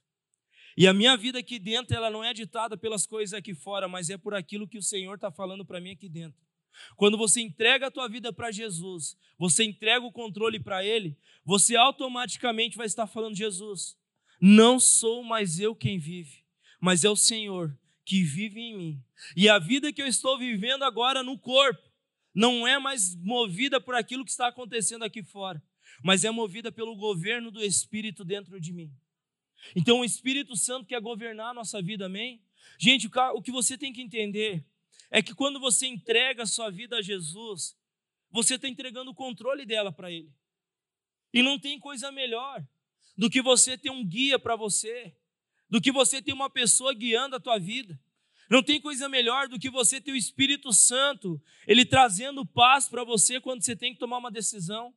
E 0.77 0.87
a 0.87 0.93
minha 0.93 1.15
vida 1.15 1.39
aqui 1.39 1.57
dentro, 1.57 1.95
ela 1.95 2.09
não 2.09 2.23
é 2.23 2.33
ditada 2.33 2.75
pelas 2.75 3.05
coisas 3.05 3.33
aqui 3.33 3.53
fora, 3.53 3.87
mas 3.87 4.09
é 4.09 4.17
por 4.17 4.33
aquilo 4.33 4.67
que 4.67 4.77
o 4.77 4.83
Senhor 4.83 5.15
está 5.15 5.31
falando 5.31 5.65
para 5.65 5.79
mim 5.79 5.91
aqui 5.91 6.09
dentro. 6.09 6.39
Quando 6.97 7.17
você 7.17 7.41
entrega 7.41 7.87
a 7.87 7.91
tua 7.91 8.09
vida 8.09 8.33
para 8.33 8.51
Jesus, 8.51 9.17
você 9.37 9.63
entrega 9.63 10.05
o 10.05 10.11
controle 10.11 10.59
para 10.59 10.83
Ele, 10.83 11.17
você 11.45 11.75
automaticamente 11.77 12.75
vai 12.75 12.85
estar 12.85 13.07
falando: 13.07 13.35
Jesus, 13.35 13.97
não 14.41 14.79
sou 14.79 15.23
mais 15.23 15.59
eu 15.59 15.73
quem 15.73 15.97
vive, 15.97 16.43
mas 16.81 17.05
é 17.05 17.09
o 17.09 17.15
Senhor 17.15 17.77
que 18.03 18.21
vive 18.23 18.59
em 18.59 18.77
mim. 18.77 19.03
E 19.35 19.47
a 19.47 19.57
vida 19.57 19.93
que 19.93 20.01
eu 20.01 20.07
estou 20.07 20.37
vivendo 20.37 20.83
agora 20.83 21.23
no 21.23 21.39
corpo 21.39 21.81
não 22.33 22.67
é 22.67 22.77
mais 22.77 23.15
movida 23.15 23.79
por 23.79 23.95
aquilo 23.95 24.25
que 24.25 24.31
está 24.31 24.47
acontecendo 24.47 25.03
aqui 25.03 25.23
fora, 25.23 25.63
mas 26.03 26.25
é 26.25 26.29
movida 26.29 26.71
pelo 26.71 26.95
governo 26.95 27.49
do 27.49 27.63
Espírito 27.63 28.25
dentro 28.25 28.59
de 28.59 28.73
mim. 28.73 28.91
Então 29.73 30.01
o 30.01 30.05
Espírito 30.05 30.55
Santo 30.57 30.85
quer 30.85 30.99
governar 30.99 31.51
a 31.51 31.53
nossa 31.53 31.81
vida, 31.81 32.07
amém? 32.07 32.41
Gente, 32.77 33.09
o 33.33 33.41
que 33.41 33.51
você 33.51 33.77
tem 33.77 33.93
que 33.93 34.01
entender 34.01 34.65
é 35.09 35.21
que 35.21 35.33
quando 35.33 35.59
você 35.59 35.87
entrega 35.87 36.43
a 36.43 36.47
sua 36.47 36.69
vida 36.69 36.97
a 36.97 37.01
Jesus, 37.01 37.77
você 38.29 38.55
está 38.55 38.67
entregando 38.67 39.11
o 39.11 39.15
controle 39.15 39.65
dela 39.65 39.91
para 39.91 40.11
Ele. 40.11 40.29
E 41.33 41.41
não 41.41 41.57
tem 41.57 41.79
coisa 41.79 42.11
melhor 42.11 42.65
do 43.17 43.29
que 43.29 43.41
você 43.41 43.77
ter 43.77 43.89
um 43.89 44.05
guia 44.05 44.37
para 44.37 44.55
você, 44.55 45.15
do 45.69 45.79
que 45.79 45.91
você 45.91 46.21
ter 46.21 46.33
uma 46.33 46.49
pessoa 46.49 46.93
guiando 46.93 47.37
a 47.37 47.39
tua 47.39 47.57
vida. 47.57 47.97
Não 48.49 48.61
tem 48.61 48.79
coisa 48.79 49.07
melhor 49.09 49.47
do 49.47 49.57
que 49.57 49.69
você 49.69 49.99
ter 49.99 50.11
o 50.11 50.15
Espírito 50.15 50.71
Santo, 50.73 51.41
ele 51.65 51.85
trazendo 51.85 52.45
paz 52.45 52.87
para 52.87 53.03
você 53.03 53.39
quando 53.39 53.63
você 53.63 53.75
tem 53.75 53.93
que 53.93 53.99
tomar 53.99 54.17
uma 54.17 54.29
decisão. 54.29 54.93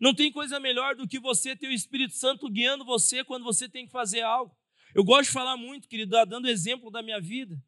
Não 0.00 0.14
tem 0.14 0.32
coisa 0.32 0.58
melhor 0.58 0.94
do 0.94 1.06
que 1.06 1.18
você 1.18 1.54
ter 1.56 1.68
o 1.68 1.72
Espírito 1.72 2.14
Santo 2.14 2.48
guiando 2.50 2.84
você 2.84 3.24
quando 3.24 3.44
você 3.44 3.68
tem 3.68 3.86
que 3.86 3.92
fazer 3.92 4.22
algo. 4.22 4.56
Eu 4.94 5.04
gosto 5.04 5.28
de 5.28 5.32
falar 5.32 5.56
muito, 5.56 5.88
querido, 5.88 6.16
dando 6.26 6.48
exemplo 6.48 6.90
da 6.90 7.02
minha 7.02 7.20
vida. 7.20 7.62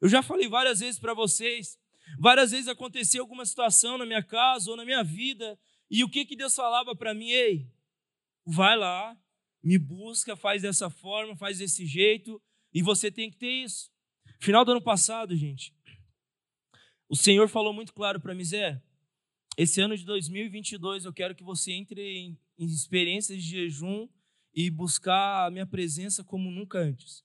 Eu 0.00 0.08
já 0.08 0.22
falei 0.22 0.48
várias 0.48 0.80
vezes 0.80 0.98
para 0.98 1.14
vocês. 1.14 1.78
Várias 2.18 2.50
vezes 2.50 2.68
aconteceu 2.68 3.22
alguma 3.22 3.44
situação 3.44 3.98
na 3.98 4.06
minha 4.06 4.22
casa 4.22 4.70
ou 4.70 4.76
na 4.76 4.84
minha 4.84 5.02
vida. 5.02 5.58
E 5.90 6.02
o 6.02 6.08
que, 6.08 6.24
que 6.24 6.36
Deus 6.36 6.54
falava 6.54 6.96
para 6.96 7.12
mim? 7.12 7.30
Ei, 7.30 7.66
vai 8.44 8.76
lá, 8.76 9.16
me 9.62 9.78
busca, 9.78 10.36
faz 10.36 10.62
dessa 10.62 10.88
forma, 10.88 11.36
faz 11.36 11.58
desse 11.58 11.86
jeito. 11.86 12.40
E 12.72 12.82
você 12.82 13.10
tem 13.10 13.30
que 13.30 13.36
ter 13.36 13.64
isso. 13.64 13.90
Final 14.38 14.64
do 14.64 14.72
ano 14.72 14.82
passado, 14.82 15.36
gente, 15.36 15.74
o 17.08 17.16
Senhor 17.16 17.48
falou 17.48 17.72
muito 17.72 17.92
claro 17.92 18.20
para 18.20 18.34
mim, 18.34 18.44
Zé, 18.44 18.80
esse 19.62 19.78
ano 19.78 19.94
de 19.94 20.06
2022 20.06 21.04
eu 21.04 21.12
quero 21.12 21.34
que 21.34 21.44
você 21.44 21.72
entre 21.72 22.00
em, 22.00 22.38
em 22.58 22.64
experiências 22.64 23.42
de 23.42 23.50
jejum 23.50 24.08
e 24.54 24.70
buscar 24.70 25.46
a 25.46 25.50
minha 25.50 25.66
presença 25.66 26.24
como 26.24 26.50
nunca 26.50 26.78
antes. 26.78 27.22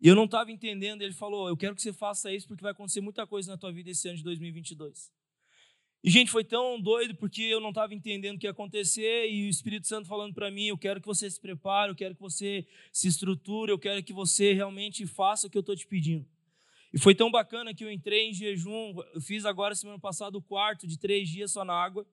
E 0.00 0.08
eu 0.08 0.14
não 0.14 0.24
estava 0.24 0.50
entendendo, 0.50 1.02
ele 1.02 1.12
falou: 1.12 1.46
Eu 1.46 1.58
quero 1.58 1.74
que 1.74 1.82
você 1.82 1.92
faça 1.92 2.32
isso 2.32 2.48
porque 2.48 2.62
vai 2.62 2.72
acontecer 2.72 3.02
muita 3.02 3.26
coisa 3.26 3.52
na 3.52 3.58
tua 3.58 3.70
vida 3.70 3.90
esse 3.90 4.08
ano 4.08 4.16
de 4.16 4.24
2022. 4.24 5.12
E, 6.02 6.08
gente, 6.08 6.30
foi 6.30 6.42
tão 6.42 6.80
doido 6.80 7.14
porque 7.16 7.42
eu 7.42 7.60
não 7.60 7.68
estava 7.68 7.92
entendendo 7.92 8.36
o 8.36 8.38
que 8.38 8.46
ia 8.46 8.50
acontecer 8.50 9.28
e 9.28 9.46
o 9.46 9.50
Espírito 9.50 9.86
Santo 9.86 10.08
falando 10.08 10.32
para 10.32 10.50
mim: 10.50 10.68
Eu 10.68 10.78
quero 10.78 11.02
que 11.02 11.06
você 11.06 11.30
se 11.30 11.38
prepare, 11.38 11.90
eu 11.90 11.96
quero 11.96 12.14
que 12.14 12.20
você 12.22 12.66
se 12.90 13.08
estruture, 13.08 13.70
eu 13.70 13.78
quero 13.78 14.02
que 14.02 14.14
você 14.14 14.54
realmente 14.54 15.06
faça 15.06 15.46
o 15.46 15.50
que 15.50 15.58
eu 15.58 15.60
estou 15.60 15.76
te 15.76 15.86
pedindo. 15.86 16.26
E 16.92 16.98
foi 16.98 17.14
tão 17.14 17.30
bacana 17.30 17.74
que 17.74 17.84
eu 17.84 17.90
entrei 17.90 18.30
em 18.30 18.32
jejum, 18.32 18.94
eu 19.14 19.20
fiz 19.20 19.44
agora 19.44 19.74
semana 19.74 19.98
passada 19.98 20.38
o 20.38 20.42
quarto 20.42 20.86
de 20.86 20.98
três 20.98 21.28
dias 21.28 21.52
só 21.52 21.64
na 21.64 21.74
água. 21.74 22.06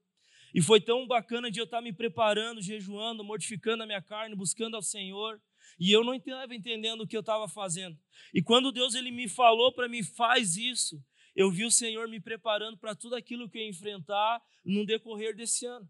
E 0.54 0.62
foi 0.62 0.80
tão 0.80 1.06
bacana 1.06 1.52
de 1.52 1.60
eu 1.60 1.66
estar 1.66 1.82
me 1.82 1.92
preparando, 1.92 2.62
jejuando, 2.62 3.24
mortificando 3.24 3.84
a 3.84 3.86
minha 3.86 4.02
carne, 4.02 4.36
buscando 4.36 4.76
ao 4.76 4.82
Senhor. 4.82 5.42
E 5.80 5.92
eu 5.92 6.04
não 6.04 6.14
estava 6.14 6.56
entendendo 6.56 7.02
o 7.02 7.08
que 7.08 7.16
eu 7.16 7.22
estava 7.22 7.48
fazendo. 7.48 7.98
E 8.34 8.42
quando 8.42 8.72
Deus 8.72 8.96
ele 8.96 9.12
me 9.12 9.28
falou 9.28 9.74
para 9.74 9.90
mim, 9.90 10.04
faz 10.04 10.56
isso, 10.56 11.02
eu 11.36 11.52
vi 11.52 11.66
o 11.66 11.72
Senhor 11.72 12.08
me 12.08 12.20
preparando 12.20 12.78
para 12.78 12.96
tudo 12.96 13.16
aquilo 13.16 13.50
que 13.50 13.58
eu 13.58 13.64
ia 13.64 13.70
enfrentar 13.70 14.42
no 14.64 14.86
decorrer 14.86 15.36
desse 15.36 15.66
ano. 15.66 15.90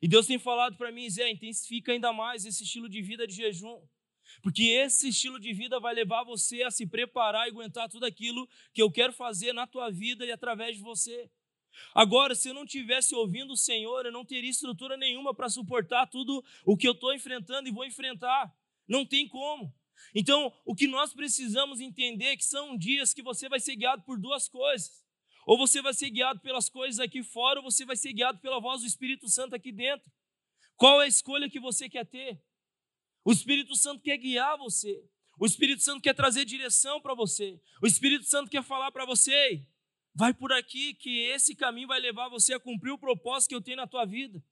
E 0.00 0.08
Deus 0.08 0.26
tem 0.26 0.38
falado 0.38 0.76
para 0.76 0.92
mim, 0.92 1.10
Zé, 1.10 1.28
intensifica 1.28 1.92
ainda 1.92 2.12
mais 2.12 2.46
esse 2.46 2.62
estilo 2.62 2.88
de 2.88 3.02
vida 3.02 3.26
de 3.26 3.34
jejum. 3.34 3.82
Porque 4.42 4.62
esse 4.64 5.08
estilo 5.08 5.38
de 5.38 5.52
vida 5.52 5.80
vai 5.80 5.94
levar 5.94 6.24
você 6.24 6.62
a 6.62 6.70
se 6.70 6.86
preparar 6.86 7.46
e 7.46 7.50
aguentar 7.50 7.88
tudo 7.88 8.06
aquilo 8.06 8.48
que 8.72 8.82
eu 8.82 8.90
quero 8.90 9.12
fazer 9.12 9.52
na 9.52 9.66
tua 9.66 9.90
vida 9.90 10.24
e 10.24 10.32
através 10.32 10.76
de 10.76 10.82
você. 10.82 11.30
Agora, 11.94 12.34
se 12.34 12.48
eu 12.48 12.54
não 12.54 12.66
tivesse 12.66 13.14
ouvindo 13.14 13.52
o 13.52 13.56
Senhor, 13.56 14.06
eu 14.06 14.12
não 14.12 14.24
teria 14.24 14.50
estrutura 14.50 14.96
nenhuma 14.96 15.34
para 15.34 15.48
suportar 15.48 16.06
tudo 16.06 16.44
o 16.64 16.76
que 16.76 16.86
eu 16.86 16.92
estou 16.92 17.14
enfrentando 17.14 17.68
e 17.68 17.72
vou 17.72 17.84
enfrentar. 17.84 18.52
Não 18.86 19.04
tem 19.04 19.28
como. 19.28 19.72
Então, 20.14 20.52
o 20.64 20.74
que 20.74 20.86
nós 20.86 21.12
precisamos 21.12 21.80
entender 21.80 22.26
é 22.26 22.36
que 22.36 22.44
são 22.44 22.76
dias 22.76 23.12
que 23.12 23.22
você 23.22 23.48
vai 23.48 23.60
ser 23.60 23.76
guiado 23.76 24.02
por 24.02 24.18
duas 24.18 24.48
coisas. 24.48 25.04
Ou 25.46 25.56
você 25.56 25.80
vai 25.80 25.94
ser 25.94 26.10
guiado 26.10 26.40
pelas 26.40 26.68
coisas 26.68 27.00
aqui 27.00 27.22
fora, 27.22 27.60
ou 27.60 27.70
você 27.70 27.84
vai 27.84 27.96
ser 27.96 28.12
guiado 28.12 28.38
pela 28.38 28.60
voz 28.60 28.82
do 28.82 28.86
Espírito 28.86 29.28
Santo 29.28 29.54
aqui 29.54 29.72
dentro. 29.72 30.10
Qual 30.76 31.00
é 31.00 31.06
a 31.06 31.08
escolha 31.08 31.50
que 31.50 31.58
você 31.58 31.88
quer 31.88 32.06
ter? 32.06 32.40
O 33.24 33.32
Espírito 33.32 33.74
Santo 33.76 34.02
quer 34.02 34.16
guiar 34.16 34.56
você. 34.56 35.02
O 35.38 35.46
Espírito 35.46 35.82
Santo 35.82 36.02
quer 36.02 36.14
trazer 36.14 36.44
direção 36.44 37.00
para 37.00 37.14
você. 37.14 37.60
O 37.82 37.86
Espírito 37.86 38.24
Santo 38.24 38.50
quer 38.50 38.62
falar 38.62 38.90
para 38.90 39.04
você: 39.04 39.64
vai 40.14 40.34
por 40.34 40.52
aqui, 40.52 40.94
que 40.94 41.20
esse 41.26 41.54
caminho 41.54 41.88
vai 41.88 42.00
levar 42.00 42.28
você 42.28 42.54
a 42.54 42.60
cumprir 42.60 42.90
o 42.90 42.98
propósito 42.98 43.50
que 43.50 43.54
eu 43.54 43.62
tenho 43.62 43.76
na 43.76 43.86
tua 43.86 44.04
vida. 44.04 44.42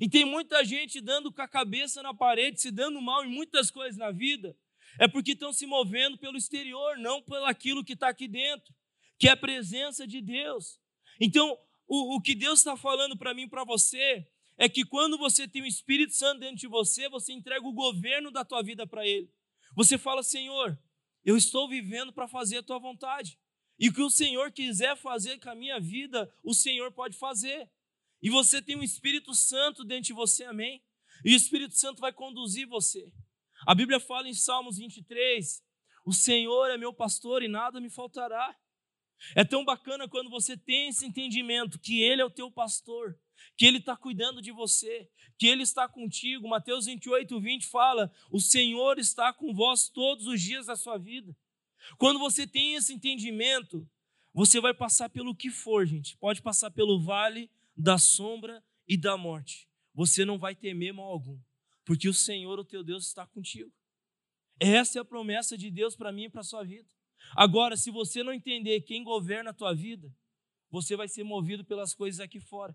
E 0.00 0.08
tem 0.08 0.24
muita 0.24 0.64
gente 0.64 1.00
dando 1.00 1.32
com 1.32 1.42
a 1.42 1.48
cabeça 1.48 2.02
na 2.02 2.14
parede, 2.14 2.60
se 2.60 2.70
dando 2.70 3.00
mal 3.02 3.24
em 3.24 3.30
muitas 3.30 3.70
coisas 3.70 3.96
na 3.96 4.10
vida, 4.10 4.56
é 4.98 5.06
porque 5.08 5.32
estão 5.32 5.52
se 5.52 5.66
movendo 5.66 6.16
pelo 6.18 6.36
exterior, 6.36 6.96
não 6.98 7.22
pelo 7.22 7.44
aquilo 7.44 7.84
que 7.84 7.92
está 7.92 8.08
aqui 8.08 8.28
dentro, 8.28 8.72
que 9.18 9.28
é 9.28 9.32
a 9.32 9.36
presença 9.36 10.06
de 10.06 10.20
Deus. 10.20 10.80
Então, 11.20 11.58
o, 11.86 12.16
o 12.16 12.20
que 12.20 12.34
Deus 12.34 12.60
está 12.60 12.76
falando 12.76 13.16
para 13.16 13.34
mim, 13.34 13.48
para 13.48 13.64
você, 13.64 14.26
é 14.56 14.68
que 14.68 14.84
quando 14.84 15.18
você 15.18 15.48
tem 15.48 15.62
o 15.62 15.66
Espírito 15.66 16.14
Santo 16.14 16.40
dentro 16.40 16.56
de 16.56 16.68
você, 16.68 17.08
você 17.08 17.32
entrega 17.32 17.66
o 17.66 17.72
governo 17.72 18.30
da 18.30 18.44
tua 18.44 18.62
vida 18.62 18.86
para 18.86 19.06
Ele. 19.06 19.30
Você 19.74 19.96
fala, 19.96 20.22
Senhor, 20.22 20.78
eu 21.24 21.36
estou 21.36 21.68
vivendo 21.68 22.12
para 22.12 22.28
fazer 22.28 22.58
a 22.58 22.62
tua 22.62 22.78
vontade. 22.78 23.38
E 23.78 23.88
o 23.88 23.92
que 23.92 24.02
o 24.02 24.10
Senhor 24.10 24.52
quiser 24.52 24.96
fazer 24.96 25.38
com 25.40 25.50
a 25.50 25.54
minha 25.54 25.80
vida, 25.80 26.32
o 26.42 26.54
Senhor 26.54 26.92
pode 26.92 27.16
fazer. 27.16 27.70
E 28.22 28.30
você 28.30 28.62
tem 28.62 28.76
o 28.76 28.84
Espírito 28.84 29.34
Santo 29.34 29.84
dentro 29.84 30.04
de 30.04 30.12
você, 30.12 30.44
amém? 30.44 30.84
E 31.24 31.32
o 31.32 31.36
Espírito 31.36 31.74
Santo 31.74 32.00
vai 32.00 32.12
conduzir 32.12 32.66
você. 32.66 33.12
A 33.66 33.74
Bíblia 33.74 33.98
fala 33.98 34.28
em 34.28 34.34
Salmos 34.34 34.76
23: 34.76 35.62
O 36.04 36.12
Senhor 36.12 36.70
é 36.70 36.76
meu 36.76 36.92
pastor 36.92 37.42
e 37.42 37.48
nada 37.48 37.80
me 37.80 37.90
faltará. 37.90 38.56
É 39.36 39.44
tão 39.44 39.64
bacana 39.64 40.08
quando 40.08 40.30
você 40.30 40.56
tem 40.56 40.88
esse 40.88 41.06
entendimento 41.06 41.78
que 41.78 42.02
Ele 42.02 42.20
é 42.22 42.24
o 42.24 42.30
teu 42.30 42.50
pastor, 42.50 43.18
que 43.56 43.66
Ele 43.66 43.78
está 43.78 43.96
cuidando 43.96 44.40
de 44.40 44.50
você, 44.50 45.08
que 45.38 45.46
Ele 45.46 45.62
está 45.62 45.88
contigo. 45.88 46.48
Mateus 46.48 46.86
28, 46.86 47.40
20 47.40 47.66
fala: 47.66 48.12
O 48.30 48.40
Senhor 48.40 48.98
está 48.98 49.32
com 49.32 49.54
vós 49.54 49.88
todos 49.88 50.26
os 50.26 50.40
dias 50.40 50.66
da 50.66 50.76
sua 50.76 50.98
vida. 50.98 51.36
Quando 51.98 52.18
você 52.18 52.46
tem 52.46 52.74
esse 52.74 52.92
entendimento, 52.92 53.88
você 54.32 54.60
vai 54.60 54.72
passar 54.72 55.08
pelo 55.10 55.34
que 55.34 55.50
for, 55.50 55.86
gente. 55.86 56.16
Pode 56.16 56.40
passar 56.40 56.70
pelo 56.70 57.00
vale 57.00 57.50
da 57.76 57.98
sombra 57.98 58.62
e 58.88 58.96
da 58.96 59.16
morte. 59.16 59.68
Você 59.94 60.24
não 60.24 60.38
vai 60.38 60.54
temer 60.54 60.92
mal 60.92 61.06
algum, 61.06 61.38
porque 61.84 62.08
o 62.08 62.14
Senhor, 62.14 62.58
o 62.58 62.64
teu 62.64 62.82
Deus, 62.82 63.06
está 63.06 63.26
contigo. 63.26 63.70
Essa 64.58 64.98
é 64.98 65.02
a 65.02 65.04
promessa 65.04 65.58
de 65.58 65.70
Deus 65.70 65.96
para 65.96 66.12
mim 66.12 66.24
e 66.24 66.30
para 66.30 66.40
a 66.40 66.44
sua 66.44 66.64
vida. 66.64 66.88
Agora, 67.36 67.76
se 67.76 67.90
você 67.90 68.22
não 68.22 68.32
entender 68.32 68.80
quem 68.82 69.02
governa 69.02 69.50
a 69.50 69.54
tua 69.54 69.74
vida, 69.74 70.14
você 70.70 70.96
vai 70.96 71.08
ser 71.08 71.24
movido 71.24 71.64
pelas 71.64 71.94
coisas 71.94 72.20
aqui 72.20 72.40
fora. 72.40 72.74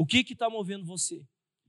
O 0.00 0.06
que 0.06 0.20
está 0.32 0.48
movendo 0.48 0.86
você? 0.86 1.22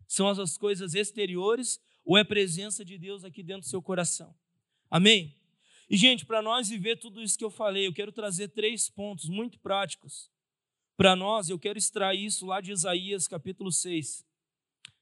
São 0.07 0.25
as 0.25 0.57
coisas 0.57 0.93
exteriores 0.93 1.81
ou 2.01 2.17
é 2.17 2.21
a 2.21 2.25
presença 2.25 2.85
de 2.85 2.97
Deus 2.97 3.25
aqui 3.25 3.43
dentro 3.43 3.63
do 3.63 3.67
seu 3.67 3.81
coração? 3.81 4.33
Amém? 4.89 5.37
E, 5.89 5.97
gente, 5.97 6.25
para 6.25 6.41
nós 6.41 6.69
viver 6.69 6.95
tudo 6.95 7.21
isso 7.21 7.37
que 7.37 7.43
eu 7.43 7.49
falei, 7.49 7.85
eu 7.87 7.93
quero 7.93 8.09
trazer 8.09 8.47
três 8.47 8.89
pontos 8.89 9.27
muito 9.27 9.59
práticos 9.59 10.31
para 10.95 11.13
nós. 11.13 11.49
Eu 11.49 11.59
quero 11.59 11.77
extrair 11.77 12.23
isso 12.23 12.45
lá 12.45 12.61
de 12.61 12.71
Isaías 12.71 13.27
capítulo 13.27 13.69
6. 13.69 14.25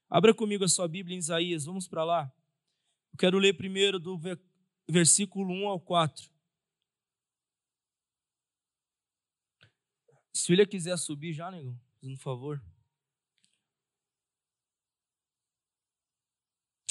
Abra 0.08 0.34
comigo 0.34 0.64
a 0.64 0.68
sua 0.68 0.88
Bíblia 0.88 1.14
em 1.14 1.20
Isaías, 1.20 1.66
vamos 1.66 1.86
para 1.86 2.02
lá. 2.02 2.32
Eu 3.12 3.16
quero 3.16 3.38
ler 3.38 3.56
primeiro 3.56 4.00
do 4.00 4.20
versículo 4.88 5.54
1 5.54 5.68
ao 5.68 5.78
4. 5.78 6.28
Se 10.32 10.46
filha 10.48 10.66
quiser 10.66 10.98
subir 10.98 11.32
já, 11.32 11.48
nego, 11.48 11.78
por 12.00 12.16
favor. 12.16 12.60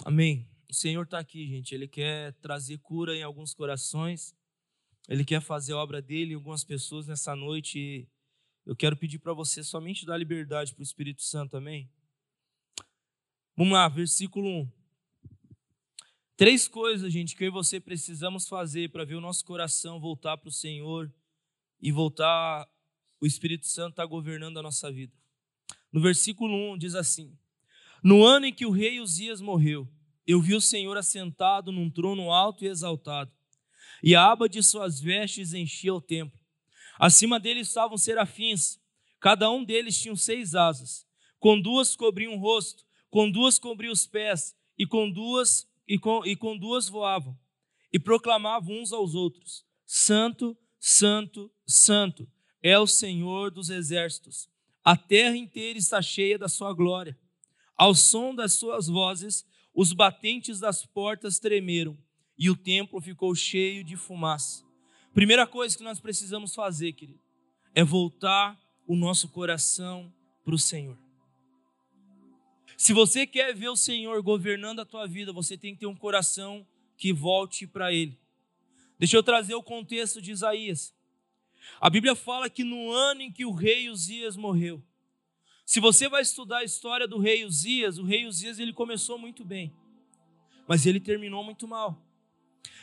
Amém. 0.05 0.47
O 0.69 0.73
Senhor 0.73 1.03
está 1.03 1.19
aqui, 1.19 1.47
gente. 1.47 1.73
Ele 1.73 1.87
quer 1.87 2.33
trazer 2.35 2.77
cura 2.79 3.15
em 3.15 3.23
alguns 3.23 3.53
corações. 3.53 4.35
Ele 5.07 5.25
quer 5.25 5.41
fazer 5.41 5.73
a 5.73 5.77
obra 5.77 6.01
dele 6.01 6.31
em 6.31 6.35
algumas 6.35 6.63
pessoas 6.63 7.07
nessa 7.07 7.35
noite. 7.35 8.07
Eu 8.65 8.75
quero 8.75 8.95
pedir 8.95 9.19
para 9.19 9.33
você 9.33 9.63
somente 9.63 10.05
dar 10.05 10.17
liberdade 10.17 10.73
para 10.73 10.81
o 10.81 10.83
Espírito 10.83 11.23
Santo, 11.23 11.57
amém? 11.57 11.89
Vamos 13.55 13.73
lá, 13.73 13.89
versículo 13.89 14.47
1. 14.47 14.71
Três 16.37 16.67
coisas, 16.67 17.11
gente, 17.11 17.35
que 17.35 17.43
eu 17.43 17.47
e 17.47 17.51
você 17.51 17.81
precisamos 17.81 18.47
fazer 18.47 18.89
para 18.91 19.03
ver 19.03 19.15
o 19.15 19.21
nosso 19.21 19.43
coração 19.43 19.99
voltar 19.99 20.37
para 20.37 20.47
o 20.47 20.53
Senhor 20.53 21.11
e 21.81 21.91
voltar 21.91 22.69
o 23.19 23.25
Espírito 23.25 23.67
Santo 23.67 23.91
está 23.91 24.05
governando 24.05 24.57
a 24.57 24.63
nossa 24.63 24.89
vida. 24.89 25.13
No 25.91 25.99
versículo 25.99 26.53
1 26.73 26.77
diz 26.77 26.95
assim: 26.95 27.37
No 28.03 28.25
ano 28.25 28.45
em 28.45 28.53
que 28.53 28.65
o 28.65 28.71
rei 28.71 28.99
Uzias 28.99 29.41
morreu, 29.41 29.87
eu 30.25 30.39
vi 30.41 30.53
o 30.53 30.61
Senhor 30.61 30.95
assentado 30.97 31.71
num 31.71 31.89
trono 31.89 32.31
alto 32.31 32.63
e 32.63 32.67
exaltado, 32.67 33.31
e 34.03 34.15
a 34.15 34.31
aba 34.31 34.47
de 34.47 34.61
suas 34.63 34.99
vestes 34.99 35.53
enchia 35.53 35.93
o 35.93 36.01
templo. 36.01 36.39
Acima 36.97 37.39
dele 37.39 37.61
estavam 37.61 37.97
serafins, 37.97 38.79
cada 39.19 39.49
um 39.49 39.63
deles 39.63 39.99
tinha 39.99 40.15
seis 40.15 40.55
asas, 40.55 41.05
com 41.39 41.59
duas 41.59 41.95
cobriam 41.95 42.35
o 42.35 42.39
rosto, 42.39 42.85
com 43.09 43.29
duas 43.29 43.57
cobriam 43.57 43.91
os 43.91 44.05
pés, 44.05 44.55
e 44.77 44.85
com 44.85 45.09
duas 45.09 45.67
e 45.87 45.97
com, 45.97 46.23
e 46.25 46.35
com 46.35 46.57
duas 46.57 46.87
voavam, 46.87 47.37
e 47.91 47.99
proclamavam 47.99 48.79
uns 48.79 48.93
aos 48.93 49.15
outros: 49.15 49.65
Santo, 49.85 50.57
Santo, 50.79 51.51
Santo 51.65 52.29
é 52.61 52.77
o 52.77 52.87
Senhor 52.87 53.51
dos 53.51 53.69
exércitos. 53.69 54.49
A 54.83 54.95
terra 54.95 55.35
inteira 55.35 55.77
está 55.77 56.01
cheia 56.01 56.37
da 56.37 56.47
sua 56.47 56.73
glória. 56.73 57.17
Ao 57.79 57.95
som 57.95 58.35
das 58.35 58.55
suas 58.55 58.87
vozes, 58.87 59.47
os 59.73 59.93
batentes 59.93 60.59
das 60.59 60.85
portas 60.85 61.39
tremeram 61.39 61.97
e 62.37 62.49
o 62.49 62.55
templo 62.55 62.99
ficou 62.99 63.33
cheio 63.33 63.85
de 63.85 63.95
fumaça. 63.95 64.65
Primeira 65.13 65.47
coisa 65.47 65.77
que 65.77 65.83
nós 65.83 65.97
precisamos 65.97 66.53
fazer, 66.53 66.91
querido, 66.91 67.21
é 67.73 67.81
voltar 67.81 68.59
o 68.85 68.97
nosso 68.97 69.29
coração 69.29 70.13
para 70.43 70.53
o 70.53 70.59
Senhor. 70.59 70.97
Se 72.75 72.91
você 72.91 73.25
quer 73.25 73.55
ver 73.55 73.69
o 73.69 73.77
Senhor 73.77 74.21
governando 74.21 74.81
a 74.81 74.85
tua 74.85 75.07
vida, 75.07 75.31
você 75.31 75.57
tem 75.57 75.73
que 75.73 75.79
ter 75.79 75.87
um 75.87 75.95
coração 75.95 76.67
que 76.97 77.13
volte 77.13 77.65
para 77.65 77.93
Ele. 77.93 78.19
Deixa 78.97 79.15
eu 79.15 79.23
trazer 79.23 79.55
o 79.55 79.63
contexto 79.63 80.21
de 80.21 80.31
Isaías. 80.31 80.93
A 81.79 81.89
Bíblia 81.89 82.13
fala 82.13 82.49
que 82.49 82.65
no 82.65 82.91
ano 82.91 83.21
em 83.21 83.31
que 83.31 83.45
o 83.45 83.53
rei 83.53 83.89
Uzias 83.89 84.35
morreu, 84.35 84.83
se 85.69 85.79
você 85.79 86.09
vai 86.09 86.23
estudar 86.23 86.57
a 86.57 86.63
história 86.63 87.07
do 87.07 87.19
rei 87.19 87.45
Uzias, 87.45 87.99
o 87.99 88.03
rei 88.03 88.25
Uzias 88.25 88.57
ele 88.57 88.73
começou 88.73 89.19
muito 89.19 89.45
bem, 89.45 89.71
mas 90.67 90.87
ele 90.87 90.99
terminou 90.99 91.43
muito 91.43 91.67
mal. 91.67 92.03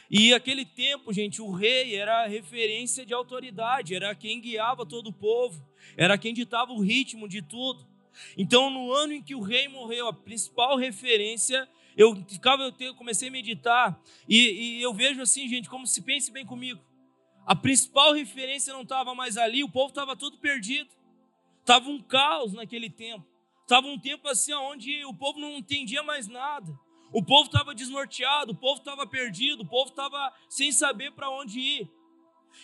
E 0.09 0.33
aquele 0.33 0.65
tempo, 0.65 1.13
gente, 1.13 1.43
o 1.43 1.51
rei 1.51 1.97
era 1.97 2.23
a 2.23 2.29
referência 2.29 3.05
de 3.05 3.13
autoridade, 3.13 3.93
era 3.93 4.15
quem 4.15 4.41
guiava 4.41 4.87
todo 4.87 5.09
o 5.09 5.13
povo, 5.13 5.69
era 5.97 6.17
quem 6.17 6.33
ditava 6.33 6.71
o 6.71 6.79
ritmo 6.79 7.29
de 7.29 7.43
tudo. 7.43 7.85
Então, 8.39 8.71
no 8.71 8.93
ano 8.93 9.15
em 9.15 9.21
que 9.21 9.35
o 9.35 9.41
rei 9.41 9.67
morreu, 9.67 10.07
a 10.07 10.13
principal 10.13 10.77
referência, 10.77 11.69
eu 11.97 12.15
ficava, 12.29 12.73
eu 12.79 12.95
comecei 12.95 13.27
a 13.27 13.33
meditar 13.33 14.01
e, 14.29 14.77
e 14.79 14.81
eu 14.81 14.95
vejo 14.95 15.21
assim, 15.21 15.49
gente, 15.49 15.69
como 15.69 15.89
se 15.89 16.03
pense 16.03 16.31
bem 16.31 16.47
comigo. 16.47 16.81
A 17.45 17.57
principal 17.57 18.13
referência 18.13 18.73
não 18.73 18.83
estava 18.83 19.13
mais 19.13 19.37
ali, 19.37 19.65
o 19.65 19.69
povo 19.69 19.89
estava 19.89 20.15
todo 20.15 20.39
perdido. 20.39 20.96
Estava 21.67 21.91
um 21.91 22.01
caos 22.01 22.53
naquele 22.53 22.89
tempo. 22.89 23.27
Estava 23.63 23.89
um 23.89 23.99
tempo 23.99 24.29
assim 24.29 24.55
onde 24.55 25.05
o 25.05 25.13
povo 25.13 25.41
não 25.41 25.51
entendia 25.51 26.01
mais 26.01 26.29
nada. 26.29 26.79
O 27.13 27.25
povo 27.25 27.47
estava 27.47 27.75
desnorteado, 27.75 28.53
o 28.53 28.55
povo 28.55 28.79
estava 28.79 29.05
perdido, 29.05 29.65
o 29.65 29.67
povo 29.67 29.91
estava 29.91 30.33
sem 30.49 30.71
saber 30.71 31.11
para 31.11 31.29
onde 31.29 31.59
ir. 31.59 31.91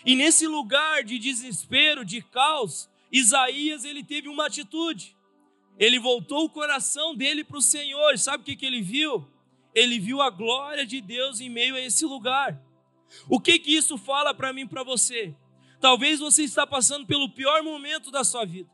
E 0.06 0.14
nesse 0.14 0.46
lugar 0.46 1.02
de 1.02 1.18
desespero, 1.18 2.04
de 2.04 2.22
caos, 2.22 2.88
Isaías 3.10 3.84
ele 3.84 4.04
teve 4.04 4.28
uma 4.28 4.46
atitude. 4.46 5.16
Ele 5.76 5.98
voltou 5.98 6.44
o 6.44 6.48
coração 6.48 7.12
dele 7.12 7.42
para 7.42 7.58
o 7.58 7.60
Senhor. 7.60 8.16
Sabe 8.16 8.44
o 8.44 8.46
que, 8.46 8.54
que 8.54 8.64
ele 8.64 8.82
viu? 8.82 9.28
Ele 9.74 9.98
viu 9.98 10.22
a 10.22 10.30
glória 10.30 10.86
de 10.86 11.00
Deus 11.00 11.40
em 11.40 11.50
meio 11.50 11.74
a 11.74 11.80
esse 11.80 12.04
lugar. 12.04 12.56
O 13.28 13.40
que 13.40 13.58
que 13.58 13.74
isso 13.74 13.98
fala 13.98 14.32
para 14.32 14.52
mim, 14.52 14.64
para 14.64 14.84
você? 14.84 15.34
Talvez 15.80 16.20
você 16.20 16.44
está 16.44 16.64
passando 16.64 17.04
pelo 17.04 17.28
pior 17.30 17.64
momento 17.64 18.08
da 18.08 18.22
sua 18.22 18.44
vida. 18.44 18.70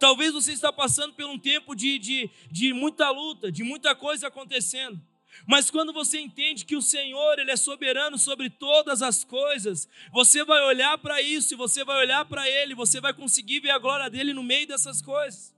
Talvez 0.00 0.32
você 0.32 0.52
está 0.52 0.72
passando 0.72 1.12
por 1.12 1.26
um 1.26 1.38
tempo 1.38 1.74
de, 1.74 1.98
de, 1.98 2.30
de 2.50 2.72
muita 2.72 3.10
luta, 3.10 3.52
de 3.52 3.62
muita 3.62 3.94
coisa 3.94 4.28
acontecendo. 4.28 4.98
Mas 5.46 5.70
quando 5.70 5.92
você 5.92 6.18
entende 6.18 6.64
que 6.64 6.74
o 6.74 6.80
Senhor 6.80 7.38
ele 7.38 7.50
é 7.50 7.56
soberano 7.56 8.16
sobre 8.16 8.48
todas 8.48 9.02
as 9.02 9.22
coisas, 9.24 9.86
você 10.10 10.42
vai 10.42 10.58
olhar 10.62 10.96
para 10.96 11.20
isso, 11.20 11.54
você 11.54 11.84
vai 11.84 11.98
olhar 11.98 12.24
para 12.24 12.48
Ele, 12.48 12.74
você 12.74 12.98
vai 12.98 13.12
conseguir 13.12 13.60
ver 13.60 13.70
a 13.70 13.78
glória 13.78 14.08
dele 14.08 14.32
no 14.32 14.42
meio 14.42 14.66
dessas 14.66 15.02
coisas. 15.02 15.54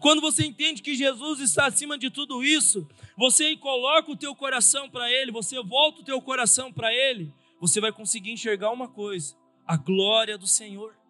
Quando 0.00 0.20
você 0.20 0.44
entende 0.44 0.82
que 0.82 0.96
Jesus 0.96 1.38
está 1.38 1.66
acima 1.66 1.96
de 1.96 2.10
tudo 2.10 2.42
isso, 2.42 2.88
você 3.16 3.56
coloca 3.56 4.10
o 4.10 4.16
teu 4.16 4.34
coração 4.34 4.90
para 4.90 5.08
Ele, 5.08 5.30
você 5.30 5.62
volta 5.62 6.00
o 6.00 6.04
teu 6.04 6.20
coração 6.20 6.72
para 6.72 6.92
Ele, 6.92 7.32
você 7.60 7.80
vai 7.80 7.92
conseguir 7.92 8.32
enxergar 8.32 8.72
uma 8.72 8.88
coisa: 8.88 9.36
a 9.64 9.76
glória 9.76 10.36
do 10.36 10.48
Senhor. 10.48 11.00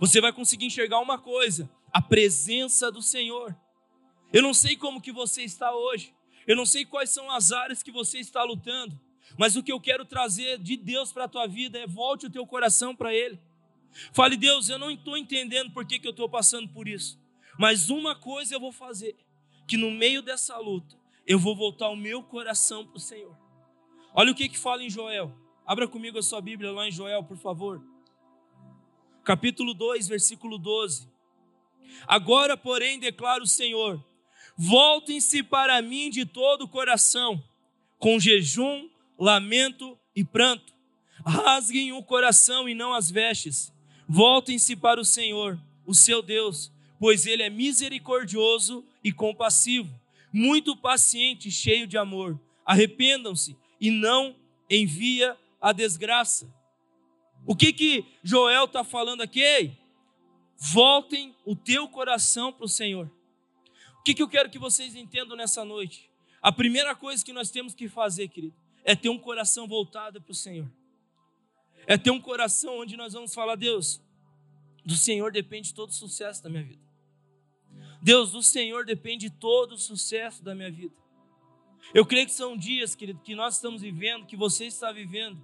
Você 0.00 0.20
vai 0.20 0.32
conseguir 0.32 0.66
enxergar 0.66 0.98
uma 0.98 1.18
coisa: 1.18 1.70
a 1.94 2.02
presença 2.02 2.90
do 2.90 3.00
Senhor. 3.00 3.56
Eu 4.32 4.42
não 4.42 4.52
sei 4.52 4.76
como 4.76 5.00
que 5.00 5.12
você 5.12 5.44
está 5.44 5.72
hoje. 5.72 6.12
Eu 6.44 6.56
não 6.56 6.66
sei 6.66 6.84
quais 6.84 7.10
são 7.10 7.30
as 7.30 7.52
áreas 7.52 7.84
que 7.84 7.92
você 7.92 8.18
está 8.18 8.42
lutando. 8.42 9.00
Mas 9.38 9.54
o 9.54 9.62
que 9.62 9.70
eu 9.70 9.80
quero 9.80 10.04
trazer 10.04 10.58
de 10.58 10.76
Deus 10.76 11.12
para 11.12 11.24
a 11.24 11.28
tua 11.28 11.46
vida 11.46 11.78
é 11.78 11.86
volte 11.86 12.26
o 12.26 12.30
teu 12.30 12.44
coração 12.44 12.96
para 12.96 13.14
Ele. 13.14 13.40
Fale, 14.12 14.36
Deus, 14.36 14.68
eu 14.68 14.76
não 14.76 14.90
estou 14.90 15.16
entendendo 15.16 15.70
por 15.70 15.86
que, 15.86 16.00
que 16.00 16.08
eu 16.08 16.10
estou 16.10 16.28
passando 16.28 16.68
por 16.68 16.88
isso. 16.88 17.16
Mas 17.56 17.88
uma 17.88 18.16
coisa 18.16 18.56
eu 18.56 18.60
vou 18.60 18.72
fazer: 18.72 19.14
que 19.68 19.76
no 19.76 19.92
meio 19.92 20.20
dessa 20.20 20.58
luta, 20.58 20.98
eu 21.24 21.38
vou 21.38 21.54
voltar 21.54 21.88
o 21.90 21.96
meu 21.96 22.24
coração 22.24 22.84
para 22.84 22.96
o 22.96 23.00
Senhor. 23.00 23.38
Olha 24.12 24.32
o 24.32 24.34
que, 24.34 24.48
que 24.48 24.58
fala 24.58 24.82
em 24.82 24.90
Joel. 24.90 25.32
Abra 25.64 25.86
comigo 25.86 26.18
a 26.18 26.22
sua 26.22 26.40
Bíblia 26.40 26.72
lá 26.72 26.88
em 26.88 26.90
Joel, 26.90 27.22
por 27.22 27.36
favor. 27.36 27.80
Capítulo 29.22 29.72
2, 29.72 30.08
versículo 30.08 30.58
12. 30.58 31.13
Agora, 32.06 32.56
porém, 32.56 32.98
declara 32.98 33.42
o 33.42 33.46
Senhor: 33.46 34.02
voltem-se 34.56 35.42
para 35.42 35.80
mim 35.82 36.10
de 36.10 36.24
todo 36.24 36.62
o 36.62 36.68
coração, 36.68 37.42
com 37.98 38.18
jejum, 38.20 38.88
lamento 39.18 39.98
e 40.14 40.24
pranto. 40.24 40.72
Rasguem 41.24 41.92
o 41.92 42.02
coração 42.02 42.68
e 42.68 42.74
não 42.74 42.92
as 42.92 43.10
vestes. 43.10 43.72
Voltem-se 44.08 44.76
para 44.76 45.00
o 45.00 45.04
Senhor, 45.04 45.58
o 45.86 45.94
seu 45.94 46.20
Deus, 46.20 46.70
pois 47.00 47.26
ele 47.26 47.42
é 47.42 47.48
misericordioso 47.50 48.84
e 49.02 49.10
compassivo, 49.12 49.88
muito 50.32 50.76
paciente 50.76 51.48
e 51.48 51.52
cheio 51.52 51.86
de 51.86 51.96
amor. 51.96 52.38
Arrependam-se 52.66 53.56
e 53.80 53.90
não 53.90 54.36
envia 54.70 55.36
a 55.60 55.72
desgraça. 55.72 56.52
O 57.46 57.54
que 57.54 57.72
que 57.72 58.04
Joel 58.22 58.64
está 58.64 58.82
falando 58.82 59.22
aqui? 59.22 59.72
Voltem 60.72 61.36
o 61.44 61.54
teu 61.54 61.88
coração 61.88 62.52
para 62.52 62.64
o 62.64 62.68
Senhor. 62.68 63.10
O 63.98 64.02
que, 64.02 64.14
que 64.14 64.22
eu 64.22 64.28
quero 64.28 64.50
que 64.50 64.58
vocês 64.58 64.94
entendam 64.94 65.36
nessa 65.36 65.64
noite? 65.64 66.10
A 66.40 66.52
primeira 66.52 66.94
coisa 66.94 67.24
que 67.24 67.32
nós 67.32 67.50
temos 67.50 67.74
que 67.74 67.88
fazer, 67.88 68.28
querido, 68.28 68.54
é 68.82 68.94
ter 68.94 69.08
um 69.08 69.18
coração 69.18 69.66
voltado 69.66 70.22
para 70.22 70.32
o 70.32 70.34
Senhor. 70.34 70.70
É 71.86 71.98
ter 71.98 72.10
um 72.10 72.20
coração 72.20 72.80
onde 72.80 72.96
nós 72.96 73.12
vamos 73.12 73.34
falar, 73.34 73.56
Deus, 73.56 74.02
do 74.84 74.94
Senhor 74.94 75.32
depende 75.32 75.74
todo 75.74 75.90
o 75.90 75.94
sucesso 75.94 76.42
da 76.42 76.48
minha 76.48 76.62
vida. 76.62 76.82
Deus, 78.02 78.32
do 78.32 78.42
Senhor 78.42 78.84
depende 78.84 79.30
todo 79.30 79.72
o 79.72 79.78
sucesso 79.78 80.42
da 80.42 80.54
minha 80.54 80.70
vida. 80.70 80.94
Eu 81.92 82.06
creio 82.06 82.26
que 82.26 82.32
são 82.32 82.56
dias, 82.56 82.94
querido, 82.94 83.20
que 83.20 83.34
nós 83.34 83.56
estamos 83.56 83.82
vivendo, 83.82 84.26
que 84.26 84.36
você 84.36 84.66
está 84.66 84.92
vivendo, 84.92 85.42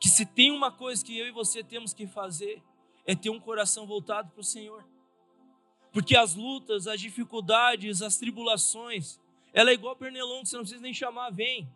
que 0.00 0.08
se 0.08 0.24
tem 0.24 0.50
uma 0.50 0.70
coisa 0.70 1.04
que 1.04 1.16
eu 1.16 1.26
e 1.26 1.30
você 1.30 1.62
temos 1.62 1.92
que 1.92 2.06
fazer, 2.06 2.62
é 3.06 3.14
ter 3.14 3.30
um 3.30 3.40
coração 3.40 3.86
voltado 3.86 4.30
para 4.30 4.40
o 4.40 4.44
Senhor. 4.44 4.84
Porque 5.92 6.16
as 6.16 6.34
lutas, 6.34 6.86
as 6.86 7.00
dificuldades, 7.00 8.02
as 8.02 8.18
tribulações, 8.18 9.18
ela 9.52 9.70
é 9.70 9.74
igual 9.74 9.96
pernilongo, 9.96 10.44
você 10.44 10.56
não 10.56 10.62
precisa 10.62 10.82
nem 10.82 10.92
chamar, 10.92 11.30
vem. 11.30 11.68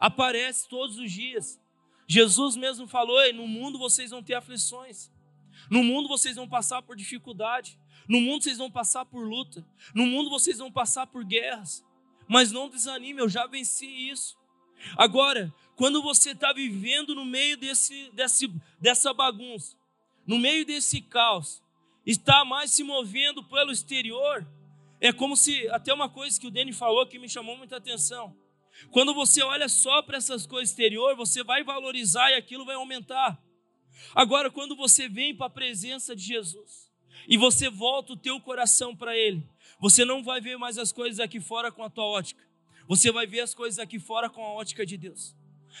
Aparece 0.00 0.68
todos 0.68 0.98
os 0.98 1.12
dias. 1.12 1.60
Jesus 2.06 2.56
mesmo 2.56 2.86
falou: 2.86 3.32
no 3.32 3.46
mundo 3.46 3.78
vocês 3.78 4.10
vão 4.10 4.22
ter 4.22 4.34
aflições. 4.34 5.12
No 5.70 5.84
mundo 5.84 6.08
vocês 6.08 6.36
vão 6.36 6.48
passar 6.48 6.82
por 6.82 6.96
dificuldade. 6.96 7.78
No 8.08 8.20
mundo 8.20 8.42
vocês 8.42 8.58
vão 8.58 8.70
passar 8.70 9.04
por 9.04 9.24
luta. 9.26 9.64
No 9.94 10.04
mundo 10.06 10.28
vocês 10.28 10.58
vão 10.58 10.70
passar 10.70 11.06
por 11.06 11.24
guerras. 11.24 11.84
Mas 12.28 12.50
não 12.50 12.68
desanime, 12.68 13.20
eu 13.20 13.28
já 13.28 13.46
venci 13.46 13.86
isso. 13.86 14.36
Agora, 14.96 15.54
quando 15.76 16.02
você 16.02 16.30
está 16.30 16.52
vivendo 16.52 17.14
no 17.14 17.24
meio 17.24 17.56
desse, 17.56 18.10
desse, 18.12 18.48
dessa 18.80 19.14
bagunça, 19.14 19.76
no 20.26 20.38
meio 20.38 20.64
desse 20.64 21.00
caos, 21.00 21.62
está 22.04 22.44
mais 22.44 22.70
se 22.70 22.82
movendo 22.82 23.42
pelo 23.44 23.70
exterior, 23.70 24.46
é 25.00 25.12
como 25.12 25.36
se, 25.36 25.68
até 25.68 25.92
uma 25.92 26.08
coisa 26.08 26.40
que 26.40 26.46
o 26.46 26.50
Dani 26.50 26.72
falou 26.72 27.06
que 27.06 27.18
me 27.18 27.28
chamou 27.28 27.56
muita 27.56 27.76
atenção. 27.76 28.36
Quando 28.90 29.14
você 29.14 29.42
olha 29.42 29.68
só 29.68 30.02
para 30.02 30.16
essas 30.16 30.46
coisas 30.46 30.70
exterior, 30.70 31.14
você 31.14 31.44
vai 31.44 31.62
valorizar 31.62 32.30
e 32.30 32.34
aquilo 32.34 32.64
vai 32.64 32.74
aumentar. 32.74 33.40
Agora, 34.14 34.50
quando 34.50 34.74
você 34.74 35.08
vem 35.08 35.34
para 35.34 35.46
a 35.46 35.50
presença 35.50 36.16
de 36.16 36.22
Jesus 36.22 36.90
e 37.28 37.36
você 37.36 37.70
volta 37.70 38.12
o 38.12 38.16
teu 38.16 38.40
coração 38.40 38.94
para 38.96 39.16
Ele, 39.16 39.46
você 39.80 40.04
não 40.04 40.22
vai 40.22 40.40
ver 40.40 40.56
mais 40.56 40.78
as 40.78 40.92
coisas 40.92 41.20
aqui 41.20 41.40
fora 41.40 41.70
com 41.70 41.82
a 41.82 41.90
tua 41.90 42.04
ótica. 42.04 42.42
Você 42.88 43.10
vai 43.10 43.26
ver 43.26 43.40
as 43.40 43.54
coisas 43.54 43.78
aqui 43.78 43.98
fora 43.98 44.28
com 44.28 44.44
a 44.44 44.52
ótica 44.52 44.84
de 44.84 44.96
Deus. 44.96 45.34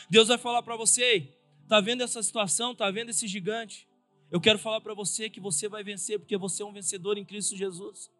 Deus 0.08 0.28
vai 0.28 0.38
falar 0.38 0.62
para 0.62 0.76
você: 0.76 1.28
tá 1.68 1.80
vendo 1.80 2.02
essa 2.02 2.22
situação? 2.22 2.74
Tá 2.74 2.90
vendo 2.90 3.10
esse 3.10 3.26
gigante? 3.26 3.86
Eu 4.34 4.40
quero 4.40 4.58
falar 4.58 4.80
para 4.80 4.92
você 4.94 5.30
que 5.30 5.38
você 5.38 5.68
vai 5.68 5.84
vencer 5.84 6.18
porque 6.18 6.36
você 6.36 6.64
é 6.64 6.66
um 6.66 6.72
vencedor 6.72 7.16
em 7.16 7.24
Cristo 7.24 7.54
Jesus. 7.54 8.10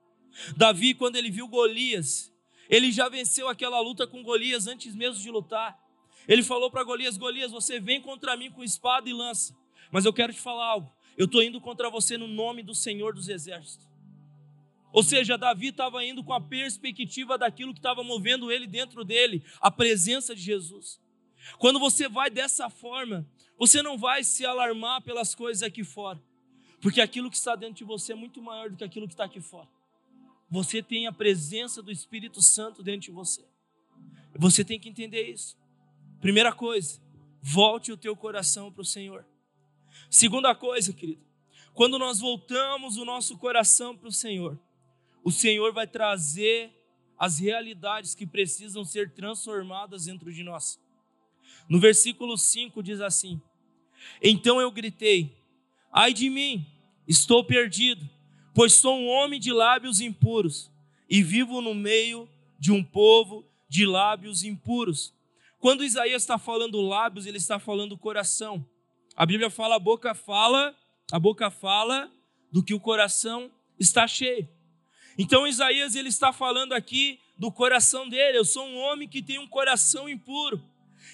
Davi, 0.57 0.95
quando 0.95 1.17
ele 1.17 1.29
viu 1.29 1.49
Golias, 1.49 2.33
ele 2.71 2.93
já 2.93 3.09
venceu 3.09 3.49
aquela 3.49 3.81
luta 3.81 4.07
com 4.07 4.23
Golias 4.23 4.69
antes 4.69 4.95
mesmo 4.95 5.21
de 5.21 5.29
lutar. 5.29 5.77
Ele 6.29 6.45
falou 6.45 6.71
para 6.71 6.85
Golias: 6.85 7.17
Golias, 7.17 7.51
você 7.51 7.81
vem 7.81 8.01
contra 8.01 8.37
mim 8.37 8.49
com 8.49 8.63
espada 8.63 9.11
e 9.11 9.13
lança, 9.13 9.57
mas 9.91 10.05
eu 10.05 10.13
quero 10.13 10.33
te 10.33 10.41
falar 10.41 10.67
algo. 10.67 10.89
Eu 11.19 11.25
estou 11.25 11.43
indo 11.43 11.61
contra 11.61 11.91
você 11.91 12.17
no 12.17 12.29
nome 12.29 12.63
do 12.63 12.77
Senhor 12.77 13.13
dos 13.13 13.29
Exércitos. 13.29 13.89
Ou 14.93 15.03
seja, 15.03 15.37
Davi 15.37 15.71
estava 15.71 16.05
indo 16.05 16.23
com 16.23 16.33
a 16.33 16.41
perspectiva 16.41 17.37
daquilo 17.37 17.73
que 17.73 17.81
estava 17.81 18.05
movendo 18.05 18.53
ele 18.53 18.69
dentro 18.69 19.05
dele, 19.05 19.43
a 19.61 19.69
presença 19.69 20.33
de 20.33 20.43
Jesus. 20.43 21.01
Quando 21.59 21.79
você 21.79 22.09
vai 22.09 22.31
dessa 22.31 22.71
forma, 22.71 23.27
você 23.59 23.83
não 23.83 23.97
vai 23.97 24.25
se 24.25 24.45
alarmar 24.45 25.03
pelas 25.03 25.35
coisas 25.35 25.63
aqui 25.63 25.85
fora, 25.85 26.23
porque 26.81 27.01
aquilo 27.01 27.31
que 27.31 27.37
está 27.37 27.55
dentro 27.55 27.77
de 27.77 27.85
você 27.85 28.13
é 28.13 28.17
muito 28.17 28.43
maior 28.43 28.71
do 28.71 28.77
que 28.77 28.85
aquilo 28.85 29.07
que 29.07 29.15
está 29.15 29.25
aqui 29.25 29.41
fora. 29.41 29.69
Você 30.51 30.83
tem 30.83 31.07
a 31.07 31.13
presença 31.13 31.83
do 31.83 31.91
Espírito 31.91 32.41
Santo 32.43 32.83
dentro 32.83 33.03
de 33.03 33.11
você. 33.11 33.45
Você 34.37 34.65
tem 34.65 34.79
que 34.79 34.89
entender 34.89 35.29
isso. 35.29 35.57
Primeira 36.21 36.53
coisa, 36.53 37.01
volte 37.41 37.93
o 37.93 37.97
teu 37.97 38.17
coração 38.17 38.73
para 38.73 38.83
o 38.83 38.85
Senhor. 38.85 39.27
Segunda 40.11 40.55
coisa, 40.55 40.93
querido, 40.93 41.23
quando 41.73 41.99
nós 41.99 42.21
voltamos 42.21 42.97
o 42.97 43.05
nosso 43.05 43.37
coração 43.37 43.97
para 43.97 44.09
o 44.09 44.13
Senhor, 44.13 44.59
o 45.23 45.31
Senhor 45.31 45.73
vai 45.73 45.87
trazer 45.87 46.73
as 47.19 47.39
realidades 47.39 48.15
que 48.15 48.27
precisam 48.27 48.85
ser 48.85 49.13
transformadas 49.13 50.05
dentro 50.05 50.33
de 50.33 50.43
nós. 50.43 50.81
No 51.69 51.81
versículo 51.81 52.37
5 52.37 52.83
diz 52.83 53.01
assim: 53.01 53.41
Então 54.23 54.61
eu 54.61 54.71
gritei: 54.71 55.37
Ai 55.93 56.13
de 56.13 56.29
mim, 56.29 56.67
estou 57.09 57.45
perdido, 57.45 58.09
pois 58.55 58.75
sou 58.75 58.97
um 58.99 59.09
homem 59.09 59.41
de 59.41 59.53
lábios 59.53 60.01
impuros 60.01 60.71
e 61.09 61.23
vivo 61.23 61.61
no 61.61 61.75
meio 61.75 62.29
de 62.59 62.73
um 62.73 62.83
povo 62.83 63.45
de 63.69 63.87
lábios 63.87 64.45
impuros. 64.45 65.13
Quando 65.59 65.85
Isaías 65.85 66.23
está 66.23 66.39
falando 66.39 66.81
lábios, 66.83 67.25
ele 67.27 67.39
está 67.39 67.59
falando 67.59 67.97
coração. 67.97 68.67
A 69.17 69.25
Bíblia 69.25 69.49
fala 69.49 69.77
a 69.77 69.79
boca 69.79 70.15
fala, 70.15 70.77
a 71.11 71.19
boca 71.19 71.51
fala 71.51 72.11
do 72.53 72.63
que 72.63 72.75
o 72.75 72.81
coração 72.81 73.51
está 73.79 74.07
cheio. 74.07 74.49
Então 75.17 75.47
Isaías 75.47 75.95
ele 75.95 76.09
está 76.09 76.33
falando 76.33 76.73
aqui 76.75 77.19
do 77.39 77.51
coração 77.51 78.09
dele. 78.09 78.37
Eu 78.37 78.45
sou 78.45 78.67
um 78.67 78.77
homem 78.77 79.09
que 79.09 79.23
tem 79.23 79.39
um 79.39 79.47
coração 79.47 80.09
impuro 80.09 80.63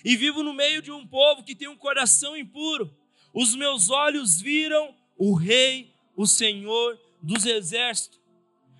e 0.04 0.16
vivo 0.16 0.42
no 0.42 0.52
meio 0.52 0.82
de 0.82 0.90
um 0.90 1.06
povo 1.06 1.42
que 1.42 1.54
tem 1.54 1.68
um 1.68 1.76
coração 1.76 2.36
impuro. 2.36 2.94
Os 3.32 3.54
meus 3.54 3.90
olhos 3.90 4.40
viram 4.40 4.94
o 5.16 5.34
Rei, 5.34 5.92
o 6.16 6.26
Senhor 6.26 6.98
dos 7.22 7.44
Exércitos. 7.46 8.18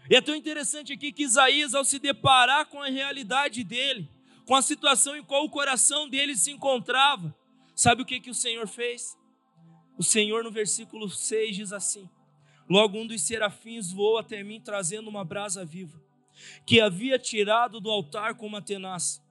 E 0.09 0.17
é 0.17 0.21
tão 0.21 0.35
interessante 0.35 0.93
aqui 0.93 1.13
que 1.13 1.23
Isaías, 1.23 1.75
ao 1.75 1.85
se 1.85 1.99
deparar 1.99 2.67
com 2.67 2.83
a 2.83 2.89
realidade 2.89 3.63
dele, 3.63 4.09
com 4.45 4.57
a 4.57 4.63
situação 4.63 5.17
em 5.17 5.23
qual 5.23 5.45
o 5.45 5.51
coração 5.51 6.09
dele 6.09 6.35
se 6.35 6.51
encontrava, 6.51 7.33
sabe 7.77 8.03
o 8.03 8.05
que, 8.05 8.19
que 8.19 8.31
o 8.31 8.35
Senhor 8.35 8.67
fez? 8.67 9.17
O 9.97 10.03
Senhor, 10.03 10.43
no 10.43 10.51
versículo 10.51 11.09
6, 11.09 11.55
diz 11.55 11.73
assim: 11.73 12.09
Logo 12.69 12.99
um 12.99 13.07
dos 13.07 13.23
serafins 13.23 13.93
voou 13.93 14.19
até 14.19 14.43
mim, 14.43 14.61
trazendo 14.61 15.09
uma 15.09 15.25
brasa 15.25 15.65
viva, 15.65 16.03
que 16.67 16.81
havia 16.81 17.19
tirado 17.19 17.81
do 17.81 17.91
altar 17.91 18.35
com 18.35 18.47
uma 18.47 18.63
tenaz. 18.63 19.23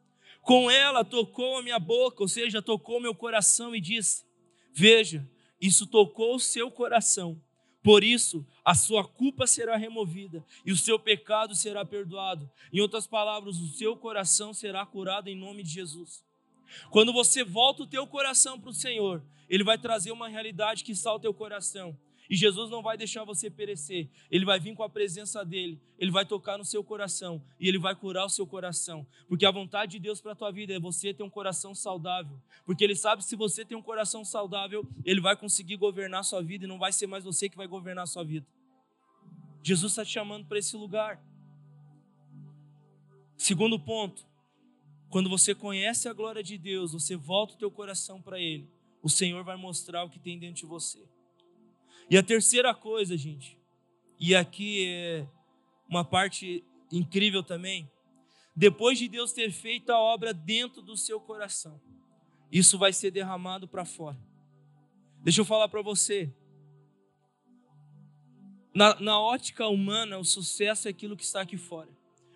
Com 0.50 0.72
ela 0.72 1.06
tocou 1.06 1.60
a 1.60 1.62
minha 1.62 1.78
boca, 1.78 2.24
ou 2.24 2.28
seja, 2.28 2.60
tocou 2.60 3.00
meu 3.00 3.14
coração 3.14 3.76
e 3.76 3.80
disse: 3.80 4.26
Veja, 4.74 5.30
isso 5.62 5.86
tocou 5.86 6.34
o 6.34 6.40
seu 6.40 6.72
coração. 6.72 7.40
Por 7.84 8.04
isso, 8.04 8.44
a 8.66 8.74
sua 8.74 9.08
culpa 9.08 9.46
será 9.46 9.78
removida 9.78 10.44
e 10.66 10.72
o 10.72 10.76
seu 10.76 10.98
pecado 10.98 11.54
será 11.54 11.86
perdoado. 11.86 12.50
Em 12.74 12.82
outras 12.82 13.06
palavras, 13.06 13.58
o 13.58 13.68
seu 13.68 13.96
coração 13.96 14.52
será 14.52 14.84
curado 14.88 15.30
em 15.30 15.36
nome 15.36 15.62
de 15.62 15.70
Jesus. 15.70 16.24
Quando 16.90 17.14
você 17.14 17.44
volta 17.44 17.84
o 17.84 17.88
teu 17.88 18.08
coração 18.08 18.60
para 18.60 18.72
o 18.72 18.74
Senhor, 18.74 19.24
Ele 19.48 19.64
vai 19.64 19.78
trazer 19.78 20.12
uma 20.12 20.28
realidade 20.28 20.84
que 20.84 20.94
está 20.94 21.14
o 21.14 21.20
teu 21.20 21.32
coração. 21.32 21.96
E 22.30 22.36
Jesus 22.36 22.70
não 22.70 22.84
vai 22.84 22.96
deixar 22.96 23.24
você 23.24 23.50
perecer. 23.50 24.08
Ele 24.30 24.46
vai 24.46 24.60
vir 24.60 24.76
com 24.76 24.84
a 24.84 24.90
presença 24.90 25.44
dele. 25.44 25.82
Ele 25.98 26.12
vai 26.12 26.24
tocar 26.26 26.60
no 26.60 26.64
seu 26.64 26.84
coração 26.84 27.44
e 27.60 27.68
ele 27.68 27.80
vai 27.80 27.96
curar 27.96 28.26
o 28.26 28.30
seu 28.30 28.46
coração. 28.46 29.06
Porque 29.28 29.46
a 29.46 29.52
vontade 29.52 29.94
de 29.94 30.00
Deus 30.00 30.22
para 30.22 30.34
a 30.34 30.36
tua 30.36 30.52
vida 30.52 30.72
é 30.72 30.80
você 30.80 31.12
ter 31.12 31.24
um 31.24 31.30
coração 31.30 31.74
saudável. 31.74 32.40
Porque 32.66 32.84
ele 32.84 32.96
sabe 32.96 33.26
se 33.26 33.36
você 33.36 33.66
tem 33.66 33.76
um 33.76 33.82
coração 33.82 34.24
saudável, 34.24 34.88
ele 35.04 35.20
vai 35.20 35.36
conseguir 35.36 35.78
governar 35.78 36.20
a 36.20 36.24
sua 36.24 36.42
vida 36.42 36.66
e 36.66 36.68
não 36.68 36.78
vai 36.78 36.94
ser 36.94 37.08
mais 37.08 37.24
você 37.24 37.50
que 37.50 37.58
vai 37.58 37.66
governar 37.66 38.04
a 38.04 38.08
sua 38.08 38.24
vida. 38.24 38.46
Jesus 39.64 39.94
está 39.94 40.06
te 40.06 40.12
chamando 40.12 40.46
para 40.46 40.60
esse 40.60 40.78
lugar. 40.78 41.20
Segundo 43.36 43.80
ponto, 43.80 44.24
quando 45.10 45.30
você 45.30 45.56
conhece 45.56 46.08
a 46.08 46.14
glória 46.14 46.44
de 46.44 46.60
Deus, 46.60 46.94
você 46.94 47.16
volta 47.16 47.56
o 47.56 47.58
teu 47.58 47.72
coração 47.72 48.22
para 48.22 48.40
Ele, 48.40 48.70
o 49.02 49.10
Senhor 49.10 49.44
vai 49.44 49.58
mostrar 49.58 50.04
o 50.04 50.10
que 50.10 50.20
tem 50.20 50.38
dentro 50.38 50.62
de 50.62 50.66
você. 50.68 51.04
E 52.10 52.18
a 52.18 52.24
terceira 52.24 52.74
coisa, 52.74 53.16
gente, 53.16 53.58
e 54.20 54.36
aqui 54.36 54.86
é 54.88 55.28
uma 55.88 56.04
parte 56.04 56.64
incrível 56.92 57.44
também, 57.44 57.90
depois 58.56 58.98
de 58.98 59.08
Deus 59.08 59.32
ter 59.32 59.52
feito 59.52 59.92
a 59.92 60.00
obra 60.00 60.34
dentro 60.34 60.82
do 60.82 60.98
seu 60.98 61.20
coração, 61.20 61.80
isso 62.52 62.78
vai 62.78 62.92
ser 62.92 63.12
derramado 63.12 63.68
para 63.68 63.86
fora. 63.86 64.18
Deixa 65.22 65.42
eu 65.42 65.46
falar 65.46 65.70
para 65.70 65.82
você. 65.82 66.34
Na, 68.74 69.00
na 69.00 69.20
ótica 69.20 69.68
humana, 69.68 70.18
o 70.18 70.24
sucesso 70.24 70.88
é 70.88 70.92
aquilo 70.92 71.16
que 71.16 71.24
está 71.24 71.42
aqui 71.42 71.58
fora. 71.58 71.90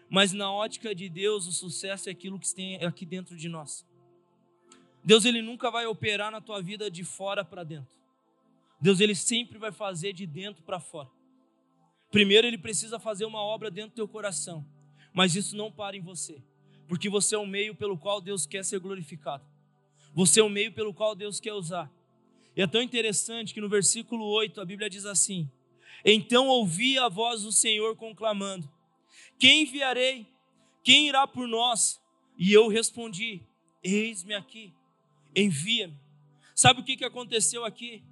Mas 0.09 0.31
na 0.31 0.51
ótica 0.51 0.93
de 0.93 1.09
Deus, 1.09 1.47
o 1.47 1.51
sucesso 1.51 2.09
é 2.09 2.11
aquilo 2.11 2.37
que 2.37 2.53
tem 2.53 2.75
aqui 2.83 3.05
dentro 3.05 3.35
de 3.35 3.49
nós. 3.49 3.85
Deus 5.03 5.25
ele 5.25 5.41
nunca 5.41 5.71
vai 5.71 5.87
operar 5.87 6.31
na 6.31 6.39
tua 6.39 6.61
vida 6.61 6.91
de 6.91 7.03
fora 7.03 7.43
para 7.43 7.63
dentro. 7.63 8.02
Deus 8.83 8.99
ele 8.99 9.15
sempre 9.15 9.57
vai 9.57 9.71
fazer 9.71 10.11
de 10.11 10.27
dentro 10.27 10.61
para 10.61 10.77
fora. 10.77 11.09
Primeiro 12.11 12.45
ele 12.45 12.57
precisa 12.57 12.99
fazer 12.99 13.23
uma 13.23 13.41
obra 13.41 13.71
dentro 13.71 13.91
do 13.91 13.95
teu 13.95 14.07
coração, 14.09 14.67
mas 15.13 15.37
isso 15.37 15.55
não 15.55 15.71
para 15.71 15.95
em 15.95 16.01
você, 16.01 16.43
porque 16.85 17.09
você 17.09 17.33
é 17.33 17.37
o 17.37 17.47
meio 17.47 17.73
pelo 17.73 17.97
qual 17.97 18.19
Deus 18.19 18.45
quer 18.45 18.65
ser 18.65 18.81
glorificado. 18.81 19.45
Você 20.13 20.41
é 20.41 20.43
o 20.43 20.49
meio 20.49 20.73
pelo 20.73 20.93
qual 20.93 21.15
Deus 21.15 21.39
quer 21.39 21.53
usar. 21.53 21.89
E 22.57 22.61
é 22.61 22.67
tão 22.67 22.81
interessante 22.81 23.53
que 23.53 23.61
no 23.61 23.69
versículo 23.69 24.25
8 24.25 24.59
a 24.59 24.65
Bíblia 24.65 24.89
diz 24.89 25.05
assim: 25.05 25.49
Então 26.03 26.49
ouvi 26.49 26.99
a 26.99 27.07
voz 27.07 27.43
do 27.43 27.53
Senhor 27.53 27.95
conclamando: 27.95 28.69
Quem 29.39 29.61
enviarei? 29.61 30.27
Quem 30.83 31.07
irá 31.07 31.25
por 31.25 31.47
nós? 31.47 32.01
E 32.37 32.51
eu 32.51 32.67
respondi: 32.67 33.43
Eis-me 33.81 34.33
aqui, 34.33 34.73
envia-me. 35.33 35.97
Sabe 36.53 36.81
o 36.81 36.83
que 36.83 37.01
aconteceu 37.05 37.63
aqui? 37.63 38.03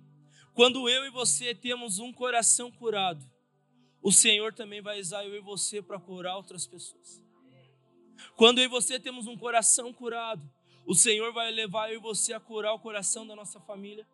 Quando 0.62 0.88
eu 0.88 1.04
e 1.08 1.10
você 1.10 1.56
temos 1.56 1.98
um 1.98 2.14
coração 2.14 2.70
curado, 2.70 3.28
o 4.00 4.12
Senhor 4.12 4.54
também 4.54 4.80
vai 4.80 5.00
usar 5.00 5.26
eu 5.26 5.36
e 5.36 5.40
você 5.40 5.82
para 5.82 6.00
curar 6.00 6.36
outras 6.36 6.68
pessoas. 6.68 7.20
Quando 8.36 8.60
eu 8.60 8.66
e 8.66 8.68
você 8.68 9.00
temos 9.00 9.26
um 9.26 9.36
coração 9.36 9.92
curado, 9.92 10.48
o 10.86 10.94
Senhor 10.94 11.34
vai 11.34 11.50
levar 11.50 11.90
eu 11.90 11.98
e 11.98 12.00
você 12.00 12.32
a 12.32 12.40
curar 12.40 12.76
o 12.76 12.80
coração 12.80 13.26
da 13.26 13.36
nossa 13.36 13.60
família. 13.60 14.08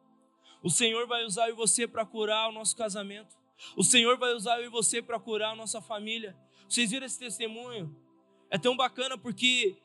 O 0.63 0.69
Senhor 0.69 1.05
vai 1.05 1.25
usar 1.25 1.49
eu 1.49 1.53
e 1.53 1.57
você 1.57 1.85
para 1.85 2.05
curar 2.05 2.47
o 2.47 2.53
nosso 2.53 2.77
casamento. 2.77 3.35
O 3.75 3.83
Senhor 3.83 4.17
vai 4.17 4.33
usar 4.33 4.61
eu 4.61 4.67
e 4.67 4.69
você 4.69 5.01
para 5.01 5.19
curar 5.19 5.51
a 5.51 5.55
nossa 5.55 5.81
família. 5.81 6.33
Vocês 6.69 6.91
viram 6.91 7.05
esse 7.05 7.19
testemunho? 7.19 7.93
É 8.49 8.57
tão 8.57 8.77
bacana 8.77 9.17
porque 9.17 9.75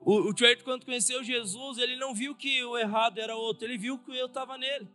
o, 0.00 0.30
o 0.30 0.34
quando 0.64 0.84
conheceu 0.84 1.22
Jesus, 1.22 1.78
ele 1.78 1.94
não 1.94 2.12
viu 2.12 2.34
que 2.34 2.64
o 2.64 2.76
errado 2.76 3.18
era 3.18 3.36
outro, 3.36 3.64
ele 3.64 3.78
viu 3.78 3.96
que 3.96 4.10
eu 4.10 4.26
estava 4.26 4.58
nele. 4.58 4.88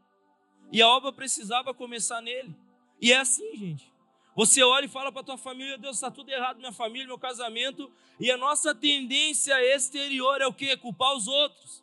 E 0.75 0.81
a 0.81 0.89
obra 0.89 1.09
precisava 1.13 1.73
começar 1.73 2.19
nele. 2.21 2.53
E 2.99 3.13
é 3.13 3.17
assim, 3.17 3.55
gente. 3.55 3.93
Você 4.35 4.61
olha 4.61 4.83
e 4.83 4.89
fala 4.89 5.09
para 5.09 5.23
tua 5.23 5.37
família, 5.37 5.77
Deus, 5.77 5.95
está 5.95 6.11
tudo 6.11 6.29
errado, 6.29 6.57
minha 6.57 6.73
família, 6.73 7.07
meu 7.07 7.17
casamento. 7.17 7.89
E 8.19 8.29
a 8.29 8.35
nossa 8.35 8.75
tendência 8.75 9.53
exterior 9.73 10.41
é 10.41 10.45
o 10.45 10.51
quê? 10.51 10.75
Culpar 10.75 11.15
os 11.15 11.29
outros. 11.29 11.81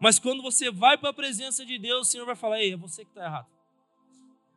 Mas 0.00 0.18
quando 0.18 0.42
você 0.42 0.70
vai 0.70 0.96
para 0.96 1.10
a 1.10 1.12
presença 1.12 1.62
de 1.66 1.78
Deus, 1.78 2.08
o 2.08 2.10
Senhor 2.10 2.24
vai 2.24 2.34
falar, 2.34 2.58
ei, 2.62 2.72
é 2.72 2.76
você 2.76 3.04
que 3.04 3.10
está 3.10 3.22
errado. 3.22 3.48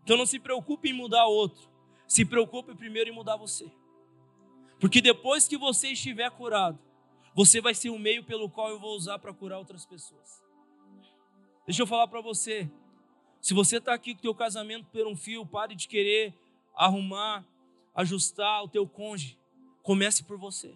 Então 0.05 0.15
não 0.15 0.25
se 0.25 0.39
preocupe 0.39 0.91
em 0.91 0.93
mudar 0.93 1.27
o 1.27 1.33
outro. 1.33 1.69
Se 2.07 2.23
preocupe 2.23 2.73
primeiro 2.75 3.09
em 3.09 3.13
mudar 3.13 3.35
você. 3.35 3.69
Porque 4.79 5.01
depois 5.01 5.49
que 5.49 5.57
você 5.57 5.89
estiver 5.89 6.31
curado, 6.31 6.79
você 7.33 7.59
vai 7.59 7.75
ser 7.75 7.89
o 7.89 7.99
meio 7.99 8.23
pelo 8.23 8.49
qual 8.49 8.69
eu 8.69 8.79
vou 8.79 8.95
usar 8.95 9.19
para 9.19 9.33
curar 9.33 9.57
outras 9.57 9.85
pessoas. 9.85 10.41
Deixa 11.67 11.81
eu 11.81 11.87
falar 11.87 12.07
para 12.07 12.21
você, 12.21 12.71
se 13.45 13.53
você 13.53 13.77
está 13.77 13.93
aqui 13.93 14.15
com 14.15 14.17
o 14.17 14.21
teu 14.23 14.33
casamento 14.33 14.87
por 14.91 15.05
um 15.05 15.15
fio, 15.15 15.45
pare 15.45 15.75
de 15.75 15.87
querer 15.87 16.33
arrumar, 16.75 17.45
ajustar 17.93 18.63
o 18.63 18.67
teu 18.67 18.87
cônjuge. 18.87 19.37
Comece 19.83 20.23
por 20.23 20.35
você. 20.35 20.73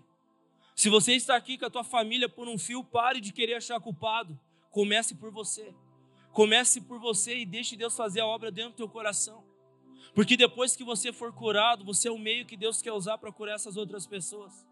Se 0.76 0.88
você 0.88 1.14
está 1.14 1.36
aqui 1.36 1.58
com 1.58 1.66
a 1.66 1.70
tua 1.72 1.84
família 1.84 2.30
por 2.30 2.48
um 2.48 2.60
fio, 2.60 2.84
pare 2.84 3.20
de 3.20 3.34
querer 3.34 3.56
achar 3.56 3.80
culpado. 3.80 4.40
Comece 4.70 5.16
por 5.16 5.32
você. 5.32 5.74
Comece 6.32 6.80
por 6.80 7.00
você 7.00 7.40
e 7.40 7.44
deixe 7.44 7.76
Deus 7.76 7.98
fazer 7.98 8.20
a 8.20 8.28
obra 8.28 8.52
dentro 8.52 8.74
do 8.74 8.78
teu 8.78 8.88
coração. 8.88 9.44
Porque 10.14 10.38
depois 10.38 10.76
que 10.76 10.84
você 10.84 11.12
for 11.12 11.34
curado, 11.34 11.84
você 11.84 12.08
é 12.08 12.12
o 12.12 12.20
meio 12.20 12.46
que 12.46 12.56
Deus 12.56 12.84
quer 12.84 12.92
usar 12.92 13.18
para 13.18 13.32
curar 13.32 13.56
essas 13.56 13.78
outras 13.78 14.06
pessoas. 14.06 14.64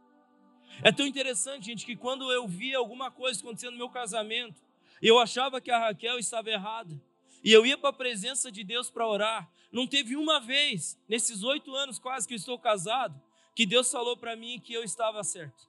É 0.83 0.91
tão 0.91 1.07
interessante, 1.07 1.65
gente, 1.65 1.83
que 1.83 1.95
quando 1.95 2.31
eu 2.31 2.47
via 2.47 2.77
alguma 2.77 3.09
coisa 3.09 3.39
acontecendo 3.39 3.71
no 3.71 3.79
meu 3.79 3.89
casamento, 3.89 4.61
eu 5.01 5.17
achava 5.17 5.59
que 5.59 5.71
a 5.71 5.79
Raquel 5.79 6.19
estava 6.19 6.47
errada. 6.51 7.06
E 7.47 7.53
eu 7.53 7.65
ia 7.65 7.77
para 7.77 7.91
a 7.91 7.93
presença 7.93 8.51
de 8.51 8.61
Deus 8.61 8.89
para 8.89 9.07
orar. 9.07 9.49
Não 9.71 9.87
teve 9.87 10.17
uma 10.17 10.37
vez, 10.37 10.99
nesses 11.07 11.43
oito 11.43 11.73
anos 11.73 11.97
quase 11.97 12.27
que 12.27 12.33
eu 12.33 12.35
estou 12.35 12.59
casado, 12.59 13.21
que 13.55 13.65
Deus 13.65 13.89
falou 13.89 14.17
para 14.17 14.35
mim 14.35 14.59
que 14.59 14.73
eu 14.73 14.83
estava 14.83 15.23
certo. 15.23 15.65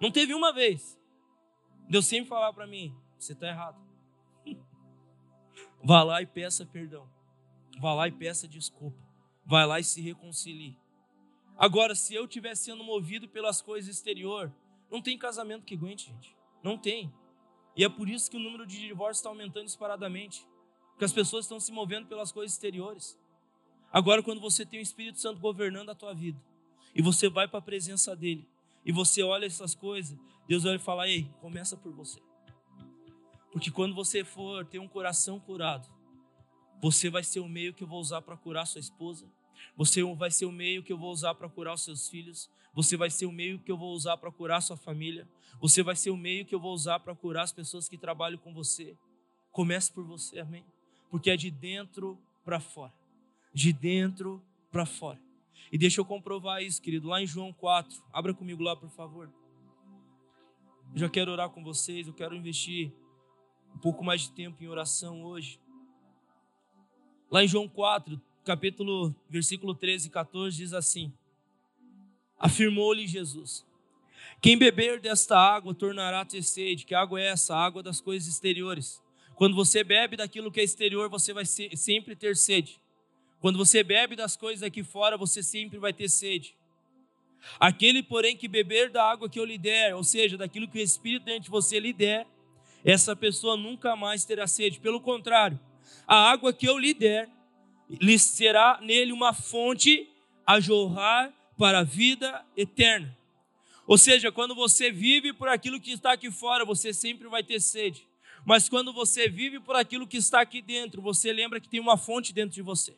Não 0.00 0.10
teve 0.10 0.34
uma 0.34 0.52
vez. 0.52 0.98
Deus 1.88 2.06
sempre 2.06 2.28
falava 2.28 2.52
para 2.52 2.66
mim: 2.66 2.92
você 3.16 3.34
está 3.34 3.46
errado. 3.46 3.80
Vá 5.80 6.02
lá 6.02 6.20
e 6.20 6.26
peça 6.26 6.66
perdão. 6.66 7.08
Vá 7.78 7.94
lá 7.94 8.08
e 8.08 8.12
peça 8.12 8.48
desculpa. 8.48 8.98
Vá 9.46 9.64
lá 9.64 9.78
e 9.78 9.84
se 9.84 10.00
reconcilie. 10.00 10.76
Agora, 11.56 11.94
se 11.94 12.16
eu 12.16 12.24
estiver 12.24 12.56
sendo 12.56 12.82
movido 12.82 13.28
pelas 13.28 13.62
coisas 13.62 13.94
exterior, 13.94 14.52
não 14.90 15.00
tem 15.00 15.16
casamento 15.16 15.64
que 15.64 15.76
aguente, 15.76 16.06
gente. 16.10 16.36
Não 16.64 16.76
tem. 16.76 17.14
E 17.76 17.84
é 17.84 17.88
por 17.88 18.08
isso 18.08 18.30
que 18.30 18.36
o 18.36 18.40
número 18.40 18.66
de 18.66 18.78
divórcios 18.78 19.18
está 19.18 19.28
aumentando 19.28 19.64
disparadamente. 19.64 20.46
Porque 20.90 21.04
as 21.04 21.12
pessoas 21.12 21.44
estão 21.44 21.58
se 21.58 21.72
movendo 21.72 22.06
pelas 22.06 22.30
coisas 22.30 22.52
exteriores. 22.52 23.18
Agora, 23.92 24.22
quando 24.22 24.40
você 24.40 24.64
tem 24.64 24.78
o 24.78 24.82
Espírito 24.82 25.20
Santo 25.20 25.40
governando 25.40 25.90
a 25.90 25.94
tua 25.94 26.14
vida, 26.14 26.40
e 26.94 27.02
você 27.02 27.28
vai 27.28 27.48
para 27.48 27.58
a 27.58 27.62
presença 27.62 28.14
dele, 28.14 28.46
e 28.84 28.92
você 28.92 29.22
olha 29.22 29.46
essas 29.46 29.74
coisas, 29.74 30.18
Deus 30.46 30.64
vai 30.64 30.78
falar: 30.78 31.08
ei, 31.08 31.30
começa 31.40 31.76
por 31.76 31.92
você. 31.92 32.20
Porque 33.50 33.70
quando 33.70 33.94
você 33.94 34.24
for 34.24 34.64
ter 34.64 34.78
um 34.78 34.88
coração 34.88 35.38
curado, 35.38 35.86
você 36.80 37.10
vai 37.10 37.22
ser 37.22 37.40
o 37.40 37.48
meio 37.48 37.74
que 37.74 37.84
eu 37.84 37.88
vou 37.88 38.00
usar 38.00 38.22
para 38.22 38.36
curar 38.36 38.66
sua 38.66 38.80
esposa, 38.80 39.30
você 39.76 40.02
vai 40.14 40.30
ser 40.30 40.46
o 40.46 40.52
meio 40.52 40.82
que 40.82 40.92
eu 40.92 40.98
vou 40.98 41.12
usar 41.12 41.34
para 41.34 41.48
curar 41.48 41.74
os 41.74 41.82
seus 41.82 42.08
filhos, 42.08 42.50
você 42.74 42.96
vai 42.96 43.10
ser 43.10 43.26
o 43.26 43.32
meio 43.32 43.58
que 43.58 43.70
eu 43.70 43.76
vou 43.76 43.92
usar 43.92 44.16
para 44.16 44.30
curar 44.30 44.60
sua 44.62 44.76
família, 44.76 45.28
você 45.60 45.82
vai 45.82 45.94
ser 45.94 46.10
o 46.10 46.16
meio 46.16 46.44
que 46.44 46.54
eu 46.54 46.60
vou 46.60 46.72
usar 46.72 47.00
para 47.00 47.14
curar 47.14 47.42
as 47.42 47.52
pessoas 47.52 47.88
que 47.88 47.98
trabalham 47.98 48.38
com 48.38 48.52
você. 48.52 48.96
Comece 49.50 49.92
por 49.92 50.04
você, 50.04 50.40
amém? 50.40 50.64
Porque 51.10 51.30
é 51.30 51.36
de 51.36 51.50
dentro 51.50 52.18
para 52.44 52.58
fora. 52.58 52.92
De 53.52 53.72
dentro 53.72 54.42
para 54.70 54.86
fora. 54.86 55.20
E 55.70 55.78
deixa 55.78 56.00
eu 56.00 56.04
comprovar 56.04 56.62
isso, 56.62 56.80
querido, 56.80 57.08
lá 57.08 57.22
em 57.22 57.26
João 57.26 57.52
4. 57.52 58.02
Abra 58.12 58.34
comigo 58.34 58.62
lá, 58.62 58.74
por 58.74 58.90
favor. 58.90 59.30
Eu 60.92 60.98
já 60.98 61.08
quero 61.08 61.30
orar 61.30 61.50
com 61.50 61.62
vocês, 61.62 62.06
eu 62.06 62.14
quero 62.14 62.34
investir 62.34 62.92
um 63.74 63.78
pouco 63.78 64.04
mais 64.04 64.22
de 64.22 64.32
tempo 64.32 64.62
em 64.62 64.68
oração 64.68 65.22
hoje. 65.24 65.60
Lá 67.30 67.42
em 67.42 67.48
João 67.48 67.68
4, 67.68 68.20
capítulo, 68.44 69.14
versículo 69.28 69.74
13 69.74 70.08
e 70.08 70.10
14, 70.10 70.56
diz 70.56 70.72
assim: 70.72 71.12
Afirmou-lhe 72.42 73.06
Jesus: 73.06 73.64
Quem 74.40 74.58
beber 74.58 74.98
desta 74.98 75.38
água 75.38 75.72
tornará 75.72 76.22
a 76.22 76.24
ter 76.24 76.42
sede. 76.42 76.84
Que 76.84 76.92
água 76.92 77.20
é 77.20 77.28
essa? 77.28 77.54
A 77.54 77.64
água 77.64 77.84
das 77.84 78.00
coisas 78.00 78.28
exteriores. 78.28 79.00
Quando 79.36 79.54
você 79.54 79.84
bebe 79.84 80.16
daquilo 80.16 80.50
que 80.50 80.60
é 80.60 80.64
exterior, 80.64 81.08
você 81.08 81.32
vai 81.32 81.44
sempre 81.46 82.16
ter 82.16 82.36
sede. 82.36 82.82
Quando 83.40 83.56
você 83.56 83.84
bebe 83.84 84.16
das 84.16 84.36
coisas 84.36 84.64
aqui 84.64 84.82
fora, 84.82 85.16
você 85.16 85.40
sempre 85.40 85.78
vai 85.78 85.92
ter 85.92 86.08
sede. 86.08 86.56
Aquele, 87.60 88.02
porém, 88.02 88.36
que 88.36 88.48
beber 88.48 88.90
da 88.90 89.08
água 89.08 89.28
que 89.28 89.38
eu 89.38 89.44
lhe 89.44 89.58
der, 89.58 89.94
ou 89.94 90.02
seja, 90.02 90.36
daquilo 90.36 90.68
que 90.68 90.78
o 90.78 90.82
Espírito 90.82 91.24
dentro 91.24 91.44
de 91.44 91.50
você 91.50 91.78
lhe 91.78 91.92
der, 91.92 92.26
essa 92.84 93.14
pessoa 93.14 93.56
nunca 93.56 93.94
mais 93.94 94.24
terá 94.24 94.48
sede. 94.48 94.80
Pelo 94.80 95.00
contrário, 95.00 95.58
a 96.06 96.30
água 96.30 96.52
que 96.52 96.68
eu 96.68 96.76
lhe 96.76 96.92
der, 96.92 97.28
lhe 97.88 98.18
será 98.18 98.80
nele 98.82 99.12
uma 99.12 99.32
fonte 99.32 100.08
a 100.44 100.58
jorrar 100.58 101.32
para 101.62 101.78
a 101.78 101.84
vida 101.84 102.44
eterna. 102.56 103.16
Ou 103.86 103.96
seja, 103.96 104.32
quando 104.32 104.52
você 104.52 104.90
vive 104.90 105.32
por 105.32 105.46
aquilo 105.46 105.80
que 105.80 105.92
está 105.92 106.10
aqui 106.10 106.28
fora, 106.28 106.64
você 106.64 106.92
sempre 106.92 107.28
vai 107.28 107.40
ter 107.40 107.60
sede. 107.60 108.04
Mas 108.44 108.68
quando 108.68 108.92
você 108.92 109.28
vive 109.28 109.60
por 109.60 109.76
aquilo 109.76 110.04
que 110.04 110.16
está 110.16 110.40
aqui 110.40 110.60
dentro, 110.60 111.00
você 111.00 111.32
lembra 111.32 111.60
que 111.60 111.68
tem 111.68 111.78
uma 111.78 111.96
fonte 111.96 112.32
dentro 112.32 112.52
de 112.52 112.62
você. 112.62 112.96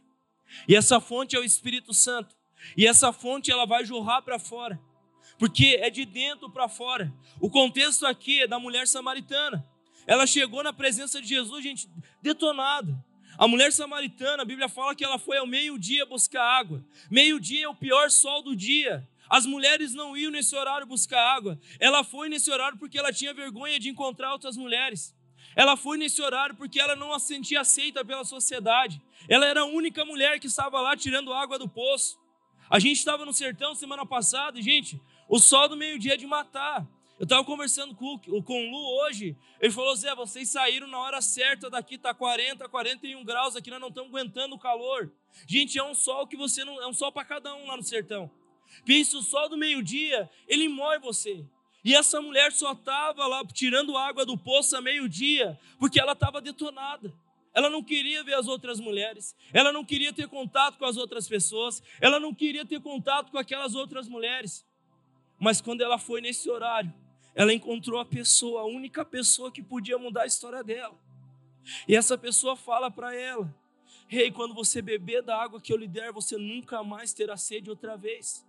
E 0.67 0.75
essa 0.75 0.99
fonte 0.99 1.37
é 1.37 1.39
o 1.39 1.45
Espírito 1.45 1.93
Santo. 1.93 2.35
E 2.75 2.87
essa 2.87 3.13
fonte 3.13 3.51
ela 3.51 3.67
vai 3.67 3.85
jorrar 3.85 4.23
para 4.23 4.39
fora. 4.39 4.81
Porque 5.39 5.79
é 5.83 5.91
de 5.91 6.07
dentro 6.07 6.49
para 6.49 6.67
fora. 6.67 7.13
O 7.43 7.51
contexto 7.51 8.07
aqui 8.07 8.41
é 8.41 8.47
da 8.47 8.59
mulher 8.59 8.89
samaritana. 8.89 9.63
Ela 10.07 10.27
chegou 10.27 10.63
na 10.63 10.73
presença 10.73 11.21
de 11.21 11.29
Jesus, 11.29 11.63
gente, 11.63 11.87
detonada. 12.23 12.99
A 13.37 13.49
mulher 13.49 13.73
samaritana, 13.73 14.43
a 14.43 14.47
Bíblia 14.47 14.69
fala 14.69 14.95
que 14.95 15.05
ela 15.05 15.19
foi 15.19 15.39
ao 15.39 15.47
meio-dia 15.47 16.07
buscar 16.07 16.43
água. 16.43 16.85
Meio-dia 17.11 17.65
é 17.65 17.69
o 17.69 17.75
pior 17.75 18.11
sol 18.11 18.43
do 18.43 18.55
dia. 18.55 19.09
As 19.29 19.45
mulheres 19.45 19.93
não 19.93 20.17
iam 20.17 20.31
nesse 20.31 20.55
horário 20.55 20.87
buscar 20.87 21.21
água. 21.21 21.59
Ela 21.81 22.05
foi 22.05 22.29
nesse 22.29 22.51
horário 22.51 22.79
porque 22.79 22.99
ela 22.99 23.13
tinha 23.13 23.35
vergonha 23.35 23.81
de 23.81 23.89
encontrar 23.89 24.33
outras 24.33 24.57
mulheres. 24.57 25.15
Ela 25.57 25.77
foi 25.77 25.99
nesse 25.99 26.21
horário 26.23 26.55
porque 26.55 26.81
ela 26.81 26.95
não 26.95 27.13
a 27.13 27.19
sentia 27.19 27.61
aceita 27.61 28.05
pela 28.05 28.25
sociedade. 28.25 29.03
Ela 29.29 29.47
era 29.47 29.63
a 29.63 29.67
única 29.67 30.05
mulher 30.05 30.39
que 30.39 30.47
estava 30.47 30.81
lá 30.81 30.97
tirando 30.97 31.33
água 31.33 31.59
do 31.59 31.69
poço. 31.69 32.19
A 32.71 32.79
gente 32.79 32.99
estava 32.99 33.25
no 33.25 33.33
sertão 33.33 33.75
semana 33.75 34.07
passada 34.07 34.59
e, 34.59 34.63
gente, 34.63 35.01
o 35.29 35.39
sol 35.39 35.69
do 35.69 35.77
meio-dia 35.77 36.15
é 36.15 36.17
de 36.17 36.27
matar. 36.27 36.87
Eu 37.19 37.25
estava 37.25 37.45
conversando 37.45 37.95
com, 37.95 38.19
com 38.19 38.69
o 38.69 38.71
Lu 38.71 39.05
hoje. 39.05 39.37
Ele 39.61 39.73
falou: 39.73 39.95
Zé, 39.95 40.15
vocês 40.15 40.49
saíram 40.49 40.89
na 40.89 40.99
hora 40.99 41.23
certa 41.23 41.71
daqui, 41.71 41.97
tá 41.97 42.13
40, 42.13 42.69
41 42.69 43.25
graus 43.25 43.55
aqui, 43.55 43.71
nós 43.71 43.81
não 43.81 43.89
estamos 43.89 44.11
aguentando 44.11 44.57
o 44.57 44.59
calor. 44.59 45.13
Gente, 45.47 45.79
é 45.79 45.85
um 45.85 45.95
sol 45.95 46.27
que 46.27 46.37
você 46.37 46.65
não. 46.65 46.83
É 46.83 46.87
um 46.89 46.93
sol 46.93 47.13
para 47.13 47.25
cada 47.25 47.55
um 47.55 47.67
lá 47.67 47.77
no 47.77 47.83
sertão. 47.83 48.31
Pensa, 48.85 49.17
o 49.17 49.23
sol 49.23 49.49
do 49.49 49.57
meio-dia, 49.57 50.29
ele 50.49 50.69
morre 50.69 50.99
você. 50.99 51.47
E 51.85 51.95
essa 51.95 52.21
mulher 52.21 52.51
só 52.51 52.73
estava 52.73 53.27
lá 53.27 53.45
tirando 53.47 53.97
água 53.97 54.27
do 54.27 54.37
poço 54.37 54.77
a 54.77 54.81
meio-dia, 54.81 55.59
porque 55.79 56.01
ela 56.01 56.13
estava 56.13 56.41
detonada. 56.41 57.13
Ela 57.53 57.71
não 57.71 57.85
queria 57.85 58.25
ver 58.25 58.35
as 58.35 58.49
outras 58.49 58.81
mulheres, 58.81 59.37
ela 59.53 59.71
não 59.71 59.85
queria 59.85 60.13
ter 60.13 60.27
contato 60.27 60.77
com 60.77 60.85
as 60.85 60.97
outras 60.97 61.29
pessoas, 61.29 61.81
ela 62.01 62.19
não 62.19 62.35
queria 62.35 62.67
ter 62.67 62.81
contato 62.81 63.31
com 63.31 63.39
aquelas 63.39 63.77
outras 63.77 64.09
mulheres. 64.09 64.67
Mas 65.39 65.61
quando 65.61 65.81
ela 65.81 65.97
foi 65.97 66.21
nesse 66.21 66.51
horário, 66.51 66.93
ela 67.35 67.53
encontrou 67.53 67.99
a 67.99 68.05
pessoa, 68.05 68.63
a 68.63 68.65
única 68.65 69.05
pessoa 69.05 69.51
que 69.51 69.63
podia 69.63 69.99
mudar 69.99 70.23
a 70.23 70.27
história 70.27 70.63
dela. 70.63 70.97
E 71.89 71.97
essa 71.97 72.17
pessoa 72.17 72.55
fala 72.55 72.91
para 72.91 73.15
ela: 73.15 73.53
Rei, 74.07 74.27
hey, 74.27 74.31
quando 74.31 74.55
você 74.55 74.81
beber 74.81 75.23
da 75.23 75.37
água 75.37 75.61
que 75.61 75.73
eu 75.73 75.77
lhe 75.77 75.89
der, 75.89 76.13
você 76.13 76.37
nunca 76.37 76.83
mais 76.83 77.13
terá 77.13 77.37
sede 77.37 77.71
outra 77.71 77.97
vez. 77.97 78.47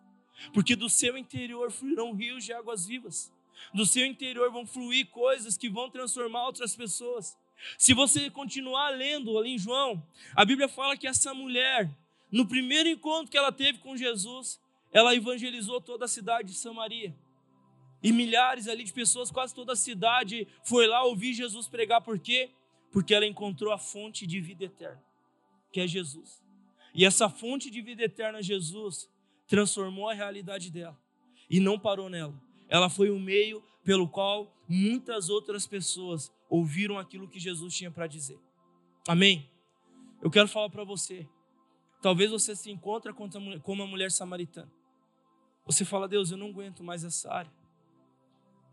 Porque 0.54 0.76
do 0.76 0.90
seu 0.90 1.18
interior 1.18 1.72
fluirão 1.72 2.14
rios 2.14 2.44
de 2.44 2.54
águas 2.54 2.86
vivas. 2.86 3.34
Do 3.74 3.86
seu 3.86 4.06
interior 4.06 4.52
vão 4.52 4.66
fluir 4.66 5.08
coisas 5.08 5.58
que 5.58 5.70
vão 5.70 5.90
transformar 5.90 6.46
outras 6.46 6.76
pessoas. 6.76 7.38
Se 7.78 7.94
você 7.94 8.30
continuar 8.30 8.90
lendo 8.90 9.38
ali 9.38 9.52
em 9.52 9.58
João, 9.58 10.06
a 10.36 10.44
Bíblia 10.44 10.68
fala 10.68 10.98
que 10.98 11.08
essa 11.08 11.34
mulher, 11.34 11.90
no 12.30 12.46
primeiro 12.46 12.90
encontro 12.90 13.32
que 13.32 13.38
ela 13.38 13.52
teve 13.52 13.80
com 13.80 13.96
Jesus, 13.96 14.60
ela 14.92 15.16
evangelizou 15.16 15.80
toda 15.80 16.06
a 16.06 16.08
cidade 16.08 16.50
de 16.50 16.58
Samaria. 16.58 17.16
E 18.06 18.12
milhares 18.12 18.68
ali 18.68 18.84
de 18.84 18.94
pessoas, 18.94 19.32
quase 19.32 19.56
toda 19.56 19.74
a 19.74 19.76
cidade 19.76 20.48
foi 20.64 20.86
lá 20.86 21.04
ouvir 21.04 21.34
Jesus 21.34 21.68
pregar. 21.68 22.02
Por 22.02 22.20
quê? 22.20 22.52
Porque 22.92 23.16
ela 23.16 23.26
encontrou 23.26 23.74
a 23.74 23.80
fonte 23.80 24.28
de 24.28 24.40
vida 24.40 24.66
eterna, 24.66 25.04
que 25.72 25.80
é 25.80 25.88
Jesus. 25.88 26.40
E 26.94 27.04
essa 27.04 27.28
fonte 27.28 27.72
de 27.72 27.82
vida 27.82 28.04
eterna, 28.04 28.44
Jesus, 28.44 29.10
transformou 29.48 30.08
a 30.08 30.14
realidade 30.14 30.70
dela 30.70 30.96
e 31.50 31.60
não 31.60 31.80
parou 31.80 32.08
nela. 32.08 32.40
Ela 32.70 32.92
foi 32.92 33.10
o 33.10 33.20
meio 33.20 33.64
pelo 33.84 34.08
qual 34.08 34.56
muitas 34.70 35.28
outras 35.28 35.66
pessoas 35.66 36.32
ouviram 36.48 37.00
aquilo 37.00 37.28
que 37.28 37.40
Jesus 37.40 37.76
tinha 37.76 37.90
para 37.90 38.06
dizer. 38.06 38.38
Amém? 39.08 39.50
Eu 40.22 40.30
quero 40.30 40.48
falar 40.48 40.70
para 40.70 40.84
você. 40.84 41.28
Talvez 42.04 42.30
você 42.30 42.56
se 42.56 42.70
encontre 42.70 43.12
com 43.14 43.74
uma 43.74 43.88
mulher 43.88 44.12
samaritana. 44.12 44.72
Você 45.66 45.84
fala, 45.84 46.08
Deus, 46.08 46.30
eu 46.30 46.38
não 46.38 46.50
aguento 46.50 46.84
mais 46.84 47.04
essa 47.04 47.34
área. 47.34 47.65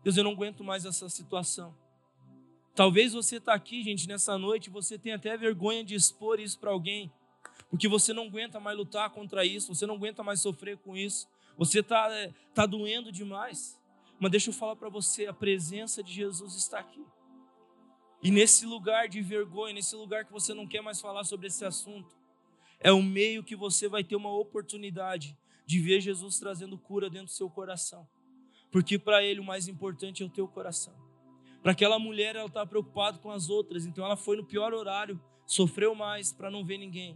Deus, 0.03 0.17
eu 0.17 0.23
não 0.23 0.31
aguento 0.31 0.63
mais 0.63 0.85
essa 0.85 1.07
situação. 1.07 1.73
Talvez 2.75 3.13
você 3.13 3.37
está 3.37 3.53
aqui, 3.53 3.83
gente, 3.83 4.07
nessa 4.07 4.37
noite, 4.37 4.69
você 4.69 4.97
tenha 4.97 5.15
até 5.15 5.37
vergonha 5.37 5.83
de 5.83 5.95
expor 5.95 6.39
isso 6.39 6.59
para 6.59 6.71
alguém, 6.71 7.11
porque 7.69 7.87
você 7.87 8.11
não 8.13 8.25
aguenta 8.25 8.59
mais 8.59 8.77
lutar 8.77 9.09
contra 9.11 9.45
isso, 9.45 9.73
você 9.73 9.85
não 9.85 9.95
aguenta 9.95 10.23
mais 10.23 10.41
sofrer 10.41 10.77
com 10.77 10.97
isso, 10.97 11.27
você 11.57 11.79
está 11.79 12.11
é, 12.11 12.33
tá 12.53 12.65
doendo 12.65 13.11
demais. 13.11 13.79
Mas 14.19 14.31
deixa 14.31 14.49
eu 14.49 14.53
falar 14.53 14.75
para 14.75 14.89
você: 14.89 15.27
a 15.27 15.33
presença 15.33 16.03
de 16.03 16.11
Jesus 16.11 16.55
está 16.55 16.79
aqui. 16.79 17.05
E 18.21 18.31
nesse 18.31 18.65
lugar 18.65 19.07
de 19.07 19.21
vergonha, 19.21 19.73
nesse 19.73 19.95
lugar 19.95 20.25
que 20.25 20.31
você 20.31 20.53
não 20.53 20.65
quer 20.65 20.81
mais 20.81 20.99
falar 20.99 21.23
sobre 21.25 21.47
esse 21.47 21.63
assunto, 21.63 22.15
é 22.79 22.91
o 22.91 23.03
meio 23.03 23.43
que 23.43 23.55
você 23.55 23.87
vai 23.87 24.03
ter 24.03 24.15
uma 24.15 24.33
oportunidade 24.33 25.37
de 25.65 25.79
ver 25.79 26.01
Jesus 26.01 26.39
trazendo 26.39 26.77
cura 26.77 27.09
dentro 27.09 27.27
do 27.27 27.31
seu 27.31 27.49
coração. 27.49 28.07
Porque 28.73 28.97
para 28.97 29.23
Ele 29.23 29.39
o 29.39 29.43
mais 29.43 29.67
importante 29.67 30.23
é 30.23 30.25
o 30.25 30.29
teu 30.29 30.47
coração. 30.47 30.95
Para 31.61 31.73
aquela 31.73 31.99
mulher, 31.99 32.35
ela 32.35 32.47
estava 32.47 32.67
preocupada 32.67 33.19
com 33.19 33.29
as 33.29 33.47
outras, 33.47 33.85
então 33.85 34.03
ela 34.03 34.17
foi 34.17 34.35
no 34.35 34.43
pior 34.43 34.73
horário, 34.73 35.21
sofreu 35.45 35.93
mais 35.93 36.33
para 36.33 36.49
não 36.49 36.65
ver 36.65 36.79
ninguém. 36.79 37.15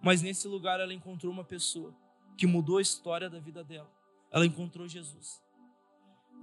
Mas 0.00 0.22
nesse 0.22 0.46
lugar 0.46 0.78
ela 0.78 0.94
encontrou 0.94 1.32
uma 1.32 1.42
pessoa 1.42 1.92
que 2.38 2.46
mudou 2.46 2.78
a 2.78 2.82
história 2.82 3.28
da 3.28 3.40
vida 3.40 3.64
dela. 3.64 3.90
Ela 4.30 4.46
encontrou 4.46 4.86
Jesus. 4.86 5.42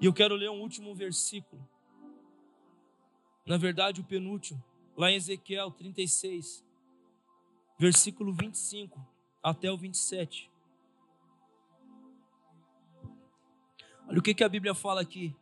E 0.01 0.05
eu 0.05 0.13
quero 0.13 0.36
ler 0.36 0.49
um 0.49 0.59
último 0.59 0.93
versículo. 0.93 1.65
Na 3.45 3.55
verdade, 3.55 4.01
o 4.01 4.03
penúltimo, 4.03 4.61
lá 4.97 5.09
em 5.09 5.15
Ezequiel 5.15 5.71
36, 5.71 6.65
versículo 7.80 8.34
25 8.34 8.99
até 9.41 9.71
o 9.71 9.78
27. 9.78 10.51
Olha 14.08 14.20
o 14.20 14.22
que, 14.22 14.34
que 14.34 14.43
a 14.43 14.49
Bíblia 14.49 14.74
fala 14.74 15.01
aqui. 15.01 15.36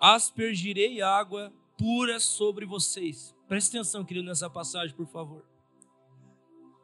Aspergirei 0.00 1.02
água 1.02 1.52
pura 1.76 2.18
sobre 2.18 2.64
vocês. 2.64 3.34
Preste 3.46 3.76
atenção, 3.76 4.04
querido, 4.04 4.26
nessa 4.26 4.48
passagem, 4.48 4.96
por 4.96 5.06
favor. 5.06 5.44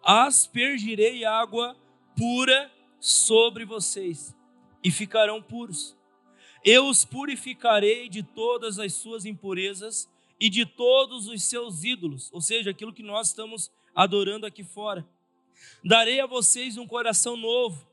Aspergirei 0.02 1.24
água 1.24 1.76
pura 2.16 2.70
sobre 3.00 3.64
vocês 3.64 4.34
e 4.82 4.90
ficarão 4.90 5.42
puros. 5.42 5.96
Eu 6.62 6.86
os 6.86 7.04
purificarei 7.04 8.08
de 8.08 8.22
todas 8.22 8.78
as 8.78 8.92
suas 8.94 9.24
impurezas 9.24 10.08
e 10.38 10.50
de 10.50 10.66
todos 10.66 11.28
os 11.28 11.42
seus 11.44 11.84
ídolos, 11.84 12.30
ou 12.32 12.40
seja, 12.40 12.70
aquilo 12.70 12.92
que 12.92 13.02
nós 13.02 13.28
estamos 13.28 13.70
adorando 13.94 14.44
aqui 14.44 14.64
fora. 14.64 15.06
Darei 15.82 16.20
a 16.20 16.26
vocês 16.26 16.76
um 16.76 16.86
coração 16.86 17.36
novo 17.36 17.86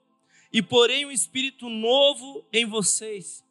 e 0.52 0.62
porei 0.62 1.06
um 1.06 1.12
espírito 1.12 1.70
novo 1.70 2.46
em 2.52 2.66
vocês. 2.66 3.44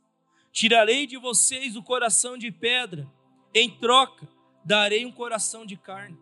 Tirarei 0.52 1.06
de 1.06 1.16
vocês 1.16 1.76
o 1.76 1.82
coração 1.82 2.36
de 2.36 2.50
pedra, 2.50 3.10
em 3.54 3.70
troca, 3.70 4.28
darei 4.64 5.06
um 5.06 5.12
coração 5.12 5.64
de 5.64 5.76
carne. 5.76 6.18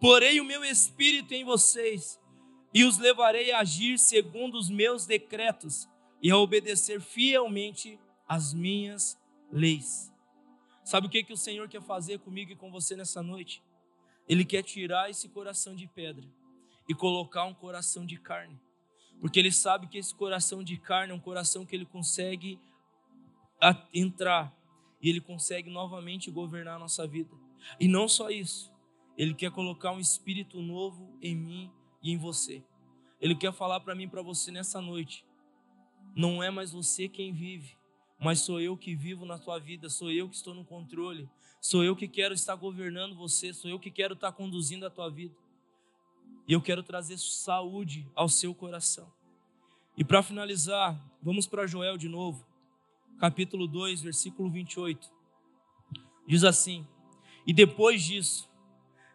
Porei 0.00 0.40
o 0.40 0.44
meu 0.44 0.64
espírito 0.64 1.32
em 1.32 1.44
vocês 1.44 2.20
e 2.72 2.84
os 2.84 2.98
levarei 2.98 3.52
a 3.52 3.60
agir 3.60 3.98
segundo 3.98 4.56
os 4.56 4.68
meus 4.68 5.06
decretos 5.06 5.88
e 6.22 6.30
a 6.30 6.36
obedecer 6.36 7.00
fielmente 7.00 7.98
as 8.28 8.52
minhas 8.52 9.18
leis. 9.50 10.12
Sabe 10.84 11.06
o 11.06 11.10
que, 11.10 11.22
que 11.22 11.32
o 11.32 11.36
Senhor 11.36 11.68
quer 11.68 11.80
fazer 11.80 12.18
comigo 12.18 12.52
e 12.52 12.56
com 12.56 12.70
você 12.70 12.94
nessa 12.94 13.22
noite? 13.22 13.62
Ele 14.28 14.44
quer 14.44 14.62
tirar 14.62 15.08
esse 15.08 15.28
coração 15.28 15.74
de 15.74 15.86
pedra 15.86 16.24
e 16.88 16.94
colocar 16.94 17.44
um 17.44 17.54
coração 17.54 18.04
de 18.04 18.18
carne. 18.18 18.60
Porque 19.20 19.38
ele 19.38 19.52
sabe 19.52 19.86
que 19.86 19.98
esse 19.98 20.14
coração 20.14 20.62
de 20.62 20.76
carne 20.76 21.12
é 21.12 21.14
um 21.14 21.20
coração 21.20 21.64
que 21.64 21.74
ele 21.74 21.86
consegue 21.86 22.60
entrar 23.92 24.54
e 25.00 25.08
ele 25.08 25.20
consegue 25.20 25.70
novamente 25.70 26.30
governar 26.30 26.76
a 26.76 26.78
nossa 26.78 27.06
vida. 27.06 27.34
E 27.78 27.88
não 27.88 28.08
só 28.08 28.30
isso, 28.30 28.72
ele 29.16 29.34
quer 29.34 29.50
colocar 29.50 29.92
um 29.92 30.00
espírito 30.00 30.60
novo 30.60 31.16
em 31.22 31.34
mim 31.34 31.70
e 32.02 32.10
em 32.12 32.18
você. 32.18 32.62
Ele 33.20 33.34
quer 33.34 33.52
falar 33.52 33.80
para 33.80 33.94
mim, 33.94 34.08
para 34.08 34.22
você 34.22 34.50
nessa 34.50 34.80
noite. 34.80 35.24
Não 36.14 36.42
é 36.42 36.50
mais 36.50 36.72
você 36.72 37.08
quem 37.08 37.32
vive, 37.32 37.76
mas 38.18 38.40
sou 38.40 38.60
eu 38.60 38.76
que 38.76 38.94
vivo 38.94 39.24
na 39.24 39.38
tua 39.38 39.58
vida, 39.58 39.88
sou 39.88 40.10
eu 40.10 40.28
que 40.28 40.36
estou 40.36 40.54
no 40.54 40.64
controle, 40.64 41.28
sou 41.60 41.82
eu 41.82 41.96
que 41.96 42.06
quero 42.06 42.34
estar 42.34 42.54
governando 42.54 43.16
você, 43.16 43.52
sou 43.52 43.70
eu 43.70 43.78
que 43.78 43.90
quero 43.90 44.14
estar 44.14 44.32
conduzindo 44.32 44.86
a 44.86 44.90
tua 44.90 45.10
vida. 45.10 45.34
E 46.46 46.52
eu 46.52 46.60
quero 46.60 46.82
trazer 46.82 47.18
saúde 47.18 48.06
ao 48.14 48.28
seu 48.28 48.54
coração. 48.54 49.10
E 49.96 50.04
para 50.04 50.22
finalizar, 50.22 51.00
vamos 51.22 51.46
para 51.46 51.66
Joel 51.66 51.96
de 51.96 52.08
novo, 52.08 52.44
capítulo 53.18 53.66
2, 53.66 54.02
versículo 54.02 54.50
28. 54.50 55.10
Diz 56.26 56.44
assim: 56.44 56.86
E 57.46 57.52
depois 57.52 58.02
disso, 58.02 58.48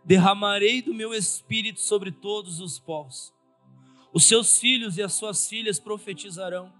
derramarei 0.03 0.81
do 0.81 0.93
meu 0.93 1.13
espírito 1.13 1.79
sobre 1.81 2.11
todos 2.11 2.59
os 2.59 2.79
povos. 2.79 3.33
Os 4.11 4.25
seus 4.25 4.59
filhos 4.59 4.97
e 4.97 5.03
as 5.03 5.13
suas 5.13 5.47
filhas 5.47 5.79
profetizarão, 5.79 6.73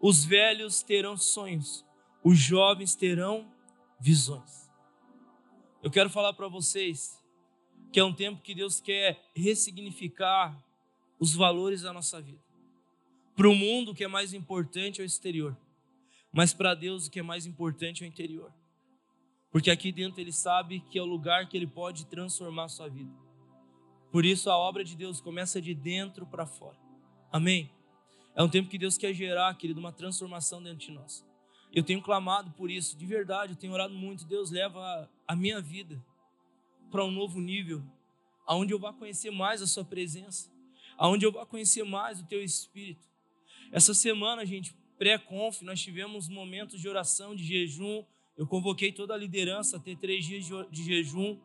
os 0.00 0.24
velhos 0.24 0.80
terão 0.80 1.16
sonhos, 1.16 1.84
os 2.22 2.38
jovens 2.38 2.94
terão 2.94 3.50
visões. 3.98 4.70
Eu 5.82 5.90
quero 5.90 6.08
falar 6.08 6.34
para 6.34 6.46
vocês 6.46 7.17
que 7.92 7.98
é 7.98 8.04
um 8.04 8.12
tempo 8.12 8.42
que 8.42 8.54
Deus 8.54 8.80
quer 8.80 9.20
ressignificar 9.34 10.56
os 11.18 11.34
valores 11.34 11.82
da 11.82 11.92
nossa 11.92 12.20
vida. 12.20 12.42
Para 13.34 13.48
o 13.48 13.54
mundo, 13.54 13.92
o 13.92 13.94
que 13.94 14.04
é 14.04 14.08
mais 14.08 14.32
importante 14.32 15.00
é 15.00 15.04
o 15.04 15.06
exterior, 15.06 15.56
mas 16.32 16.52
para 16.52 16.74
Deus, 16.74 17.06
o 17.06 17.10
que 17.10 17.20
é 17.20 17.22
mais 17.22 17.46
importante 17.46 18.02
é 18.02 18.06
o 18.06 18.08
interior. 18.08 18.52
Porque 19.50 19.70
aqui 19.70 19.90
dentro 19.90 20.20
Ele 20.20 20.32
sabe 20.32 20.80
que 20.80 20.98
é 20.98 21.02
o 21.02 21.06
lugar 21.06 21.48
que 21.48 21.56
Ele 21.56 21.66
pode 21.66 22.06
transformar 22.06 22.64
a 22.64 22.68
sua 22.68 22.88
vida. 22.88 23.12
Por 24.10 24.24
isso, 24.24 24.50
a 24.50 24.56
obra 24.56 24.84
de 24.84 24.96
Deus 24.96 25.20
começa 25.20 25.60
de 25.60 25.74
dentro 25.74 26.26
para 26.26 26.46
fora. 26.46 26.76
Amém? 27.32 27.70
É 28.34 28.42
um 28.42 28.48
tempo 28.48 28.68
que 28.68 28.78
Deus 28.78 28.96
quer 28.96 29.12
gerar, 29.14 29.54
querido, 29.56 29.80
uma 29.80 29.92
transformação 29.92 30.62
dentro 30.62 30.86
de 30.86 30.92
nós. 30.92 31.26
Eu 31.72 31.82
tenho 31.82 32.00
clamado 32.00 32.50
por 32.52 32.70
isso, 32.70 32.96
de 32.96 33.04
verdade, 33.04 33.52
eu 33.52 33.56
tenho 33.56 33.72
orado 33.72 33.94
muito. 33.94 34.24
Deus 34.24 34.50
leva 34.50 35.08
a 35.26 35.36
minha 35.36 35.60
vida 35.60 36.02
para 36.90 37.04
um 37.04 37.10
novo 37.10 37.40
nível, 37.40 37.82
aonde 38.46 38.72
eu 38.72 38.78
vá 38.78 38.92
conhecer 38.92 39.30
mais 39.30 39.62
a 39.62 39.66
Sua 39.66 39.84
presença, 39.84 40.50
aonde 40.96 41.24
eu 41.24 41.32
vá 41.32 41.44
conhecer 41.44 41.84
mais 41.84 42.20
o 42.20 42.26
Teu 42.26 42.42
Espírito. 42.42 43.06
Essa 43.70 43.92
semana, 43.92 44.44
gente, 44.46 44.74
pré-conf, 44.98 45.62
nós 45.62 45.80
tivemos 45.80 46.28
momentos 46.28 46.80
de 46.80 46.88
oração, 46.88 47.34
de 47.34 47.44
jejum. 47.44 48.04
Eu 48.36 48.46
convoquei 48.46 48.92
toda 48.92 49.14
a 49.14 49.16
liderança 49.16 49.76
a 49.76 49.80
ter 49.80 49.96
três 49.96 50.24
dias 50.24 50.46
de 50.70 50.82
jejum. 50.82 51.38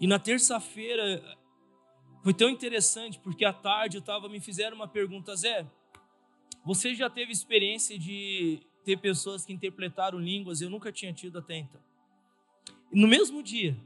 E 0.00 0.06
na 0.06 0.18
terça-feira 0.18 1.22
foi 2.22 2.32
tão 2.32 2.48
interessante, 2.48 3.18
porque 3.18 3.44
à 3.44 3.52
tarde 3.52 3.96
eu 3.96 4.02
tava, 4.02 4.28
me 4.28 4.40
fizeram 4.40 4.76
uma 4.76 4.88
pergunta, 4.88 5.34
Zé, 5.34 5.66
você 6.64 6.94
já 6.94 7.10
teve 7.10 7.32
experiência 7.32 7.98
de 7.98 8.60
ter 8.84 8.96
pessoas 8.98 9.44
que 9.44 9.52
interpretaram 9.52 10.18
línguas? 10.18 10.60
Eu 10.60 10.70
nunca 10.70 10.92
tinha 10.92 11.12
tido 11.12 11.38
até 11.38 11.56
então. 11.56 11.80
no 12.92 13.08
mesmo 13.08 13.42
dia, 13.42 13.76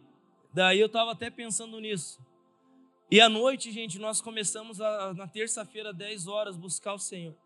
Daí 0.57 0.81
eu 0.81 0.87
estava 0.87 1.13
até 1.13 1.29
pensando 1.29 1.79
nisso. 1.79 2.19
E 3.11 3.21
à 3.21 3.29
noite, 3.29 3.71
gente, 3.71 3.99
nós 3.99 4.23
começamos 4.23 4.81
a, 4.81 5.13
na 5.13 5.29
terça-feira, 5.29 5.93
10 5.93 6.27
horas, 6.29 6.57
buscar 6.57 6.95
o 6.95 6.99
Senhor. 6.99 7.37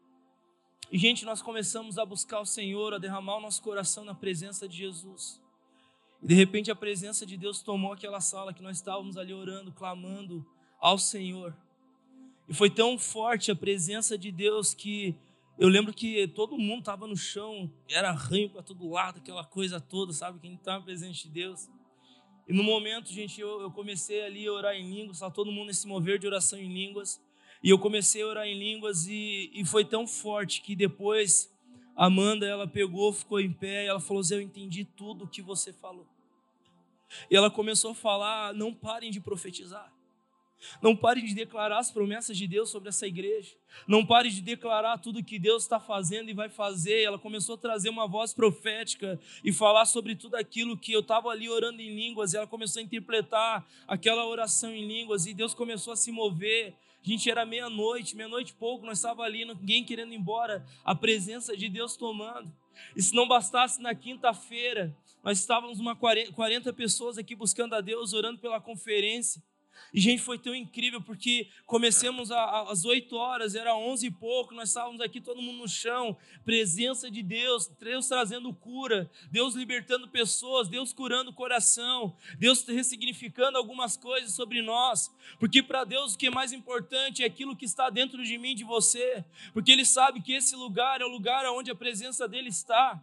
E, 0.92 0.96
gente, 0.96 1.24
nós 1.24 1.42
começamos 1.42 1.98
a 1.98 2.04
buscar 2.06 2.38
o 2.38 2.46
Senhor, 2.46 2.94
a 2.94 2.98
derramar 2.98 3.38
o 3.38 3.40
nosso 3.40 3.61
coração 3.62 4.04
na 4.04 4.14
presença 4.14 4.68
de 4.68 4.76
Jesus. 4.76 5.42
E 6.22 6.26
de 6.28 6.34
repente 6.34 6.70
a 6.70 6.76
presença 6.76 7.26
de 7.26 7.36
Deus 7.36 7.61
tomou 7.61 7.92
aquela 7.92 8.20
sala 8.20 8.54
que 8.54 8.62
nós 8.62 8.76
estávamos 8.76 9.16
ali 9.16 9.34
orando, 9.34 9.72
clamando 9.72 10.46
ao 10.78 10.96
Senhor. 10.96 11.52
E 12.48 12.54
foi 12.54 12.70
tão 12.70 12.96
forte 12.96 13.50
a 13.50 13.56
presença 13.56 14.16
de 14.16 14.30
Deus 14.30 14.72
que 14.72 15.16
eu 15.58 15.68
lembro 15.68 15.92
que 15.92 16.28
todo 16.28 16.56
mundo 16.56 16.78
estava 16.78 17.08
no 17.08 17.16
chão, 17.16 17.68
era 17.88 18.11
arranho 18.11 18.50
para 18.50 18.62
todo 18.62 18.88
lado, 18.88 19.18
aquela 19.18 19.44
coisa 19.44 19.80
toda, 19.80 20.12
sabe? 20.12 20.38
Quem 20.38 20.54
está 20.54 20.80
presente 20.80 21.26
de 21.26 21.34
Deus. 21.34 21.68
E 22.51 22.53
no 22.53 22.64
momento, 22.64 23.12
gente, 23.12 23.40
eu, 23.40 23.61
eu 23.61 23.70
comecei 23.70 24.24
ali 24.24 24.44
a 24.44 24.53
orar 24.53 24.74
em 24.74 24.82
línguas, 24.90 25.18
estava 25.18 25.32
todo 25.32 25.53
mundo 25.53 25.68
nesse 25.68 25.86
mover 25.86 26.18
de 26.18 26.26
oração 26.26 26.59
em 26.59 26.66
línguas. 26.66 27.22
E 27.62 27.70
eu 27.70 27.78
comecei 27.78 28.22
a 28.22 28.26
orar 28.26 28.44
em 28.44 28.59
línguas 28.59 29.07
e, 29.07 29.53
e 29.55 29.64
foi 29.64 29.84
tão 29.84 30.05
forte 30.05 30.61
que 30.61 30.74
depois 30.74 31.48
a 31.94 32.07
Amanda, 32.07 32.44
ela 32.44 32.66
pegou, 32.66 33.12
ficou 33.12 33.38
em 33.38 33.53
pé 33.53 33.84
e 33.84 33.86
ela 33.86 34.01
falou: 34.01 34.20
Zé, 34.20 34.34
eu 34.34 34.40
entendi 34.40 34.84
tudo 34.84 35.26
o 35.26 35.28
que 35.28 35.40
você 35.40 35.72
falou. 35.72 36.05
E 37.30 37.36
ela 37.36 37.53
começou 37.53 37.92
a 37.92 37.94
falar: 37.94 38.53
não 38.53 38.74
parem 38.74 39.12
de 39.12 39.20
profetizar. 39.20 39.92
Não 40.82 40.96
pare 40.96 41.22
de 41.22 41.34
declarar 41.34 41.78
as 41.78 41.90
promessas 41.90 42.36
de 42.36 42.46
Deus 42.46 42.70
sobre 42.70 42.88
essa 42.88 43.06
igreja. 43.06 43.54
Não 43.86 44.04
pare 44.04 44.30
de 44.30 44.40
declarar 44.40 44.98
tudo 44.98 45.24
que 45.24 45.38
Deus 45.38 45.62
está 45.62 45.80
fazendo 45.80 46.30
e 46.30 46.34
vai 46.34 46.48
fazer. 46.48 47.02
Ela 47.02 47.18
começou 47.18 47.54
a 47.54 47.58
trazer 47.58 47.88
uma 47.88 48.06
voz 48.06 48.32
profética 48.32 49.18
e 49.44 49.52
falar 49.52 49.86
sobre 49.86 50.14
tudo 50.14 50.36
aquilo 50.36 50.76
que 50.76 50.92
eu 50.92 51.00
estava 51.00 51.30
ali 51.30 51.48
orando 51.48 51.80
em 51.80 51.94
línguas. 51.94 52.32
E 52.32 52.36
ela 52.36 52.46
começou 52.46 52.80
a 52.80 52.84
interpretar 52.84 53.66
aquela 53.86 54.26
oração 54.26 54.74
em 54.74 54.86
línguas 54.86 55.26
e 55.26 55.34
Deus 55.34 55.54
começou 55.54 55.92
a 55.92 55.96
se 55.96 56.11
mover. 56.12 56.74
A 57.02 57.08
gente 57.08 57.30
era 57.30 57.46
meia-noite, 57.46 58.14
meia-noite 58.14 58.52
pouco, 58.52 58.84
nós 58.84 58.98
estávamos 58.98 59.24
ali, 59.24 59.44
ninguém 59.46 59.82
querendo 59.82 60.12
ir 60.12 60.16
embora, 60.16 60.66
a 60.84 60.94
presença 60.94 61.56
de 61.56 61.66
Deus 61.68 61.96
tomando. 61.96 62.52
E 62.94 63.02
se 63.02 63.14
não 63.14 63.26
bastasse 63.26 63.80
na 63.80 63.94
quinta-feira, 63.94 64.94
nós 65.22 65.38
estávamos 65.38 65.80
uma 65.80 65.96
40 65.96 66.72
pessoas 66.74 67.16
aqui 67.16 67.34
buscando 67.34 67.74
a 67.74 67.80
Deus, 67.80 68.12
orando 68.12 68.38
pela 68.38 68.61
conferência. 68.61 69.42
E, 69.92 70.00
gente, 70.00 70.22
foi 70.22 70.38
tão 70.38 70.54
incrível 70.54 71.00
porque 71.00 71.48
comecemos 71.66 72.30
às 72.30 72.84
8 72.84 73.14
horas, 73.16 73.54
era 73.54 73.74
11 73.74 74.06
e 74.06 74.10
pouco, 74.10 74.54
nós 74.54 74.68
estávamos 74.68 75.00
aqui 75.00 75.20
todo 75.20 75.42
mundo 75.42 75.58
no 75.58 75.68
chão, 75.68 76.16
presença 76.44 77.10
de 77.10 77.22
Deus, 77.22 77.66
Deus 77.66 78.06
trazendo 78.06 78.52
cura, 78.54 79.10
Deus 79.30 79.54
libertando 79.54 80.08
pessoas, 80.08 80.68
Deus 80.68 80.92
curando 80.92 81.30
o 81.30 81.34
coração, 81.34 82.16
Deus 82.38 82.64
ressignificando 82.66 83.58
algumas 83.58 83.96
coisas 83.96 84.32
sobre 84.32 84.62
nós, 84.62 85.10
porque 85.38 85.62
para 85.62 85.84
Deus 85.84 86.14
o 86.14 86.18
que 86.18 86.28
é 86.28 86.30
mais 86.30 86.52
importante 86.52 87.22
é 87.22 87.26
aquilo 87.26 87.56
que 87.56 87.64
está 87.64 87.90
dentro 87.90 88.22
de 88.22 88.38
mim, 88.38 88.54
de 88.54 88.64
você, 88.64 89.24
porque 89.52 89.72
Ele 89.72 89.84
sabe 89.84 90.22
que 90.22 90.32
esse 90.32 90.54
lugar 90.54 91.00
é 91.00 91.04
o 91.04 91.08
lugar 91.08 91.44
onde 91.46 91.70
a 91.70 91.74
presença 91.74 92.28
dele 92.28 92.48
está. 92.48 93.02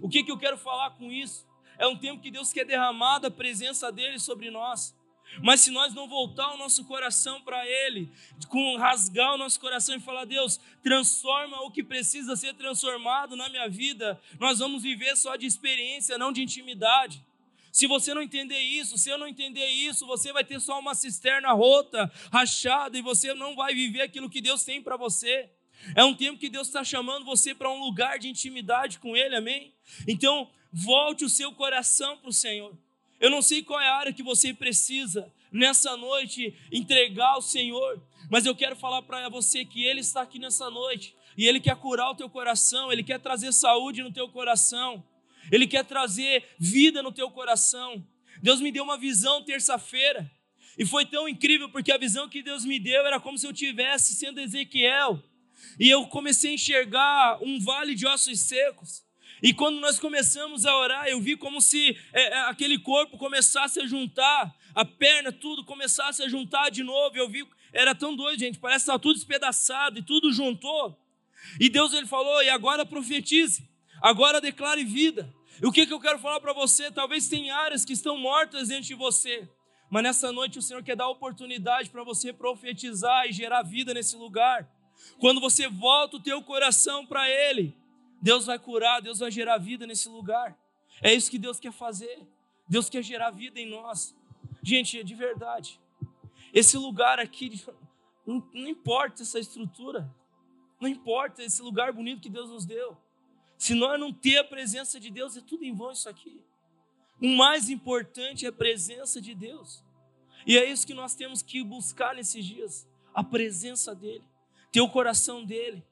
O 0.00 0.08
que, 0.08 0.22
que 0.22 0.30
eu 0.30 0.38
quero 0.38 0.56
falar 0.56 0.90
com 0.92 1.12
isso? 1.12 1.46
É 1.78 1.86
um 1.86 1.96
tempo 1.96 2.22
que 2.22 2.30
Deus 2.30 2.52
quer 2.52 2.64
derramar 2.64 3.24
a 3.24 3.30
presença 3.30 3.90
dele 3.90 4.18
sobre 4.18 4.50
nós. 4.50 4.94
Mas 5.40 5.60
se 5.60 5.70
nós 5.70 5.94
não 5.94 6.06
voltar 6.08 6.52
o 6.52 6.58
nosso 6.58 6.84
coração 6.84 7.40
para 7.40 7.66
Ele, 7.66 8.10
com 8.48 8.76
rasgar 8.76 9.34
o 9.34 9.38
nosso 9.38 9.58
coração 9.58 9.96
e 9.96 10.00
falar, 10.00 10.24
Deus, 10.24 10.60
transforma 10.82 11.60
o 11.62 11.70
que 11.70 11.82
precisa 11.82 12.36
ser 12.36 12.54
transformado 12.54 13.34
na 13.36 13.48
minha 13.48 13.68
vida, 13.68 14.20
nós 14.38 14.58
vamos 14.58 14.82
viver 14.82 15.16
só 15.16 15.36
de 15.36 15.46
experiência, 15.46 16.18
não 16.18 16.32
de 16.32 16.42
intimidade. 16.42 17.24
Se 17.72 17.86
você 17.86 18.12
não 18.12 18.20
entender 18.20 18.60
isso, 18.60 18.98
se 18.98 19.08
eu 19.08 19.16
não 19.16 19.26
entender 19.26 19.66
isso, 19.66 20.06
você 20.06 20.30
vai 20.30 20.44
ter 20.44 20.60
só 20.60 20.78
uma 20.78 20.94
cisterna 20.94 21.52
rota, 21.52 22.12
rachada, 22.30 22.98
e 22.98 23.02
você 23.02 23.32
não 23.32 23.56
vai 23.56 23.74
viver 23.74 24.02
aquilo 24.02 24.28
que 24.28 24.42
Deus 24.42 24.62
tem 24.62 24.82
para 24.82 24.96
você. 24.96 25.48
É 25.96 26.04
um 26.04 26.14
tempo 26.14 26.38
que 26.38 26.50
Deus 26.50 26.66
está 26.66 26.84
chamando 26.84 27.24
você 27.24 27.54
para 27.54 27.70
um 27.70 27.80
lugar 27.80 28.18
de 28.18 28.28
intimidade 28.28 28.98
com 28.98 29.16
Ele, 29.16 29.34
amém? 29.34 29.72
Então, 30.06 30.50
volte 30.70 31.24
o 31.24 31.30
seu 31.30 31.52
coração 31.52 32.18
para 32.18 32.28
o 32.28 32.32
Senhor. 32.32 32.76
Eu 33.22 33.30
não 33.30 33.40
sei 33.40 33.62
qual 33.62 33.80
é 33.80 33.88
a 33.88 33.94
área 33.94 34.12
que 34.12 34.22
você 34.22 34.52
precisa 34.52 35.32
nessa 35.52 35.96
noite 35.96 36.58
entregar 36.72 37.28
ao 37.28 37.40
Senhor, 37.40 38.02
mas 38.28 38.44
eu 38.44 38.52
quero 38.52 38.74
falar 38.74 39.00
para 39.02 39.28
você 39.28 39.64
que 39.64 39.84
Ele 39.84 40.00
está 40.00 40.22
aqui 40.22 40.40
nessa 40.40 40.68
noite 40.68 41.14
e 41.38 41.46
Ele 41.46 41.60
quer 41.60 41.76
curar 41.76 42.10
o 42.10 42.16
teu 42.16 42.28
coração, 42.28 42.90
Ele 42.90 43.04
quer 43.04 43.20
trazer 43.20 43.52
saúde 43.52 44.02
no 44.02 44.12
teu 44.12 44.28
coração. 44.28 45.04
Ele 45.52 45.68
quer 45.68 45.84
trazer 45.84 46.44
vida 46.58 47.00
no 47.00 47.12
teu 47.12 47.30
coração. 47.30 48.04
Deus 48.42 48.60
me 48.60 48.72
deu 48.72 48.82
uma 48.82 48.98
visão 48.98 49.44
terça-feira. 49.44 50.28
E 50.76 50.84
foi 50.84 51.06
tão 51.06 51.28
incrível 51.28 51.68
porque 51.68 51.92
a 51.92 51.98
visão 51.98 52.28
que 52.28 52.42
Deus 52.42 52.64
me 52.64 52.80
deu 52.80 53.06
era 53.06 53.20
como 53.20 53.38
se 53.38 53.46
eu 53.46 53.52
tivesse 53.52 54.14
sendo 54.14 54.40
Ezequiel. 54.40 55.22
E 55.78 55.88
eu 55.88 56.08
comecei 56.08 56.50
a 56.50 56.54
enxergar 56.54 57.38
um 57.40 57.60
vale 57.60 57.94
de 57.94 58.04
ossos 58.04 58.40
secos. 58.40 59.04
E 59.42 59.52
quando 59.52 59.80
nós 59.80 59.98
começamos 59.98 60.64
a 60.64 60.76
orar, 60.76 61.08
eu 61.08 61.20
vi 61.20 61.36
como 61.36 61.60
se 61.60 61.98
é, 62.12 62.22
é 62.28 62.40
aquele 62.42 62.78
corpo 62.78 63.18
começasse 63.18 63.80
a 63.80 63.86
juntar, 63.86 64.54
a 64.72 64.84
perna, 64.84 65.32
tudo 65.32 65.64
começasse 65.64 66.22
a 66.22 66.28
juntar 66.28 66.70
de 66.70 66.84
novo. 66.84 67.16
Eu 67.16 67.28
vi, 67.28 67.44
era 67.72 67.92
tão 67.92 68.14
doido, 68.14 68.38
gente, 68.38 68.60
parece 68.60 68.84
que 68.84 68.90
estava 68.90 69.00
tudo 69.00 69.14
despedaçado 69.14 69.98
e 69.98 70.02
tudo 70.02 70.32
juntou. 70.32 70.96
E 71.58 71.68
Deus 71.68 71.92
ele 71.92 72.06
falou: 72.06 72.40
e 72.42 72.48
agora 72.48 72.86
profetize. 72.86 73.68
Agora 74.00 74.40
declare 74.40 74.84
vida. 74.84 75.32
E 75.60 75.66
o 75.66 75.72
que, 75.72 75.86
que 75.86 75.92
eu 75.92 76.00
quero 76.00 76.18
falar 76.18 76.40
para 76.40 76.52
você? 76.52 76.90
Talvez 76.90 77.28
tem 77.28 77.50
áreas 77.50 77.84
que 77.84 77.92
estão 77.92 78.16
mortas 78.16 78.68
dentro 78.68 78.84
de 78.84 78.94
você, 78.94 79.48
mas 79.90 80.02
nessa 80.02 80.32
noite 80.32 80.58
o 80.58 80.62
Senhor 80.62 80.82
quer 80.82 80.96
dar 80.96 81.08
oportunidade 81.08 81.90
para 81.90 82.02
você 82.02 82.32
profetizar 82.32 83.26
e 83.26 83.32
gerar 83.32 83.62
vida 83.62 83.92
nesse 83.92 84.16
lugar. 84.16 84.68
Quando 85.18 85.40
você 85.40 85.68
volta 85.68 86.16
o 86.16 86.22
teu 86.22 86.42
coração 86.42 87.04
para 87.04 87.28
Ele, 87.28 87.76
Deus 88.22 88.46
vai 88.46 88.56
curar, 88.56 89.02
Deus 89.02 89.18
vai 89.18 89.32
gerar 89.32 89.58
vida 89.58 89.84
nesse 89.84 90.08
lugar. 90.08 90.56
É 91.02 91.12
isso 91.12 91.28
que 91.28 91.38
Deus 91.38 91.58
quer 91.58 91.72
fazer. 91.72 92.24
Deus 92.68 92.88
quer 92.88 93.02
gerar 93.02 93.32
vida 93.32 93.58
em 93.58 93.68
nós. 93.68 94.16
Gente, 94.62 95.02
de 95.02 95.14
verdade. 95.14 95.80
Esse 96.54 96.78
lugar 96.78 97.18
aqui, 97.18 97.60
não, 98.24 98.48
não 98.54 98.68
importa 98.68 99.22
essa 99.22 99.40
estrutura, 99.40 100.08
não 100.80 100.88
importa 100.88 101.42
esse 101.42 101.60
lugar 101.60 101.92
bonito 101.92 102.20
que 102.20 102.30
Deus 102.30 102.48
nos 102.48 102.64
deu. 102.64 102.96
Se 103.58 103.74
nós 103.74 103.98
não 103.98 104.12
ter 104.12 104.38
a 104.38 104.44
presença 104.44 105.00
de 105.00 105.10
Deus, 105.10 105.36
é 105.36 105.40
tudo 105.40 105.64
em 105.64 105.74
vão 105.74 105.90
isso 105.90 106.08
aqui. 106.08 106.40
O 107.20 107.28
mais 107.28 107.68
importante 107.68 108.46
é 108.46 108.48
a 108.50 108.52
presença 108.52 109.20
de 109.20 109.34
Deus. 109.34 109.84
E 110.46 110.56
é 110.56 110.64
isso 110.68 110.86
que 110.86 110.94
nós 110.94 111.14
temos 111.14 111.42
que 111.42 111.62
buscar 111.62 112.14
nesses 112.14 112.44
dias: 112.44 112.88
a 113.12 113.24
presença 113.24 113.94
dEle, 113.94 114.24
ter 114.70 114.80
o 114.80 114.88
coração 114.88 115.44
dEle. 115.44 115.82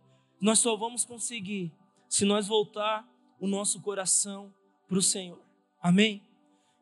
Nós 0.41 0.59
só 0.59 0.77
vamos 0.77 1.05
conseguir 1.05 1.73
se 2.11 2.25
nós 2.25 2.49
voltar 2.49 3.09
o 3.39 3.47
nosso 3.47 3.81
coração 3.81 4.53
para 4.89 4.99
o 4.99 5.03
Senhor. 5.03 5.41
Amém? 5.81 6.21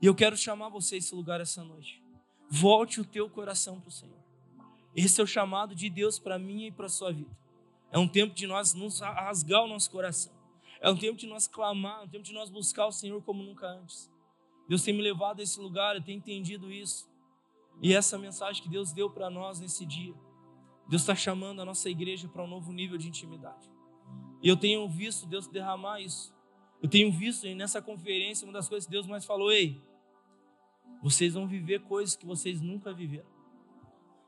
E 0.01 0.07
eu 0.07 0.14
quero 0.14 0.39
chamar 0.39 0.70
você 0.70 0.95
a 0.95 0.99
esse 0.99 1.14
lugar 1.14 1.39
essa 1.39 1.62
noite. 1.62 2.03
Volte 2.51 2.99
o 2.99 3.05
teu 3.05 3.29
coração 3.29 3.79
para 3.79 3.89
o 3.89 3.93
Senhor. 3.93 4.18
Esse 4.97 5.20
é 5.20 5.24
o 5.24 5.26
chamado 5.26 5.74
de 5.74 5.91
Deus 5.91 6.18
para 6.18 6.39
mim 6.39 6.64
e 6.64 6.72
para 6.72 6.87
a 6.87 6.89
sua 6.89 7.12
vida. 7.12 7.31
É 7.93 7.99
um 7.99 8.09
tempo 8.09 8.35
de 8.35 8.47
nós 8.47 8.72
nos 8.72 9.01
rasgar 9.01 9.62
o 9.62 9.68
nosso 9.68 9.91
coração. 9.91 10.33
É 10.81 10.89
um 10.91 10.97
tempo 10.97 11.18
de 11.18 11.26
nós 11.26 11.47
clamar, 11.47 12.01
é 12.01 12.05
um 12.05 12.09
tempo 12.09 12.24
de 12.24 12.33
nós 12.33 12.49
buscar 12.49 12.87
o 12.87 12.93
Senhor 12.93 13.22
como 13.22 13.43
nunca 13.43 13.66
antes. 13.66 14.11
Deus 14.66 14.83
tem 14.83 14.95
me 14.95 15.03
levado 15.03 15.41
a 15.41 15.43
esse 15.43 15.61
lugar, 15.61 15.95
eu 15.95 16.03
tenho 16.03 16.16
entendido 16.16 16.72
isso. 16.72 17.07
E 17.83 17.95
essa 17.95 18.16
mensagem 18.16 18.62
que 18.62 18.68
Deus 18.68 18.93
deu 18.93 19.11
para 19.11 19.29
nós 19.29 19.61
nesse 19.61 19.85
dia, 19.85 20.14
Deus 20.89 21.03
está 21.03 21.14
chamando 21.14 21.61
a 21.61 21.66
nossa 21.66 21.91
igreja 21.91 22.29
para 22.29 22.43
um 22.43 22.49
novo 22.49 22.72
nível 22.72 22.97
de 22.97 23.09
intimidade. 23.09 23.78
E 24.43 24.49
eu 24.49 24.57
tenho 24.57 24.89
visto 24.89 25.26
Deus 25.26 25.47
derramar 25.47 26.01
isso. 26.01 26.34
Eu 26.82 26.89
tenho 26.89 27.11
visto 27.11 27.47
nessa 27.55 27.82
conferência, 27.82 28.47
uma 28.47 28.53
das 28.53 28.68
coisas 28.68 28.86
que 28.86 28.93
Deus 28.93 29.07
mais 29.07 29.24
falou: 29.24 29.51
ei, 29.53 29.82
vocês 31.03 31.34
vão 31.34 31.47
viver 31.47 31.80
coisas 31.82 32.16
que 32.16 32.26
vocês 32.26 32.61
nunca 32.61 32.93
viveram. 32.93 33.28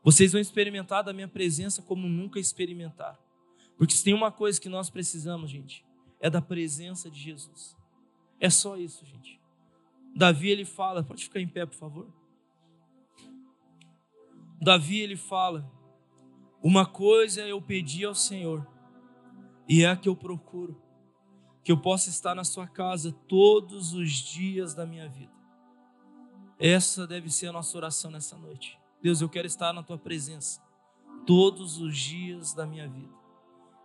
Vocês 0.02 0.32
vão 0.32 0.40
experimentar 0.40 1.04
da 1.04 1.12
minha 1.12 1.28
presença 1.28 1.82
como 1.82 2.08
nunca 2.08 2.40
experimentaram. 2.40 3.18
Porque 3.76 3.94
se 3.94 4.04
tem 4.04 4.14
uma 4.14 4.32
coisa 4.32 4.60
que 4.60 4.68
nós 4.68 4.90
precisamos, 4.90 5.50
gente, 5.50 5.84
é 6.18 6.28
da 6.28 6.40
presença 6.40 7.10
de 7.10 7.20
Jesus. 7.20 7.76
É 8.38 8.48
só 8.48 8.76
isso, 8.76 9.04
gente. 9.04 9.40
Davi 10.14 10.48
ele 10.48 10.64
fala, 10.64 11.02
pode 11.02 11.24
ficar 11.24 11.40
em 11.40 11.48
pé, 11.48 11.66
por 11.66 11.76
favor. 11.76 12.20
Davi 14.60 15.00
ele 15.00 15.16
fala: 15.16 15.70
Uma 16.62 16.84
coisa 16.84 17.46
eu 17.46 17.60
pedi 17.62 18.04
ao 18.04 18.14
Senhor, 18.14 18.66
e 19.70 19.84
é 19.84 19.88
a 19.88 19.94
que 19.94 20.08
eu 20.08 20.16
procuro, 20.16 20.82
que 21.62 21.70
eu 21.70 21.80
possa 21.80 22.10
estar 22.10 22.34
na 22.34 22.42
sua 22.42 22.66
casa 22.66 23.12
todos 23.28 23.92
os 23.92 24.10
dias 24.10 24.74
da 24.74 24.84
minha 24.84 25.08
vida. 25.08 25.30
Essa 26.58 27.06
deve 27.06 27.30
ser 27.30 27.46
a 27.46 27.52
nossa 27.52 27.76
oração 27.78 28.10
nessa 28.10 28.36
noite. 28.36 28.76
Deus, 29.00 29.20
eu 29.20 29.28
quero 29.28 29.46
estar 29.46 29.72
na 29.72 29.84
tua 29.84 29.96
presença 29.96 30.60
todos 31.24 31.78
os 31.78 31.96
dias 31.96 32.52
da 32.52 32.66
minha 32.66 32.88
vida. 32.88 33.14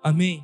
Amém. 0.01 0.43